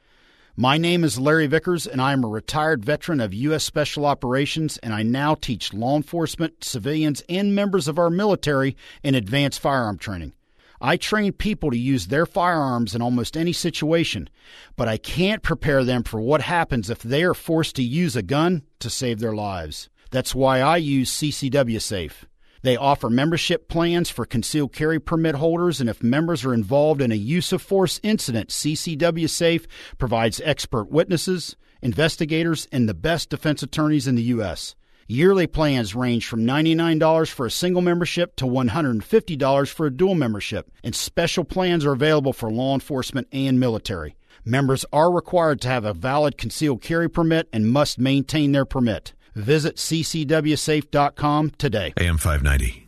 My 0.56 0.76
name 0.76 1.04
is 1.04 1.18
Larry 1.18 1.46
Vickers, 1.46 1.86
and 1.86 2.02
I 2.02 2.12
am 2.12 2.24
a 2.24 2.28
retired 2.28 2.84
veteran 2.84 3.20
of 3.20 3.32
U.S. 3.32 3.64
Special 3.64 4.04
Operations, 4.04 4.76
and 4.78 4.92
I 4.92 5.02
now 5.02 5.34
teach 5.34 5.72
law 5.72 5.96
enforcement, 5.96 6.64
civilians, 6.64 7.22
and 7.28 7.54
members 7.54 7.88
of 7.88 7.98
our 7.98 8.10
military 8.10 8.76
in 9.02 9.14
advanced 9.14 9.60
firearm 9.60 9.96
training. 9.96 10.34
I 10.80 10.96
train 10.96 11.32
people 11.32 11.70
to 11.70 11.78
use 11.78 12.06
their 12.06 12.24
firearms 12.24 12.94
in 12.94 13.02
almost 13.02 13.36
any 13.36 13.52
situation, 13.52 14.30
but 14.76 14.88
I 14.88 14.96
can't 14.96 15.42
prepare 15.42 15.84
them 15.84 16.04
for 16.04 16.20
what 16.20 16.40
happens 16.40 16.88
if 16.88 17.02
they 17.02 17.22
are 17.22 17.34
forced 17.34 17.76
to 17.76 17.82
use 17.82 18.16
a 18.16 18.22
gun 18.22 18.62
to 18.78 18.88
save 18.88 19.20
their 19.20 19.34
lives. 19.34 19.90
That's 20.10 20.34
why 20.34 20.60
I 20.60 20.78
use 20.78 21.12
CCW 21.12 21.80
Safe. 21.82 22.24
They 22.62 22.76
offer 22.76 23.08
membership 23.08 23.68
plans 23.68 24.10
for 24.10 24.24
concealed 24.24 24.72
carry 24.72 24.98
permit 24.98 25.36
holders, 25.36 25.80
and 25.80 25.88
if 25.88 26.02
members 26.02 26.44
are 26.44 26.54
involved 26.54 27.00
in 27.00 27.12
a 27.12 27.16
use 27.16 27.52
of 27.52 27.62
force 27.62 28.00
incident, 28.02 28.48
CCW 28.50 29.28
Safe 29.28 29.66
provides 29.98 30.40
expert 30.44 30.90
witnesses, 30.90 31.56
investigators, 31.82 32.68
and 32.72 32.88
the 32.88 32.94
best 32.94 33.30
defense 33.30 33.62
attorneys 33.62 34.06
in 34.06 34.14
the 34.14 34.22
U.S. 34.24 34.74
Yearly 35.10 35.48
plans 35.48 35.96
range 35.96 36.28
from 36.28 36.46
$99 36.46 37.30
for 37.30 37.44
a 37.44 37.50
single 37.50 37.82
membership 37.82 38.36
to 38.36 38.44
$150 38.44 39.68
for 39.68 39.86
a 39.86 39.90
dual 39.90 40.14
membership, 40.14 40.70
and 40.84 40.94
special 40.94 41.42
plans 41.42 41.84
are 41.84 41.90
available 41.90 42.32
for 42.32 42.48
law 42.48 42.74
enforcement 42.74 43.26
and 43.32 43.58
military. 43.58 44.14
Members 44.44 44.84
are 44.92 45.10
required 45.10 45.60
to 45.62 45.68
have 45.68 45.84
a 45.84 45.92
valid 45.92 46.38
concealed 46.38 46.80
carry 46.80 47.10
permit 47.10 47.48
and 47.52 47.72
must 47.72 47.98
maintain 47.98 48.52
their 48.52 48.64
permit. 48.64 49.12
Visit 49.34 49.78
ccwsafe.com 49.78 51.50
today. 51.58 51.92
AM 51.98 52.16
590. 52.16 52.86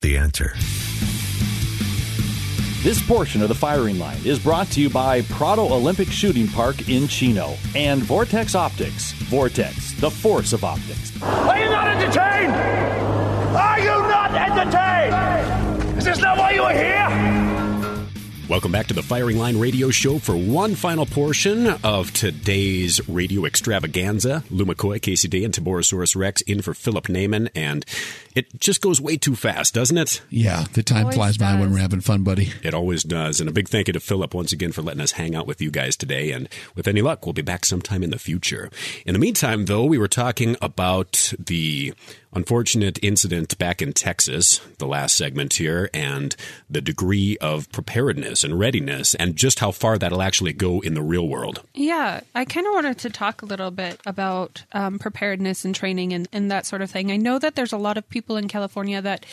The 0.00 0.16
answer. 0.16 0.54
This 2.82 3.06
portion 3.06 3.42
of 3.42 3.50
the 3.50 3.54
firing 3.54 3.98
line 3.98 4.16
is 4.24 4.38
brought 4.38 4.68
to 4.68 4.80
you 4.80 4.88
by 4.88 5.20
Prado 5.20 5.70
Olympic 5.70 6.08
Shooting 6.08 6.48
Park 6.48 6.88
in 6.88 7.06
Chino 7.08 7.54
and 7.76 8.02
Vortex 8.02 8.54
Optics. 8.54 9.12
Vortex, 9.12 9.92
the 10.00 10.10
force 10.10 10.54
of 10.54 10.64
optics. 10.64 11.12
Are 11.22 11.58
you 11.58 11.68
not 11.68 11.88
entertained? 11.88 12.54
Are 13.54 13.78
you 13.80 13.84
not 13.84 14.34
entertained? 14.34 15.98
Is 15.98 16.06
this 16.06 16.20
not 16.20 16.38
why 16.38 16.52
you 16.52 16.62
are 16.62 16.72
here? 16.72 17.50
Welcome 18.48 18.72
back 18.72 18.88
to 18.88 18.94
the 18.94 19.02
Firing 19.02 19.38
Line 19.38 19.60
Radio 19.60 19.90
Show 19.90 20.18
for 20.18 20.34
one 20.34 20.74
final 20.74 21.06
portion 21.06 21.68
of 21.84 22.12
today's 22.12 23.06
radio 23.08 23.44
extravaganza. 23.44 24.42
Lou 24.50 24.64
McCoy, 24.64 25.00
Casey 25.00 25.28
Day, 25.28 25.44
and 25.44 25.54
Tiborasaurus 25.54 26.16
Rex 26.16 26.40
in 26.40 26.60
for 26.60 26.74
Philip 26.74 27.06
Naiman, 27.06 27.48
and 27.54 27.86
it 28.34 28.60
just 28.60 28.80
goes 28.80 29.00
way 29.00 29.16
too 29.16 29.34
fast, 29.34 29.74
doesn't 29.74 29.98
it? 29.98 30.22
Yeah, 30.30 30.64
the 30.72 30.82
time 30.82 31.04
Always 31.04 31.16
flies 31.16 31.38
by 31.38 31.58
when 31.58 31.72
we're 31.72 31.78
having 31.78 32.00
fun, 32.00 32.22
buddy. 32.22 32.52
It 32.62 32.74
always 32.74 33.02
does. 33.02 33.40
And 33.40 33.48
a 33.48 33.52
big 33.52 33.68
thank 33.68 33.88
you 33.88 33.92
to 33.92 34.00
Philip 34.00 34.34
once 34.34 34.52
again 34.52 34.72
for 34.72 34.82
letting 34.82 35.00
us 35.00 35.12
hang 35.12 35.34
out 35.34 35.46
with 35.46 35.60
you 35.60 35.70
guys 35.70 35.96
today. 35.96 36.30
And 36.30 36.48
with 36.74 36.86
any 36.86 37.02
luck, 37.02 37.26
we'll 37.26 37.32
be 37.32 37.42
back 37.42 37.64
sometime 37.64 38.02
in 38.02 38.10
the 38.10 38.18
future. 38.18 38.70
In 39.04 39.14
the 39.14 39.18
meantime, 39.18 39.66
though, 39.66 39.84
we 39.84 39.98
were 39.98 40.08
talking 40.08 40.56
about 40.62 41.32
the 41.38 41.92
unfortunate 42.32 42.98
incident 43.02 43.58
back 43.58 43.82
in 43.82 43.92
Texas, 43.92 44.60
the 44.78 44.86
last 44.86 45.16
segment 45.16 45.54
here, 45.54 45.90
and 45.92 46.36
the 46.68 46.80
degree 46.80 47.36
of 47.38 47.70
preparedness 47.72 48.44
and 48.44 48.58
readiness, 48.58 49.14
and 49.16 49.36
just 49.36 49.58
how 49.58 49.72
far 49.72 49.98
that'll 49.98 50.22
actually 50.22 50.52
go 50.52 50.80
in 50.80 50.94
the 50.94 51.02
real 51.02 51.26
world. 51.26 51.62
Yeah, 51.74 52.20
I 52.34 52.44
kind 52.44 52.66
of 52.66 52.72
wanted 52.72 52.98
to 52.98 53.10
talk 53.10 53.42
a 53.42 53.46
little 53.46 53.70
bit 53.70 54.00
about 54.06 54.64
um, 54.72 54.98
preparedness 54.98 55.64
and 55.64 55.74
training 55.74 56.12
and, 56.12 56.28
and 56.32 56.50
that 56.50 56.66
sort 56.66 56.82
of 56.82 56.90
thing. 56.90 57.10
I 57.10 57.16
know 57.16 57.38
that 57.38 57.56
there's 57.56 57.72
a 57.72 57.78
lot 57.78 57.98
of 57.98 58.08
people 58.08 58.19
in 58.28 58.48
California 58.48 59.00
that 59.00 59.24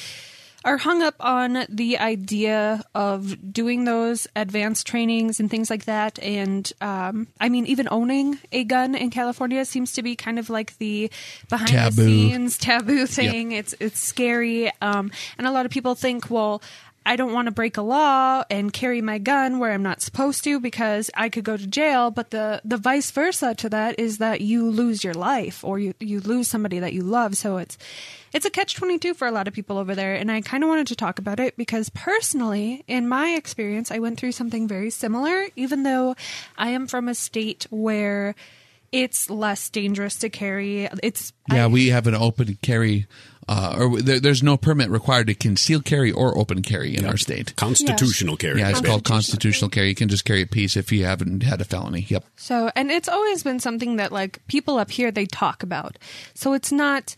are 0.65 0.77
hung 0.77 1.01
up 1.01 1.15
on 1.19 1.65
the 1.69 1.97
idea 1.97 2.83
of 2.93 3.53
doing 3.53 3.85
those 3.85 4.27
advanced 4.35 4.85
trainings 4.85 5.39
and 5.39 5.49
things 5.49 5.69
like 5.69 5.85
that. 5.85 6.19
And 6.19 6.69
um, 6.81 7.27
I 7.39 7.47
mean, 7.47 7.65
even 7.67 7.87
owning 7.89 8.39
a 8.51 8.63
gun 8.63 8.95
in 8.95 9.09
California 9.09 9.63
seems 9.65 9.93
to 9.93 10.03
be 10.03 10.15
kind 10.15 10.39
of 10.39 10.49
like 10.49 10.77
the 10.77 11.09
behind 11.49 11.69
Taboo. 11.69 12.03
the 12.03 12.03
scenes 12.03 12.57
taboo 12.57 13.05
thing. 13.05 13.53
It's 13.53 13.75
it's 13.79 13.99
scary, 13.99 14.69
um, 14.81 15.11
and 15.37 15.47
a 15.47 15.51
lot 15.51 15.65
of 15.65 15.71
people 15.71 15.95
think, 15.95 16.29
well. 16.29 16.61
I 17.07 17.15
don't 17.15 17.31
want 17.31 17.45
to 17.45 17.53
break 17.53 17.77
a 17.77 17.81
law 17.81 18.43
and 18.49 18.73
carry 18.73 19.01
my 19.01 19.17
gun 19.17 19.59
where 19.59 19.71
I'm 19.71 19.81
not 19.81 20.01
supposed 20.01 20.43
to 20.43 20.59
because 20.59 21.09
I 21.15 21.29
could 21.29 21.45
go 21.45 21.55
to 21.55 21.65
jail. 21.65 22.11
But 22.11 22.31
the, 22.31 22.61
the 22.65 22.75
vice 22.75 23.11
versa 23.11 23.55
to 23.55 23.69
that 23.69 23.97
is 23.97 24.17
that 24.17 24.41
you 24.41 24.69
lose 24.69 25.05
your 25.05 25.13
life 25.13 25.63
or 25.63 25.79
you, 25.79 25.93
you 26.01 26.19
lose 26.19 26.49
somebody 26.49 26.79
that 26.79 26.91
you 26.91 27.03
love. 27.03 27.37
So 27.37 27.59
it's, 27.59 27.77
it's 28.33 28.45
a 28.45 28.49
catch 28.49 28.75
22 28.75 29.13
for 29.13 29.25
a 29.25 29.31
lot 29.31 29.47
of 29.47 29.53
people 29.53 29.77
over 29.77 29.95
there. 29.95 30.15
And 30.15 30.29
I 30.29 30.41
kind 30.41 30.65
of 30.65 30.67
wanted 30.67 30.87
to 30.87 30.97
talk 30.97 31.17
about 31.17 31.39
it 31.39 31.55
because 31.55 31.89
personally, 31.91 32.83
in 32.89 33.07
my 33.07 33.29
experience, 33.29 33.89
I 33.89 33.99
went 33.99 34.19
through 34.19 34.33
something 34.33 34.67
very 34.67 34.89
similar, 34.89 35.47
even 35.55 35.83
though 35.83 36.13
I 36.57 36.71
am 36.71 36.87
from 36.87 37.07
a 37.07 37.15
state 37.15 37.67
where 37.69 38.35
it's 38.91 39.29
less 39.29 39.69
dangerous 39.69 40.15
to 40.17 40.29
carry. 40.29 40.89
It's, 41.03 41.33
Yeah, 41.51 41.67
we 41.67 41.87
have 41.89 42.07
an 42.07 42.15
open 42.15 42.57
carry, 42.61 43.07
uh, 43.47 43.75
or 43.77 44.01
there, 44.01 44.19
there's 44.19 44.43
no 44.43 44.57
permit 44.57 44.89
required 44.89 45.27
to 45.27 45.35
conceal 45.35 45.81
carry 45.81 46.11
or 46.11 46.37
open 46.37 46.61
carry 46.61 46.95
in 46.95 47.05
our 47.05 47.17
state. 47.17 47.55
Constitutional 47.55 48.37
carry. 48.37 48.59
Yeah, 48.59 48.69
it's 48.69 48.81
called 48.81 49.03
constitutional 49.03 49.69
carry. 49.69 49.89
You 49.89 49.95
can 49.95 50.09
just 50.09 50.25
carry 50.25 50.41
a 50.41 50.47
piece 50.47 50.75
if 50.75 50.91
you 50.91 51.05
haven't 51.05 51.43
had 51.43 51.61
a 51.61 51.65
felony. 51.65 52.05
Yep. 52.09 52.25
So, 52.35 52.71
and 52.75 52.91
it's 52.91 53.09
always 53.09 53.43
been 53.43 53.59
something 53.59 53.97
that 53.97 54.11
like 54.11 54.45
people 54.47 54.77
up 54.77 54.91
here 54.91 55.11
they 55.11 55.25
talk 55.25 55.63
about. 55.63 55.97
So 56.33 56.53
it's 56.53 56.71
not 56.71 57.15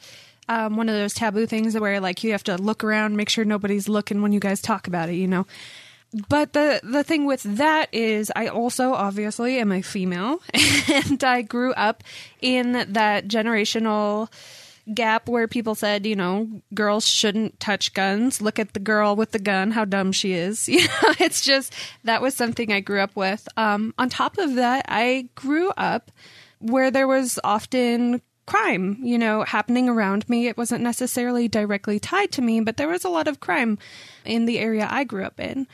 um, 0.48 0.76
one 0.76 0.90
of 0.90 0.96
those 0.96 1.14
taboo 1.14 1.46
things 1.46 1.78
where 1.78 2.00
like 2.00 2.24
you 2.24 2.32
have 2.32 2.44
to 2.46 2.58
look 2.58 2.84
around, 2.84 3.16
make 3.16 3.30
sure 3.30 3.46
nobody's 3.46 3.88
looking 3.88 4.22
when 4.22 4.34
you 4.34 4.40
guys 4.40 4.62
talk 4.62 4.88
about 4.88 5.10
it, 5.10 5.16
you 5.16 5.28
know. 5.28 5.46
But 6.28 6.54
the 6.54 6.80
the 6.84 7.04
thing 7.04 7.26
with 7.26 7.44
that 7.44 7.90
is, 7.94 8.32
I 8.36 8.48
also 8.48 8.94
obviously 8.94 9.60
am 9.60 9.72
a 9.72 9.82
female, 9.82 10.42
and 10.92 11.24
I 11.24 11.44
grew 11.44 11.72
up 11.74 12.04
in 12.42 12.72
that 12.94 13.28
generational 13.28 14.32
gap 14.92 15.30
where 15.30 15.48
people 15.48 15.76
said, 15.76 16.08
you 16.08 16.16
know, 16.16 16.50
girls 16.74 17.08
shouldn't 17.08 17.60
touch 17.60 17.94
guns. 17.94 18.42
Look 18.42 18.58
at 18.58 18.74
the 18.74 18.80
girl 18.80 19.16
with 19.16 19.32
the 19.32 19.40
gun, 19.40 19.72
how 19.72 19.86
dumb 19.86 20.12
she 20.12 20.34
is. 20.34 20.68
You 20.80 20.88
know, 20.88 21.14
it's 21.20 21.42
just 21.42 21.74
that 22.06 22.22
was 22.22 22.36
something 22.36 22.72
I 22.72 22.80
grew 22.80 23.02
up 23.02 23.16
with. 23.16 23.48
Um, 23.58 23.94
on 23.98 24.10
top 24.10 24.38
of 24.38 24.56
that, 24.56 24.86
I 24.88 25.30
grew 25.36 25.72
up 25.72 26.10
where 26.60 26.90
there 26.90 27.08
was 27.08 27.40
often 27.44 28.22
crime, 28.46 28.98
you 29.04 29.18
know, 29.18 29.44
happening 29.44 29.90
around 29.90 30.28
me. 30.30 30.48
It 30.48 30.58
wasn't 30.58 30.84
necessarily 30.84 31.48
directly 31.48 32.00
tied 32.00 32.32
to 32.34 32.42
me, 32.42 32.62
but 32.62 32.78
there 32.78 32.88
was 32.88 33.04
a 33.04 33.10
lot 33.10 33.28
of 33.28 33.40
crime 33.40 33.78
in 34.26 34.46
the 34.46 34.58
area 34.58 34.88
I 34.90 35.04
grew 35.04 35.24
up 35.24 35.40
in. 35.40 35.68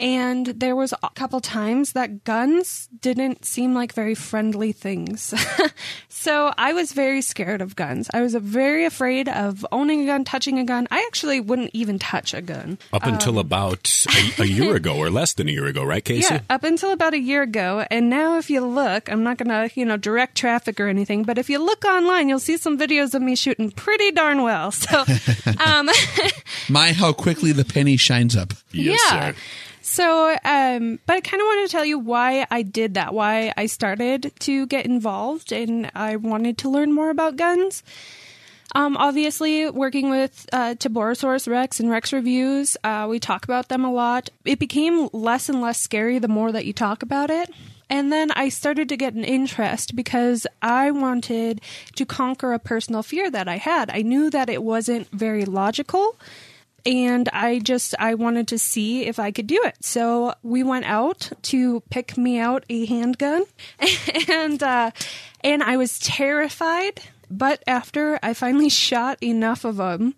And 0.00 0.46
there 0.46 0.76
was 0.76 0.94
a 1.02 1.10
couple 1.14 1.40
times 1.40 1.92
that 1.92 2.22
guns 2.24 2.88
didn't 3.00 3.44
seem 3.44 3.74
like 3.74 3.92
very 3.92 4.14
friendly 4.14 4.70
things. 4.72 5.34
so 6.08 6.52
I 6.56 6.72
was 6.72 6.92
very 6.92 7.20
scared 7.20 7.60
of 7.60 7.74
guns. 7.74 8.08
I 8.14 8.22
was 8.22 8.34
very 8.34 8.84
afraid 8.84 9.28
of 9.28 9.66
owning 9.72 10.02
a 10.02 10.06
gun, 10.06 10.24
touching 10.24 10.58
a 10.58 10.64
gun. 10.64 10.86
I 10.90 11.04
actually 11.08 11.40
wouldn't 11.40 11.70
even 11.72 11.98
touch 11.98 12.32
a 12.32 12.40
gun. 12.40 12.78
Up 12.92 13.06
until 13.06 13.32
Um, 13.32 13.38
about 13.38 14.06
a, 14.38 14.42
a 14.42 14.46
year 14.58 14.76
ago 14.76 14.96
or 14.96 15.10
less 15.10 15.32
than 15.32 15.48
a 15.48 15.52
year 15.52 15.66
ago, 15.66 15.82
right, 15.84 16.04
Casey? 16.04 16.32
Yeah, 16.32 16.40
up 16.48 16.62
until 16.62 16.92
about 16.92 17.14
a 17.14 17.18
year 17.20 17.42
ago. 17.42 17.84
And 17.90 18.08
now, 18.08 18.38
if 18.38 18.50
you 18.50 18.60
look, 18.64 19.10
I'm 19.10 19.24
not 19.24 19.36
going 19.38 19.48
to, 19.48 19.68
you 19.78 19.84
know, 19.84 19.96
direct 19.96 20.36
traffic 20.36 20.78
or 20.78 20.86
anything, 20.86 21.24
but 21.24 21.38
if 21.38 21.50
you 21.50 21.58
look 21.58 21.84
online, 21.84 22.28
you'll 22.28 22.38
see 22.38 22.56
some 22.56 22.78
videos 22.78 23.14
of 23.14 23.22
me 23.22 23.34
shooting 23.34 23.70
pretty 23.72 24.12
darn 24.12 24.42
well. 24.42 24.70
So, 24.70 25.04
um, 25.64 25.88
My, 26.68 26.92
how 26.92 27.12
quickly 27.12 27.50
the 27.52 27.64
penny 27.64 27.96
shines 27.96 28.36
up. 28.36 28.52
Yes, 28.70 29.00
yeah. 29.10 29.32
So, 29.98 30.30
um, 30.44 31.00
but 31.06 31.16
I 31.16 31.20
kind 31.20 31.40
of 31.40 31.46
want 31.46 31.68
to 31.68 31.72
tell 31.72 31.84
you 31.84 31.98
why 31.98 32.46
I 32.52 32.62
did 32.62 32.94
that, 32.94 33.12
why 33.12 33.52
I 33.56 33.66
started 33.66 34.30
to 34.38 34.64
get 34.68 34.86
involved 34.86 35.50
and 35.50 35.90
I 35.92 36.14
wanted 36.14 36.56
to 36.58 36.68
learn 36.68 36.92
more 36.92 37.10
about 37.10 37.34
guns. 37.34 37.82
Um, 38.76 38.96
obviously, 38.96 39.68
working 39.68 40.08
with 40.08 40.48
uh, 40.52 40.76
Tiborasaurus 40.76 41.48
Rex 41.48 41.80
and 41.80 41.90
Rex 41.90 42.12
Reviews, 42.12 42.76
uh, 42.84 43.08
we 43.10 43.18
talk 43.18 43.42
about 43.42 43.70
them 43.70 43.84
a 43.84 43.90
lot. 43.90 44.30
It 44.44 44.60
became 44.60 45.08
less 45.12 45.48
and 45.48 45.60
less 45.60 45.80
scary 45.80 46.20
the 46.20 46.28
more 46.28 46.52
that 46.52 46.64
you 46.64 46.72
talk 46.72 47.02
about 47.02 47.28
it. 47.28 47.50
And 47.90 48.12
then 48.12 48.30
I 48.30 48.50
started 48.50 48.88
to 48.90 48.96
get 48.96 49.14
an 49.14 49.24
interest 49.24 49.96
because 49.96 50.46
I 50.62 50.92
wanted 50.92 51.60
to 51.96 52.06
conquer 52.06 52.52
a 52.52 52.60
personal 52.60 53.02
fear 53.02 53.32
that 53.32 53.48
I 53.48 53.56
had. 53.56 53.90
I 53.90 54.02
knew 54.02 54.30
that 54.30 54.48
it 54.48 54.62
wasn't 54.62 55.10
very 55.10 55.44
logical 55.44 56.16
and 56.88 57.28
I 57.28 57.58
just 57.58 57.94
I 57.98 58.14
wanted 58.14 58.48
to 58.48 58.58
see 58.58 59.04
if 59.04 59.18
I 59.18 59.30
could 59.30 59.46
do 59.46 59.62
it. 59.64 59.76
So 59.84 60.34
we 60.42 60.62
went 60.62 60.86
out 60.86 61.30
to 61.42 61.80
pick 61.90 62.16
me 62.16 62.38
out 62.38 62.64
a 62.70 62.86
handgun, 62.86 63.44
and 64.28 64.60
uh, 64.62 64.90
and 65.44 65.62
I 65.62 65.76
was 65.76 65.98
terrified. 65.98 67.02
But 67.30 67.62
after 67.66 68.18
I 68.22 68.32
finally 68.32 68.70
shot 68.70 69.22
enough 69.22 69.66
of 69.66 69.76
them, 69.76 70.14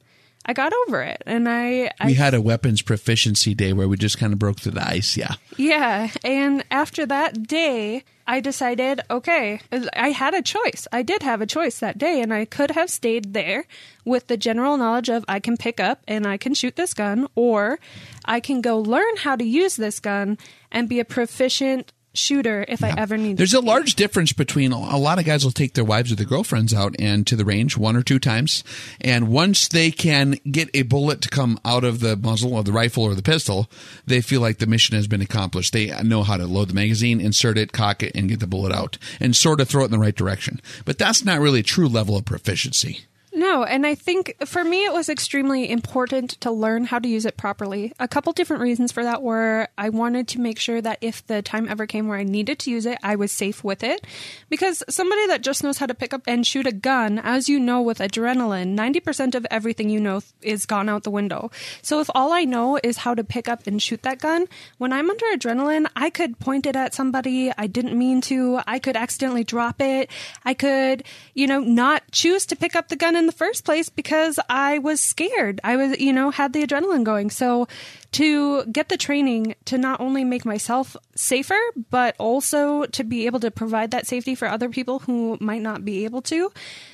I 0.46 0.52
got 0.52 0.72
over 0.86 1.02
it, 1.02 1.22
and 1.26 1.48
I, 1.48 1.90
I 2.00 2.06
We 2.06 2.14
had 2.14 2.34
a 2.34 2.40
weapons 2.40 2.82
proficiency 2.82 3.54
day 3.54 3.72
where 3.72 3.88
we 3.88 3.96
just 3.96 4.18
kind 4.18 4.32
of 4.32 4.38
broke 4.38 4.60
through 4.60 4.72
the 4.72 4.86
ice. 4.86 5.16
Yeah. 5.16 5.34
yeah, 5.56 6.10
and 6.24 6.64
after 6.70 7.04
that 7.06 7.46
day, 7.46 8.04
I 8.26 8.40
decided, 8.40 9.00
okay, 9.10 9.60
I 9.92 10.10
had 10.10 10.34
a 10.34 10.42
choice. 10.42 10.86
I 10.92 11.02
did 11.02 11.22
have 11.22 11.40
a 11.40 11.46
choice 11.46 11.78
that 11.80 11.98
day, 11.98 12.20
and 12.22 12.32
I 12.32 12.44
could 12.44 12.70
have 12.70 12.88
stayed 12.88 13.32
there 13.32 13.66
with 14.04 14.28
the 14.28 14.36
general 14.36 14.76
knowledge 14.76 15.08
of 15.08 15.24
I 15.28 15.40
can 15.40 15.56
pick 15.56 15.78
up 15.78 16.02
and 16.08 16.26
I 16.26 16.36
can 16.36 16.54
shoot 16.54 16.76
this 16.76 16.94
gun, 16.94 17.28
or 17.34 17.78
I 18.24 18.40
can 18.40 18.60
go 18.60 18.78
learn 18.78 19.16
how 19.18 19.36
to 19.36 19.44
use 19.44 19.76
this 19.76 20.00
gun 20.00 20.38
and 20.70 20.88
be 20.88 21.00
a 21.00 21.04
proficient 21.04 21.92
shooter 22.12 22.64
if 22.68 22.82
I 22.82 22.92
ever 22.96 23.16
need 23.16 23.36
There's 23.36 23.54
a 23.54 23.60
large 23.60 23.94
difference 23.94 24.32
between 24.32 24.72
a 24.72 24.98
lot 24.98 25.18
of 25.18 25.24
guys 25.24 25.44
will 25.44 25.52
take 25.52 25.74
their 25.74 25.84
wives 25.84 26.10
or 26.10 26.16
their 26.16 26.26
girlfriends 26.26 26.74
out 26.74 26.94
and 26.98 27.26
to 27.26 27.36
the 27.36 27.44
range 27.44 27.76
one 27.76 27.96
or 27.96 28.02
two 28.02 28.18
times, 28.18 28.64
and 29.00 29.28
once 29.28 29.68
they 29.68 29.90
can 29.90 30.36
get 30.50 30.68
a 30.74 30.82
bullet 30.82 31.20
to 31.22 31.28
come 31.28 31.58
out 31.64 31.84
of 31.84 32.00
the 32.00 32.16
muzzle 32.16 32.58
of 32.58 32.64
the 32.64 32.72
rifle 32.72 33.04
or 33.04 33.14
the 33.14 33.22
pistol, 33.22 33.70
they 34.06 34.20
feel 34.20 34.40
like 34.40 34.58
the 34.58 34.66
mission 34.66 34.96
has 34.96 35.06
been 35.06 35.22
accomplished. 35.22 35.72
They 35.72 35.88
know 36.02 36.22
how 36.22 36.36
to 36.36 36.46
load 36.46 36.68
the 36.68 36.74
magazine, 36.74 37.20
insert 37.20 37.58
it, 37.58 37.72
cock 37.72 38.02
it, 38.02 38.12
and 38.14 38.28
get 38.28 38.40
the 38.40 38.46
bullet 38.46 38.72
out, 38.72 38.98
and 39.20 39.34
sort 39.36 39.60
of 39.60 39.68
throw 39.68 39.82
it 39.82 39.86
in 39.86 39.90
the 39.90 39.98
right 39.98 40.16
direction. 40.16 40.60
But 40.84 40.98
that's 40.98 41.24
not 41.24 41.40
really 41.40 41.60
a 41.60 41.64
true 41.64 41.88
level 41.88 42.16
of 42.16 42.24
proficiency. 42.24 43.06
No, 43.32 43.62
and 43.62 43.86
I 43.86 43.94
think 43.94 44.34
for 44.44 44.64
me 44.64 44.84
it 44.84 44.92
was 44.92 45.08
extremely 45.08 45.70
important 45.70 46.32
to 46.40 46.50
learn 46.50 46.86
how 46.86 46.98
to 46.98 47.08
use 47.08 47.24
it 47.24 47.36
properly. 47.36 47.92
A 48.00 48.08
couple 48.08 48.32
different 48.32 48.62
reasons 48.62 48.90
for 48.90 49.04
that 49.04 49.22
were 49.22 49.68
I 49.78 49.90
wanted 49.90 50.26
to 50.28 50.40
make 50.40 50.58
sure 50.58 50.80
that 50.80 50.98
if 51.00 51.24
the 51.26 51.40
time 51.40 51.68
ever 51.68 51.86
came 51.86 52.08
where 52.08 52.18
I 52.18 52.24
needed 52.24 52.58
to 52.60 52.70
use 52.70 52.86
it, 52.86 52.98
I 53.04 53.14
was 53.14 53.30
safe 53.30 53.62
with 53.62 53.84
it. 53.84 54.04
Because 54.48 54.82
somebody 54.88 55.28
that 55.28 55.42
just 55.42 55.62
knows 55.62 55.78
how 55.78 55.86
to 55.86 55.94
pick 55.94 56.12
up 56.12 56.22
and 56.26 56.44
shoot 56.44 56.66
a 56.66 56.72
gun, 56.72 57.20
as 57.20 57.48
you 57.48 57.60
know 57.60 57.80
with 57.80 57.98
adrenaline, 57.98 58.76
90% 58.76 59.36
of 59.36 59.46
everything 59.48 59.90
you 59.90 60.00
know 60.00 60.22
is 60.42 60.66
gone 60.66 60.88
out 60.88 61.04
the 61.04 61.10
window. 61.10 61.52
So 61.82 62.00
if 62.00 62.10
all 62.14 62.32
I 62.32 62.44
know 62.44 62.80
is 62.82 62.98
how 62.98 63.14
to 63.14 63.22
pick 63.22 63.48
up 63.48 63.64
and 63.66 63.80
shoot 63.80 64.02
that 64.02 64.18
gun, 64.18 64.46
when 64.78 64.92
I'm 64.92 65.08
under 65.08 65.26
adrenaline, 65.26 65.88
I 65.94 66.10
could 66.10 66.40
point 66.40 66.66
it 66.66 66.74
at 66.74 66.94
somebody 66.94 67.52
I 67.56 67.68
didn't 67.68 67.96
mean 67.96 68.22
to. 68.22 68.60
I 68.66 68.80
could 68.80 68.96
accidentally 68.96 69.44
drop 69.44 69.80
it. 69.80 70.10
I 70.44 70.54
could, 70.54 71.04
you 71.34 71.46
know, 71.46 71.60
not 71.60 72.02
choose 72.10 72.44
to 72.46 72.56
pick 72.56 72.74
up 72.74 72.88
the 72.88 72.96
gun 72.96 73.19
in 73.20 73.26
the 73.26 73.32
first 73.32 73.64
place 73.64 73.88
because 73.88 74.40
I 74.48 74.78
was 74.78 75.00
scared. 75.00 75.60
I 75.62 75.76
was, 75.76 76.00
you 76.00 76.12
know, 76.12 76.30
had 76.30 76.52
the 76.52 76.66
adrenaline 76.66 77.04
going. 77.04 77.30
So 77.30 77.68
to 78.12 78.64
get 78.66 78.88
the 78.88 78.96
training 78.96 79.54
to 79.66 79.78
not 79.78 80.00
only 80.00 80.24
make 80.24 80.44
myself 80.44 80.96
safer, 81.14 81.58
but 81.90 82.16
also 82.18 82.84
to 82.86 83.04
be 83.04 83.26
able 83.26 83.40
to 83.40 83.50
provide 83.50 83.92
that 83.92 84.06
safety 84.06 84.34
for 84.34 84.48
other 84.48 84.68
people 84.68 85.00
who 85.00 85.38
might 85.40 85.62
not 85.62 85.84
be 85.84 86.04
able 86.04 86.22
to 86.22 86.50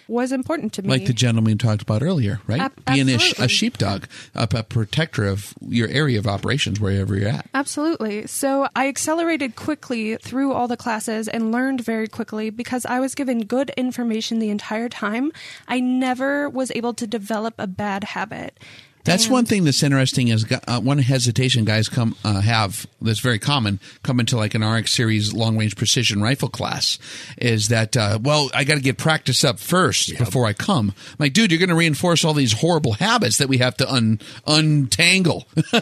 was 0.09 0.31
important 0.31 0.73
to 0.75 0.83
me. 0.83 0.89
Like 0.89 1.07
the 1.07 1.12
gentleman 1.12 1.53
we 1.53 1.59
talked 1.59 1.83
about 1.83 2.03
earlier, 2.03 2.41
right? 2.47 2.61
Ab- 2.61 2.85
Being 2.93 3.09
a, 3.09 3.19
sh- 3.19 3.39
a 3.39 3.49
sheepdog, 3.49 4.07
a, 4.35 4.49
a 4.55 4.62
protector 4.62 5.27
of 5.27 5.55
your 5.61 5.89
area 5.89 6.19
of 6.19 6.27
operations 6.27 6.79
wherever 6.81 7.17
you're 7.17 7.29
at. 7.29 7.49
Absolutely. 7.55 8.27
So 8.27 8.69
I 8.77 8.89
accelerated 8.89 9.57
quickly 9.57 10.17
through 10.17 10.53
all 10.53 10.69
the 10.69 10.77
classes 10.77 11.29
and 11.29 11.51
learned 11.51 11.81
very 11.81 12.09
quickly 12.09 12.51
because 12.51 12.85
I 12.87 13.01
was 13.01 13.14
given 13.14 13.41
good 13.47 13.71
information 13.71 14.39
the 14.39 14.51
entire 14.51 14.89
time. 14.89 15.33
I 15.67 15.81
never 15.81 16.49
was 16.49 16.71
able 16.75 16.95
to 16.95 17.07
develop 17.07 17.55
a 17.59 17.67
bad 17.67 18.05
habit. 18.05 18.59
That's 19.07 19.29
one 19.29 19.45
thing 19.45 19.65
that's 19.65 19.83
interesting 19.83 20.29
is 20.29 20.45
uh, 20.67 20.81
one 20.81 20.99
hesitation 20.99 21.65
guys 21.65 21.89
come 21.89 22.17
uh, 22.25 22.41
have 22.41 22.87
that's 23.01 23.21
very 23.21 23.39
common 23.39 23.79
come 24.03 24.19
into 24.19 24.37
like 24.37 24.55
an 24.55 24.65
RX 24.65 24.93
series 24.93 25.33
long 25.33 25.57
range 25.57 25.77
precision 25.77 26.21
rifle 26.21 26.49
class 26.49 26.99
is 27.39 27.69
that 27.69 27.97
uh, 27.97 28.19
well 28.21 28.51
I 28.53 28.65
got 28.65 28.75
to 28.75 28.81
get 28.81 28.99
practice 28.99 29.45
up 29.45 29.61
first 29.61 30.19
before 30.19 30.47
I 30.47 30.53
come. 30.53 30.93
I'm 30.97 31.17
like 31.19 31.33
dude, 31.33 31.53
you're 31.53 31.61
going 31.61 31.69
to 31.69 31.77
reinforce 31.77 32.25
all 32.25 32.35
these 32.35 32.53
horrible 32.53 32.95
habits 32.95 33.39
that 33.39 33.49
we 33.49 33.59
have 33.59 33.77
to 33.77 33.89
un 33.89 34.19
untangle, 34.47 35.47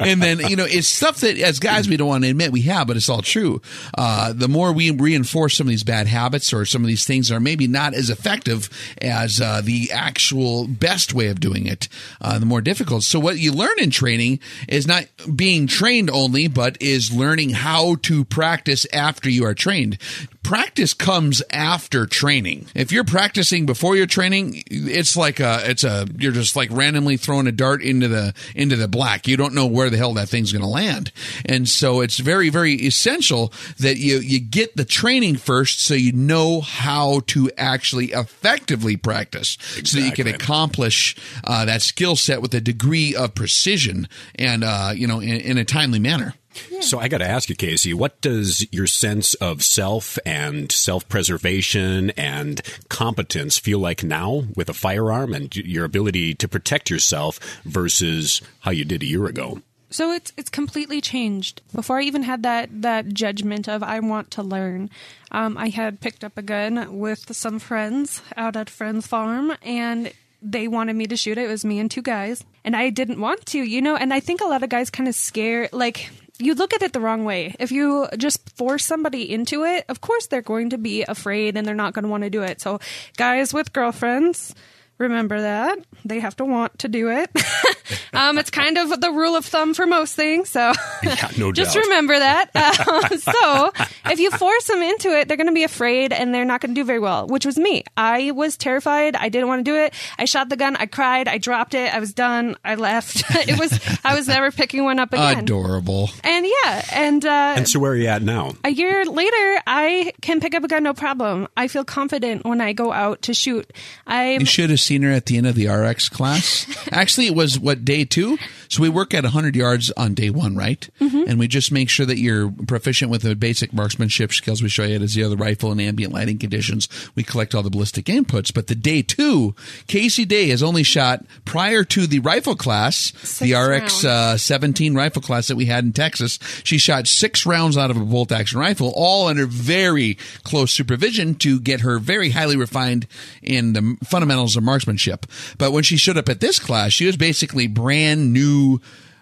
and 0.00 0.22
then 0.22 0.40
you 0.40 0.56
know 0.56 0.64
it's 0.64 0.88
stuff 0.88 1.18
that 1.20 1.38
as 1.38 1.58
guys 1.58 1.88
we 1.88 1.98
don't 1.98 2.08
want 2.08 2.24
to 2.24 2.30
admit 2.30 2.52
we 2.52 2.62
have, 2.62 2.86
but 2.86 2.96
it's 2.96 3.10
all 3.10 3.22
true. 3.22 3.60
Uh, 3.98 4.32
the 4.32 4.48
more 4.48 4.72
we 4.72 4.90
reinforce 4.90 5.56
some 5.58 5.66
of 5.66 5.70
these 5.70 5.84
bad 5.84 6.06
habits 6.06 6.52
or 6.52 6.64
some 6.64 6.82
of 6.82 6.88
these 6.88 7.04
things 7.04 7.28
that 7.28 7.34
are 7.34 7.40
maybe 7.40 7.66
not 7.66 7.92
as 7.92 8.08
effective 8.08 8.70
as 9.02 9.40
uh, 9.40 9.60
the 9.62 9.92
actual 9.92 10.66
best 10.66 11.12
way 11.12 11.26
of 11.26 11.38
doing 11.38 11.66
it, 11.66 11.88
uh, 12.22 12.38
the 12.38 12.46
more 12.46 12.61
difficult. 12.62 13.02
So 13.02 13.20
what 13.20 13.38
you 13.38 13.52
learn 13.52 13.78
in 13.78 13.90
training 13.90 14.40
is 14.68 14.86
not 14.86 15.06
being 15.34 15.66
trained 15.66 16.10
only, 16.10 16.48
but 16.48 16.80
is 16.80 17.12
learning 17.12 17.50
how 17.50 17.96
to 18.02 18.24
practice 18.24 18.86
after 18.92 19.28
you 19.28 19.44
are 19.44 19.54
trained. 19.54 19.98
Practice 20.42 20.92
comes 20.92 21.42
after 21.50 22.04
training. 22.06 22.66
If 22.74 22.90
you're 22.90 23.04
practicing 23.04 23.64
before 23.64 23.96
you're 23.96 24.06
training, 24.06 24.64
it's 24.66 25.16
like 25.16 25.38
a, 25.38 25.60
it's 25.70 25.84
a, 25.84 26.06
you're 26.18 26.32
just 26.32 26.56
like 26.56 26.70
randomly 26.72 27.16
throwing 27.16 27.46
a 27.46 27.52
dart 27.52 27.80
into 27.82 28.08
the, 28.08 28.34
into 28.54 28.74
the 28.74 28.88
black. 28.88 29.28
You 29.28 29.36
don't 29.36 29.54
know 29.54 29.66
where 29.66 29.88
the 29.88 29.98
hell 29.98 30.14
that 30.14 30.28
thing's 30.28 30.52
going 30.52 30.62
to 30.62 30.68
land. 30.68 31.12
And 31.44 31.68
so 31.68 32.00
it's 32.00 32.18
very, 32.18 32.48
very 32.48 32.74
essential 32.74 33.52
that 33.78 33.98
you, 33.98 34.18
you 34.18 34.40
get 34.40 34.76
the 34.76 34.84
training 34.84 35.36
first 35.36 35.80
so 35.80 35.94
you 35.94 36.12
know 36.12 36.60
how 36.60 37.20
to 37.28 37.50
actually 37.56 38.12
effectively 38.12 38.96
practice 38.96 39.58
so 39.84 39.98
that 39.98 40.04
you 40.04 40.12
can 40.12 40.26
accomplish 40.26 41.16
uh, 41.44 41.64
that 41.64 41.82
skill 41.82 42.16
set 42.16 42.42
with 42.42 42.51
a 42.54 42.60
degree 42.60 43.14
of 43.14 43.34
precision 43.34 44.08
and, 44.34 44.64
uh, 44.64 44.92
you 44.94 45.06
know, 45.06 45.20
in, 45.20 45.40
in 45.40 45.58
a 45.58 45.64
timely 45.64 45.98
manner. 45.98 46.34
So 46.80 46.98
I 46.98 47.08
got 47.08 47.18
to 47.18 47.28
ask 47.28 47.48
you, 47.48 47.54
Casey, 47.54 47.94
what 47.94 48.20
does 48.20 48.66
your 48.72 48.86
sense 48.86 49.34
of 49.34 49.62
self 49.62 50.18
and 50.26 50.70
self 50.70 51.08
preservation 51.08 52.10
and 52.10 52.60
competence 52.88 53.58
feel 53.58 53.78
like 53.78 54.04
now 54.04 54.44
with 54.54 54.68
a 54.68 54.74
firearm 54.74 55.32
and 55.32 55.54
your 55.56 55.84
ability 55.84 56.34
to 56.34 56.48
protect 56.48 56.90
yourself 56.90 57.38
versus 57.64 58.42
how 58.60 58.70
you 58.70 58.84
did 58.84 59.02
a 59.02 59.06
year 59.06 59.26
ago? 59.26 59.62
So 59.90 60.10
it's 60.10 60.32
it's 60.38 60.48
completely 60.48 61.00
changed. 61.02 61.60
Before 61.74 61.98
I 61.98 62.02
even 62.02 62.22
had 62.22 62.42
that 62.44 62.82
that 62.82 63.12
judgment 63.12 63.68
of 63.68 63.82
I 63.82 64.00
want 64.00 64.30
to 64.32 64.42
learn, 64.42 64.88
um, 65.30 65.58
I 65.58 65.68
had 65.68 66.00
picked 66.00 66.24
up 66.24 66.38
a 66.38 66.42
gun 66.42 66.98
with 66.98 67.34
some 67.36 67.58
friends 67.58 68.22
out 68.36 68.56
at 68.56 68.70
friend's 68.70 69.06
farm, 69.06 69.52
and 69.62 70.12
they 70.42 70.68
wanted 70.68 70.96
me 70.96 71.06
to 71.06 71.16
shoot 71.16 71.38
it. 71.38 71.44
It 71.44 71.48
was 71.48 71.64
me 71.64 71.78
and 71.78 71.90
two 71.90 72.02
guys, 72.02 72.44
and 72.64 72.74
I 72.74 72.90
didn't 72.90 73.20
want 73.20 73.46
to, 73.46 73.58
you 73.58 73.80
know. 73.80 73.96
And 73.96 74.12
I 74.12 74.20
think 74.20 74.40
a 74.40 74.46
lot 74.46 74.62
of 74.62 74.68
guys 74.68 74.90
kind 74.90 75.08
of 75.08 75.14
scare 75.14 75.68
like 75.72 76.10
you 76.38 76.54
look 76.54 76.74
at 76.74 76.82
it 76.82 76.92
the 76.92 77.00
wrong 77.00 77.24
way. 77.24 77.54
If 77.60 77.70
you 77.70 78.08
just 78.16 78.50
force 78.56 78.84
somebody 78.84 79.30
into 79.30 79.64
it, 79.64 79.84
of 79.88 80.00
course 80.00 80.26
they're 80.26 80.42
going 80.42 80.70
to 80.70 80.78
be 80.78 81.02
afraid 81.02 81.56
and 81.56 81.66
they're 81.66 81.74
not 81.74 81.94
going 81.94 82.02
to 82.04 82.08
want 82.08 82.24
to 82.24 82.30
do 82.30 82.42
it. 82.42 82.60
So, 82.60 82.80
guys 83.16 83.54
with 83.54 83.72
girlfriends, 83.72 84.54
remember 85.02 85.40
that 85.40 85.78
they 86.04 86.20
have 86.20 86.36
to 86.36 86.44
want 86.44 86.78
to 86.80 86.88
do 86.88 87.10
it. 87.10 87.30
um, 88.12 88.38
it's 88.38 88.50
kind 88.50 88.78
of 88.78 89.00
the 89.00 89.10
rule 89.10 89.36
of 89.36 89.44
thumb 89.44 89.74
for 89.74 89.86
most 89.86 90.14
things. 90.14 90.48
So 90.48 90.72
yeah, 91.02 91.30
no 91.38 91.52
just 91.52 91.74
doubt. 91.74 91.84
remember 91.84 92.18
that. 92.18 92.50
Uh, 92.54 93.08
so 93.16 93.72
if 94.10 94.18
you 94.18 94.30
force 94.30 94.66
them 94.66 94.82
into 94.82 95.08
it, 95.16 95.28
they're 95.28 95.36
going 95.36 95.46
to 95.48 95.52
be 95.52 95.64
afraid 95.64 96.12
and 96.12 96.34
they're 96.34 96.44
not 96.44 96.60
going 96.60 96.74
to 96.74 96.80
do 96.80 96.84
very 96.84 96.98
well, 96.98 97.26
which 97.26 97.46
was 97.46 97.58
me. 97.58 97.84
I 97.96 98.30
was 98.32 98.56
terrified. 98.56 99.16
I 99.16 99.28
didn't 99.28 99.48
want 99.48 99.60
to 99.64 99.70
do 99.70 99.76
it. 99.76 99.94
I 100.18 100.24
shot 100.24 100.48
the 100.48 100.56
gun. 100.56 100.76
I 100.76 100.86
cried. 100.86 101.28
I 101.28 101.38
dropped 101.38 101.74
it. 101.74 101.92
I 101.92 102.00
was 102.00 102.12
done. 102.12 102.56
I 102.64 102.74
left. 102.76 103.22
it 103.48 103.58
was, 103.58 103.78
I 104.04 104.14
was 104.14 104.28
never 104.28 104.50
picking 104.50 104.84
one 104.84 104.98
up 104.98 105.12
again. 105.12 105.38
Adorable. 105.38 106.10
And 106.24 106.46
yeah. 106.46 106.84
And, 106.92 107.24
uh, 107.24 107.54
And 107.56 107.68
so 107.68 107.78
where 107.80 107.92
are 107.92 107.96
you 107.96 108.08
at 108.08 108.22
now? 108.22 108.52
a 108.64 108.70
year 108.70 109.04
later, 109.04 109.62
I 109.66 110.12
can 110.20 110.40
pick 110.40 110.54
up 110.54 110.64
a 110.64 110.68
gun 110.68 110.82
no 110.82 110.94
problem. 110.94 111.48
I 111.56 111.68
feel 111.68 111.84
confident 111.84 112.44
when 112.44 112.60
I 112.60 112.72
go 112.72 112.92
out 112.92 113.22
to 113.22 113.34
shoot. 113.34 113.72
I 114.06 114.32
You 114.32 114.44
should 114.46 114.70
have 114.70 114.80
seen 114.80 114.91
her 115.00 115.10
at 115.10 115.24
the 115.24 115.38
end 115.38 115.46
of 115.46 115.54
the 115.54 115.68
RX 115.68 116.10
class. 116.10 116.66
Actually, 116.92 117.28
it 117.28 117.34
was 117.34 117.58
what 117.58 117.86
day 117.86 118.04
two. 118.04 118.36
So 118.72 118.80
we 118.80 118.88
work 118.88 119.12
at 119.12 119.22
100 119.22 119.54
yards 119.54 119.90
on 119.98 120.14
day 120.14 120.30
one, 120.30 120.56
right? 120.56 120.88
Mhm. 120.98 121.28
And 121.28 121.38
we 121.38 121.46
just 121.46 121.70
make 121.72 121.90
sure 121.90 122.06
that 122.06 122.18
you're 122.18 122.50
proficient 122.66 123.10
with 123.10 123.20
the 123.20 123.36
basic 123.36 123.70
marksmanship 123.74 124.32
skills 124.32 124.62
we 124.62 124.70
show 124.70 124.84
you 124.84 124.98
as 124.98 125.12
the 125.12 125.24
rifle 125.36 125.70
and 125.72 125.78
ambient 125.78 126.14
lighting 126.14 126.38
conditions. 126.38 126.88
We 127.14 127.22
collect 127.22 127.54
all 127.54 127.62
the 127.62 127.68
ballistic 127.68 128.06
inputs. 128.06 128.50
But 128.50 128.68
the 128.68 128.74
day 128.74 129.02
two, 129.02 129.54
Casey 129.88 130.24
Day 130.24 130.48
has 130.48 130.62
only 130.62 130.84
shot 130.84 131.22
prior 131.44 131.84
to 131.84 132.06
the 132.06 132.20
rifle 132.20 132.56
class, 132.56 133.12
the 133.40 133.52
RX 133.52 134.06
uh, 134.06 134.38
17 134.38 134.94
rifle 134.94 135.20
class 135.20 135.48
that 135.48 135.56
we 135.56 135.66
had 135.66 135.84
in 135.84 135.92
Texas. 135.92 136.38
She 136.64 136.78
shot 136.78 137.06
six 137.06 137.44
rounds 137.44 137.76
out 137.76 137.90
of 137.90 137.98
a 137.98 138.04
bolt 138.06 138.32
action 138.32 138.58
rifle, 138.58 138.94
all 138.96 139.28
under 139.28 139.44
very 139.44 140.16
close 140.44 140.72
supervision 140.72 141.34
to 141.34 141.60
get 141.60 141.80
her 141.80 141.98
very 141.98 142.30
highly 142.30 142.56
refined 142.56 143.06
in 143.42 143.74
the 143.74 143.98
fundamentals 144.02 144.56
of 144.56 144.62
marksmanship. 144.62 145.26
But 145.58 145.72
when 145.72 145.82
she 145.82 145.98
showed 145.98 146.16
up 146.16 146.30
at 146.30 146.40
this 146.40 146.58
class, 146.58 146.92
she 146.94 147.04
was 147.04 147.18
basically 147.18 147.66
brand 147.66 148.32
new 148.32 148.61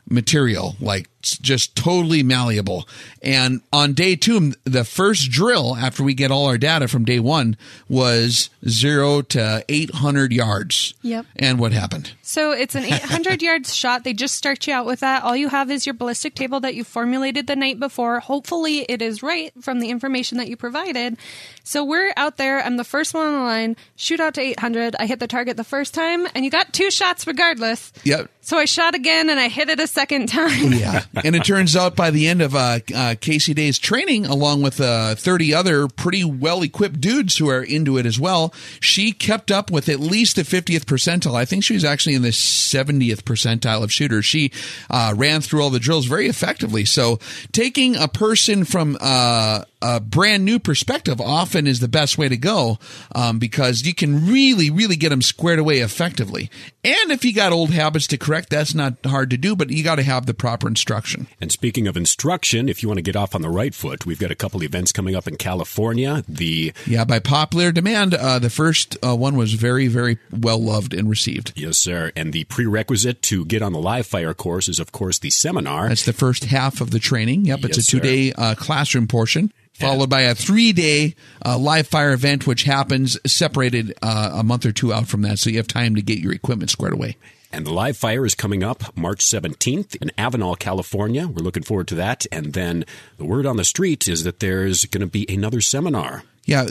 material, 0.08 0.76
like 0.80 1.08
just 1.22 1.76
totally 1.76 2.22
malleable. 2.22 2.88
And 3.22 3.60
on 3.72 3.92
day 3.92 4.16
two, 4.16 4.52
the 4.64 4.84
first 4.84 5.30
drill 5.30 5.76
after 5.76 6.02
we 6.02 6.14
get 6.14 6.30
all 6.30 6.46
our 6.46 6.58
data 6.58 6.88
from 6.88 7.04
day 7.04 7.20
one 7.20 7.56
was 7.88 8.50
zero 8.68 9.22
to 9.22 9.64
800 9.68 10.32
yards. 10.32 10.94
Yep. 11.02 11.26
And 11.36 11.58
what 11.58 11.72
happened? 11.72 12.12
So 12.22 12.52
it's 12.52 12.74
an 12.74 12.84
800 12.84 13.42
yards 13.42 13.74
shot. 13.74 14.04
They 14.04 14.12
just 14.12 14.34
start 14.34 14.66
you 14.66 14.72
out 14.74 14.86
with 14.86 15.00
that. 15.00 15.22
All 15.24 15.36
you 15.36 15.48
have 15.48 15.70
is 15.70 15.86
your 15.86 15.94
ballistic 15.94 16.34
table 16.34 16.60
that 16.60 16.74
you 16.74 16.84
formulated 16.84 17.46
the 17.46 17.56
night 17.56 17.78
before. 17.78 18.20
Hopefully, 18.20 18.86
it 18.88 19.02
is 19.02 19.22
right 19.22 19.52
from 19.60 19.80
the 19.80 19.90
information 19.90 20.38
that 20.38 20.48
you 20.48 20.56
provided. 20.56 21.16
So 21.64 21.84
we're 21.84 22.12
out 22.16 22.36
there. 22.36 22.60
I'm 22.64 22.76
the 22.76 22.84
first 22.84 23.14
one 23.14 23.26
on 23.26 23.32
the 23.34 23.40
line. 23.40 23.76
Shoot 23.96 24.20
out 24.20 24.34
to 24.34 24.40
800. 24.40 24.96
I 24.98 25.06
hit 25.06 25.20
the 25.20 25.26
target 25.26 25.56
the 25.56 25.64
first 25.64 25.92
time, 25.94 26.26
and 26.34 26.44
you 26.44 26.50
got 26.50 26.72
two 26.72 26.90
shots 26.90 27.26
regardless. 27.26 27.92
Yep. 28.04 28.30
So 28.40 28.56
I 28.56 28.64
shot 28.64 28.94
again, 28.94 29.28
and 29.30 29.38
I 29.38 29.48
hit 29.48 29.68
it 29.68 29.78
a 29.80 29.86
second 29.86 30.26
time. 30.30 30.72
Yeah. 30.72 31.04
and 31.24 31.34
it 31.34 31.44
turns 31.44 31.74
out 31.74 31.96
by 31.96 32.10
the 32.10 32.28
end 32.28 32.40
of 32.40 32.54
uh, 32.54 32.78
uh, 32.94 33.14
Casey 33.20 33.52
Day's 33.54 33.78
training, 33.78 34.26
along 34.26 34.62
with 34.62 34.80
uh, 34.80 35.14
30 35.14 35.54
other 35.54 35.88
pretty 35.88 36.24
well 36.24 36.62
equipped 36.62 37.00
dudes 37.00 37.36
who 37.38 37.48
are 37.48 37.62
into 37.62 37.98
it 37.98 38.06
as 38.06 38.18
well, 38.18 38.54
she 38.80 39.12
kept 39.12 39.50
up 39.50 39.70
with 39.70 39.88
at 39.88 39.98
least 39.98 40.36
the 40.36 40.42
50th 40.42 40.84
percentile. 40.84 41.34
I 41.34 41.44
think 41.44 41.64
she 41.64 41.74
was 41.74 41.84
actually 41.84 42.14
in 42.14 42.22
the 42.22 42.28
70th 42.28 43.22
percentile 43.22 43.82
of 43.82 43.92
shooters. 43.92 44.24
She 44.24 44.52
uh, 44.88 45.14
ran 45.16 45.40
through 45.40 45.62
all 45.62 45.70
the 45.70 45.80
drills 45.80 46.06
very 46.06 46.28
effectively. 46.28 46.84
So 46.84 47.18
taking 47.52 47.96
a 47.96 48.08
person 48.08 48.64
from 48.64 48.96
uh, 49.00 49.64
a 49.82 50.00
brand 50.00 50.44
new 50.44 50.58
perspective 50.58 51.20
often 51.20 51.66
is 51.66 51.80
the 51.80 51.88
best 51.88 52.18
way 52.18 52.28
to 52.28 52.36
go 52.36 52.78
um, 53.14 53.38
because 53.38 53.86
you 53.86 53.94
can 53.94 54.26
really, 54.26 54.70
really 54.70 54.96
get 54.96 55.08
them 55.08 55.22
squared 55.22 55.58
away 55.58 55.78
effectively. 55.78 56.50
And 56.84 57.10
if 57.10 57.24
you 57.24 57.32
got 57.34 57.52
old 57.52 57.70
habits 57.70 58.06
to 58.08 58.18
correct, 58.18 58.50
that's 58.50 58.74
not 58.74 58.94
hard 59.04 59.30
to 59.30 59.36
do, 59.36 59.54
but 59.56 59.70
you 59.70 59.82
got 59.84 59.96
to 59.96 60.02
have 60.02 60.26
the 60.26 60.34
proper 60.34 60.66
instruction. 60.68 61.26
And 61.40 61.52
speaking 61.52 61.86
of 61.86 61.96
instruction, 61.96 62.68
if 62.68 62.82
you 62.82 62.88
want 62.88 62.98
to 62.98 63.02
get 63.02 63.16
off 63.16 63.34
on 63.34 63.42
the 63.42 63.50
right 63.50 63.74
foot, 63.74 64.06
we've 64.06 64.18
got 64.18 64.30
a 64.30 64.34
couple 64.34 64.62
events 64.62 64.92
coming 64.92 65.14
up 65.14 65.26
in 65.28 65.36
California. 65.36 66.24
The 66.28 66.72
Yeah, 66.86 67.04
by 67.04 67.18
popular 67.18 67.72
demand, 67.72 68.14
uh, 68.14 68.38
the 68.38 68.50
first 68.50 68.96
uh, 69.04 69.14
one 69.16 69.36
was 69.36 69.54
very, 69.54 69.86
very 69.88 70.18
well 70.30 70.62
loved 70.62 70.94
and 70.94 71.08
received. 71.08 71.52
yes, 71.56 71.78
sir, 71.78 72.12
and 72.16 72.32
the 72.32 72.44
prerequisite 72.44 73.22
to 73.22 73.44
get 73.44 73.62
on 73.62 73.72
the 73.72 73.80
live 73.80 74.06
fire 74.06 74.34
course 74.34 74.68
is, 74.68 74.78
of 74.78 74.92
course, 74.92 75.18
the 75.18 75.30
seminar. 75.30 75.88
That's 75.88 76.04
the 76.04 76.12
first 76.12 76.44
half 76.44 76.80
of 76.80 76.90
the 76.90 76.98
training. 76.98 77.44
Yep, 77.46 77.64
it's 77.64 77.76
Yes, 77.76 77.88
a 77.88 77.90
two 77.90 78.00
day 78.00 78.32
uh, 78.32 78.54
classroom 78.54 79.06
portion. 79.06 79.52
Followed 79.80 80.10
by 80.10 80.22
a 80.22 80.34
three 80.34 80.72
day 80.72 81.14
uh, 81.44 81.56
live 81.58 81.86
fire 81.86 82.12
event, 82.12 82.46
which 82.46 82.64
happens 82.64 83.18
separated 83.26 83.94
uh, 84.02 84.32
a 84.34 84.42
month 84.42 84.66
or 84.66 84.72
two 84.72 84.92
out 84.92 85.08
from 85.08 85.22
that. 85.22 85.38
So 85.38 85.48
you 85.50 85.56
have 85.56 85.66
time 85.66 85.94
to 85.94 86.02
get 86.02 86.18
your 86.18 86.32
equipment 86.32 86.70
squared 86.70 86.92
away. 86.92 87.16
And 87.52 87.66
the 87.66 87.72
live 87.72 87.96
fire 87.96 88.24
is 88.24 88.34
coming 88.34 88.62
up 88.62 88.96
March 88.96 89.24
17th 89.24 89.96
in 89.96 90.12
Avenal, 90.16 90.56
California. 90.56 91.26
We're 91.26 91.42
looking 91.42 91.64
forward 91.64 91.88
to 91.88 91.96
that. 91.96 92.26
And 92.30 92.52
then 92.52 92.84
the 93.16 93.24
word 93.24 93.44
on 93.44 93.56
the 93.56 93.64
street 93.64 94.06
is 94.06 94.22
that 94.22 94.38
there's 94.38 94.84
going 94.84 95.00
to 95.00 95.06
be 95.06 95.26
another 95.28 95.60
seminar. 95.60 96.22
Yeah, 96.50 96.66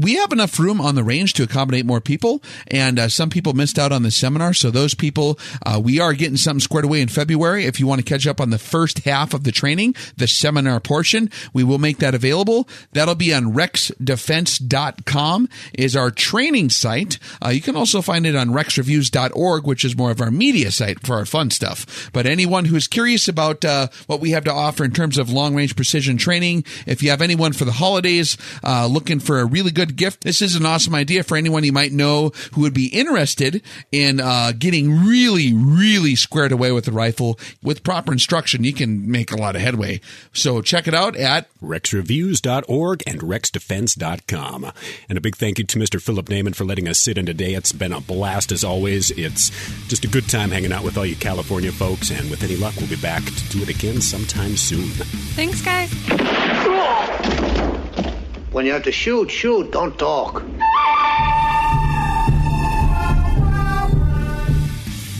we 0.00 0.14
have 0.14 0.32
enough 0.32 0.58
room 0.58 0.80
on 0.80 0.94
the 0.94 1.04
range 1.04 1.34
to 1.34 1.42
accommodate 1.42 1.84
more 1.84 2.00
people, 2.00 2.42
and 2.68 2.98
uh, 2.98 3.10
some 3.10 3.28
people 3.28 3.52
missed 3.52 3.78
out 3.78 3.92
on 3.92 4.02
the 4.02 4.10
seminar. 4.10 4.54
So 4.54 4.70
those 4.70 4.94
people, 4.94 5.38
uh, 5.66 5.78
we 5.84 6.00
are 6.00 6.14
getting 6.14 6.38
something 6.38 6.60
squared 6.60 6.86
away 6.86 7.02
in 7.02 7.08
February. 7.08 7.66
If 7.66 7.78
you 7.78 7.86
want 7.86 7.98
to 7.98 8.06
catch 8.06 8.26
up 8.26 8.40
on 8.40 8.48
the 8.48 8.56
first 8.56 9.00
half 9.00 9.34
of 9.34 9.44
the 9.44 9.52
training, 9.52 9.94
the 10.16 10.26
seminar 10.26 10.80
portion, 10.80 11.28
we 11.52 11.62
will 11.62 11.76
make 11.76 11.98
that 11.98 12.14
available. 12.14 12.66
That'll 12.92 13.14
be 13.14 13.34
on 13.34 13.52
rexdefense.com 13.52 15.48
is 15.74 15.94
our 15.94 16.10
training 16.10 16.70
site. 16.70 17.18
Uh, 17.44 17.50
you 17.50 17.60
can 17.60 17.76
also 17.76 18.00
find 18.00 18.24
it 18.24 18.34
on 18.34 18.48
rexreviews.org, 18.48 19.66
which 19.66 19.84
is 19.84 19.94
more 19.94 20.10
of 20.10 20.22
our 20.22 20.30
media 20.30 20.70
site 20.70 21.06
for 21.06 21.16
our 21.16 21.26
fun 21.26 21.50
stuff. 21.50 22.08
But 22.14 22.24
anyone 22.24 22.64
who's 22.64 22.88
curious 22.88 23.28
about 23.28 23.62
uh, 23.62 23.88
what 24.06 24.20
we 24.20 24.30
have 24.30 24.44
to 24.44 24.54
offer 24.54 24.84
in 24.84 24.92
terms 24.92 25.18
of 25.18 25.28
long 25.28 25.54
range 25.54 25.76
precision 25.76 26.16
training, 26.16 26.64
if 26.86 27.02
you 27.02 27.10
have 27.10 27.20
anyone 27.20 27.52
for 27.52 27.66
the 27.66 27.72
holidays 27.72 28.38
uh, 28.64 28.88
looking 29.18 29.26
for 29.26 29.40
a 29.40 29.44
really 29.44 29.70
good 29.70 29.96
gift, 29.96 30.22
this 30.22 30.42
is 30.42 30.54
an 30.54 30.66
awesome 30.66 30.94
idea 30.94 31.22
for 31.22 31.36
anyone 31.36 31.64
you 31.64 31.72
might 31.72 31.92
know 31.92 32.30
who 32.52 32.60
would 32.62 32.74
be 32.74 32.86
interested 32.86 33.62
in 33.90 34.20
uh, 34.20 34.52
getting 34.56 35.04
really, 35.04 35.52
really 35.52 36.14
squared 36.14 36.52
away 36.52 36.72
with 36.72 36.84
the 36.84 36.92
rifle. 36.92 37.38
With 37.62 37.82
proper 37.82 38.12
instruction, 38.12 38.64
you 38.64 38.72
can 38.72 39.10
make 39.10 39.32
a 39.32 39.36
lot 39.36 39.56
of 39.56 39.62
headway. 39.62 40.00
So 40.32 40.62
check 40.62 40.86
it 40.86 40.94
out 40.94 41.16
at 41.16 41.48
rexreviews.org 41.60 43.02
and 43.06 43.20
rexdefense.com. 43.20 44.72
And 45.08 45.18
a 45.18 45.20
big 45.20 45.36
thank 45.36 45.58
you 45.58 45.64
to 45.64 45.78
Mr. 45.78 46.00
Philip 46.00 46.26
Naiman 46.26 46.54
for 46.54 46.64
letting 46.64 46.88
us 46.88 46.98
sit 46.98 47.18
in 47.18 47.26
today. 47.26 47.54
It's 47.54 47.72
been 47.72 47.92
a 47.92 48.00
blast 48.00 48.52
as 48.52 48.64
always. 48.64 49.10
It's 49.12 49.50
just 49.88 50.04
a 50.04 50.08
good 50.08 50.28
time 50.28 50.50
hanging 50.50 50.72
out 50.72 50.84
with 50.84 50.96
all 50.96 51.06
you 51.06 51.16
California 51.16 51.72
folks. 51.72 52.10
And 52.10 52.30
with 52.30 52.42
any 52.42 52.56
luck, 52.56 52.74
we'll 52.76 52.88
be 52.88 52.96
back 52.96 53.24
to 53.24 53.48
do 53.48 53.62
it 53.62 53.68
again 53.68 54.00
sometime 54.00 54.56
soon. 54.56 54.88
Thanks, 55.34 55.60
guys. 55.62 55.88
When 58.58 58.66
you 58.66 58.72
have 58.72 58.82
to 58.82 58.90
shoot, 58.90 59.30
shoot, 59.30 59.70
don't 59.70 59.96
talk. 60.00 60.42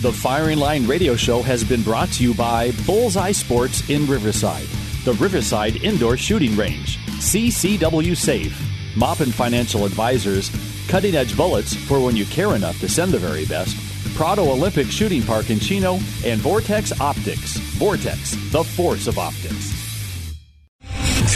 The 0.02 0.12
Firing 0.12 0.58
Line 0.58 0.88
Radio 0.88 1.14
Show 1.14 1.42
has 1.42 1.62
been 1.62 1.84
brought 1.84 2.08
to 2.14 2.24
you 2.24 2.34
by 2.34 2.72
Bullseye 2.84 3.30
Sports 3.30 3.88
in 3.88 4.08
Riverside, 4.08 4.66
the 5.04 5.12
Riverside 5.20 5.76
Indoor 5.84 6.16
Shooting 6.16 6.56
Range, 6.56 6.98
CCW 7.20 8.16
Safe, 8.16 8.60
Moppin 8.96 9.32
Financial 9.32 9.84
Advisors, 9.84 10.50
Cutting 10.88 11.14
Edge 11.14 11.36
Bullets 11.36 11.76
for 11.76 12.04
when 12.04 12.16
you 12.16 12.26
care 12.26 12.56
enough 12.56 12.80
to 12.80 12.88
send 12.88 13.12
the 13.12 13.18
very 13.18 13.46
best, 13.46 13.76
Prado 14.16 14.50
Olympic 14.50 14.88
Shooting 14.88 15.22
Park 15.22 15.50
in 15.50 15.60
Chino, 15.60 16.00
and 16.24 16.40
Vortex 16.40 17.00
Optics. 17.00 17.56
Vortex, 17.78 18.32
the 18.50 18.64
force 18.64 19.06
of 19.06 19.16
optics. 19.16 19.77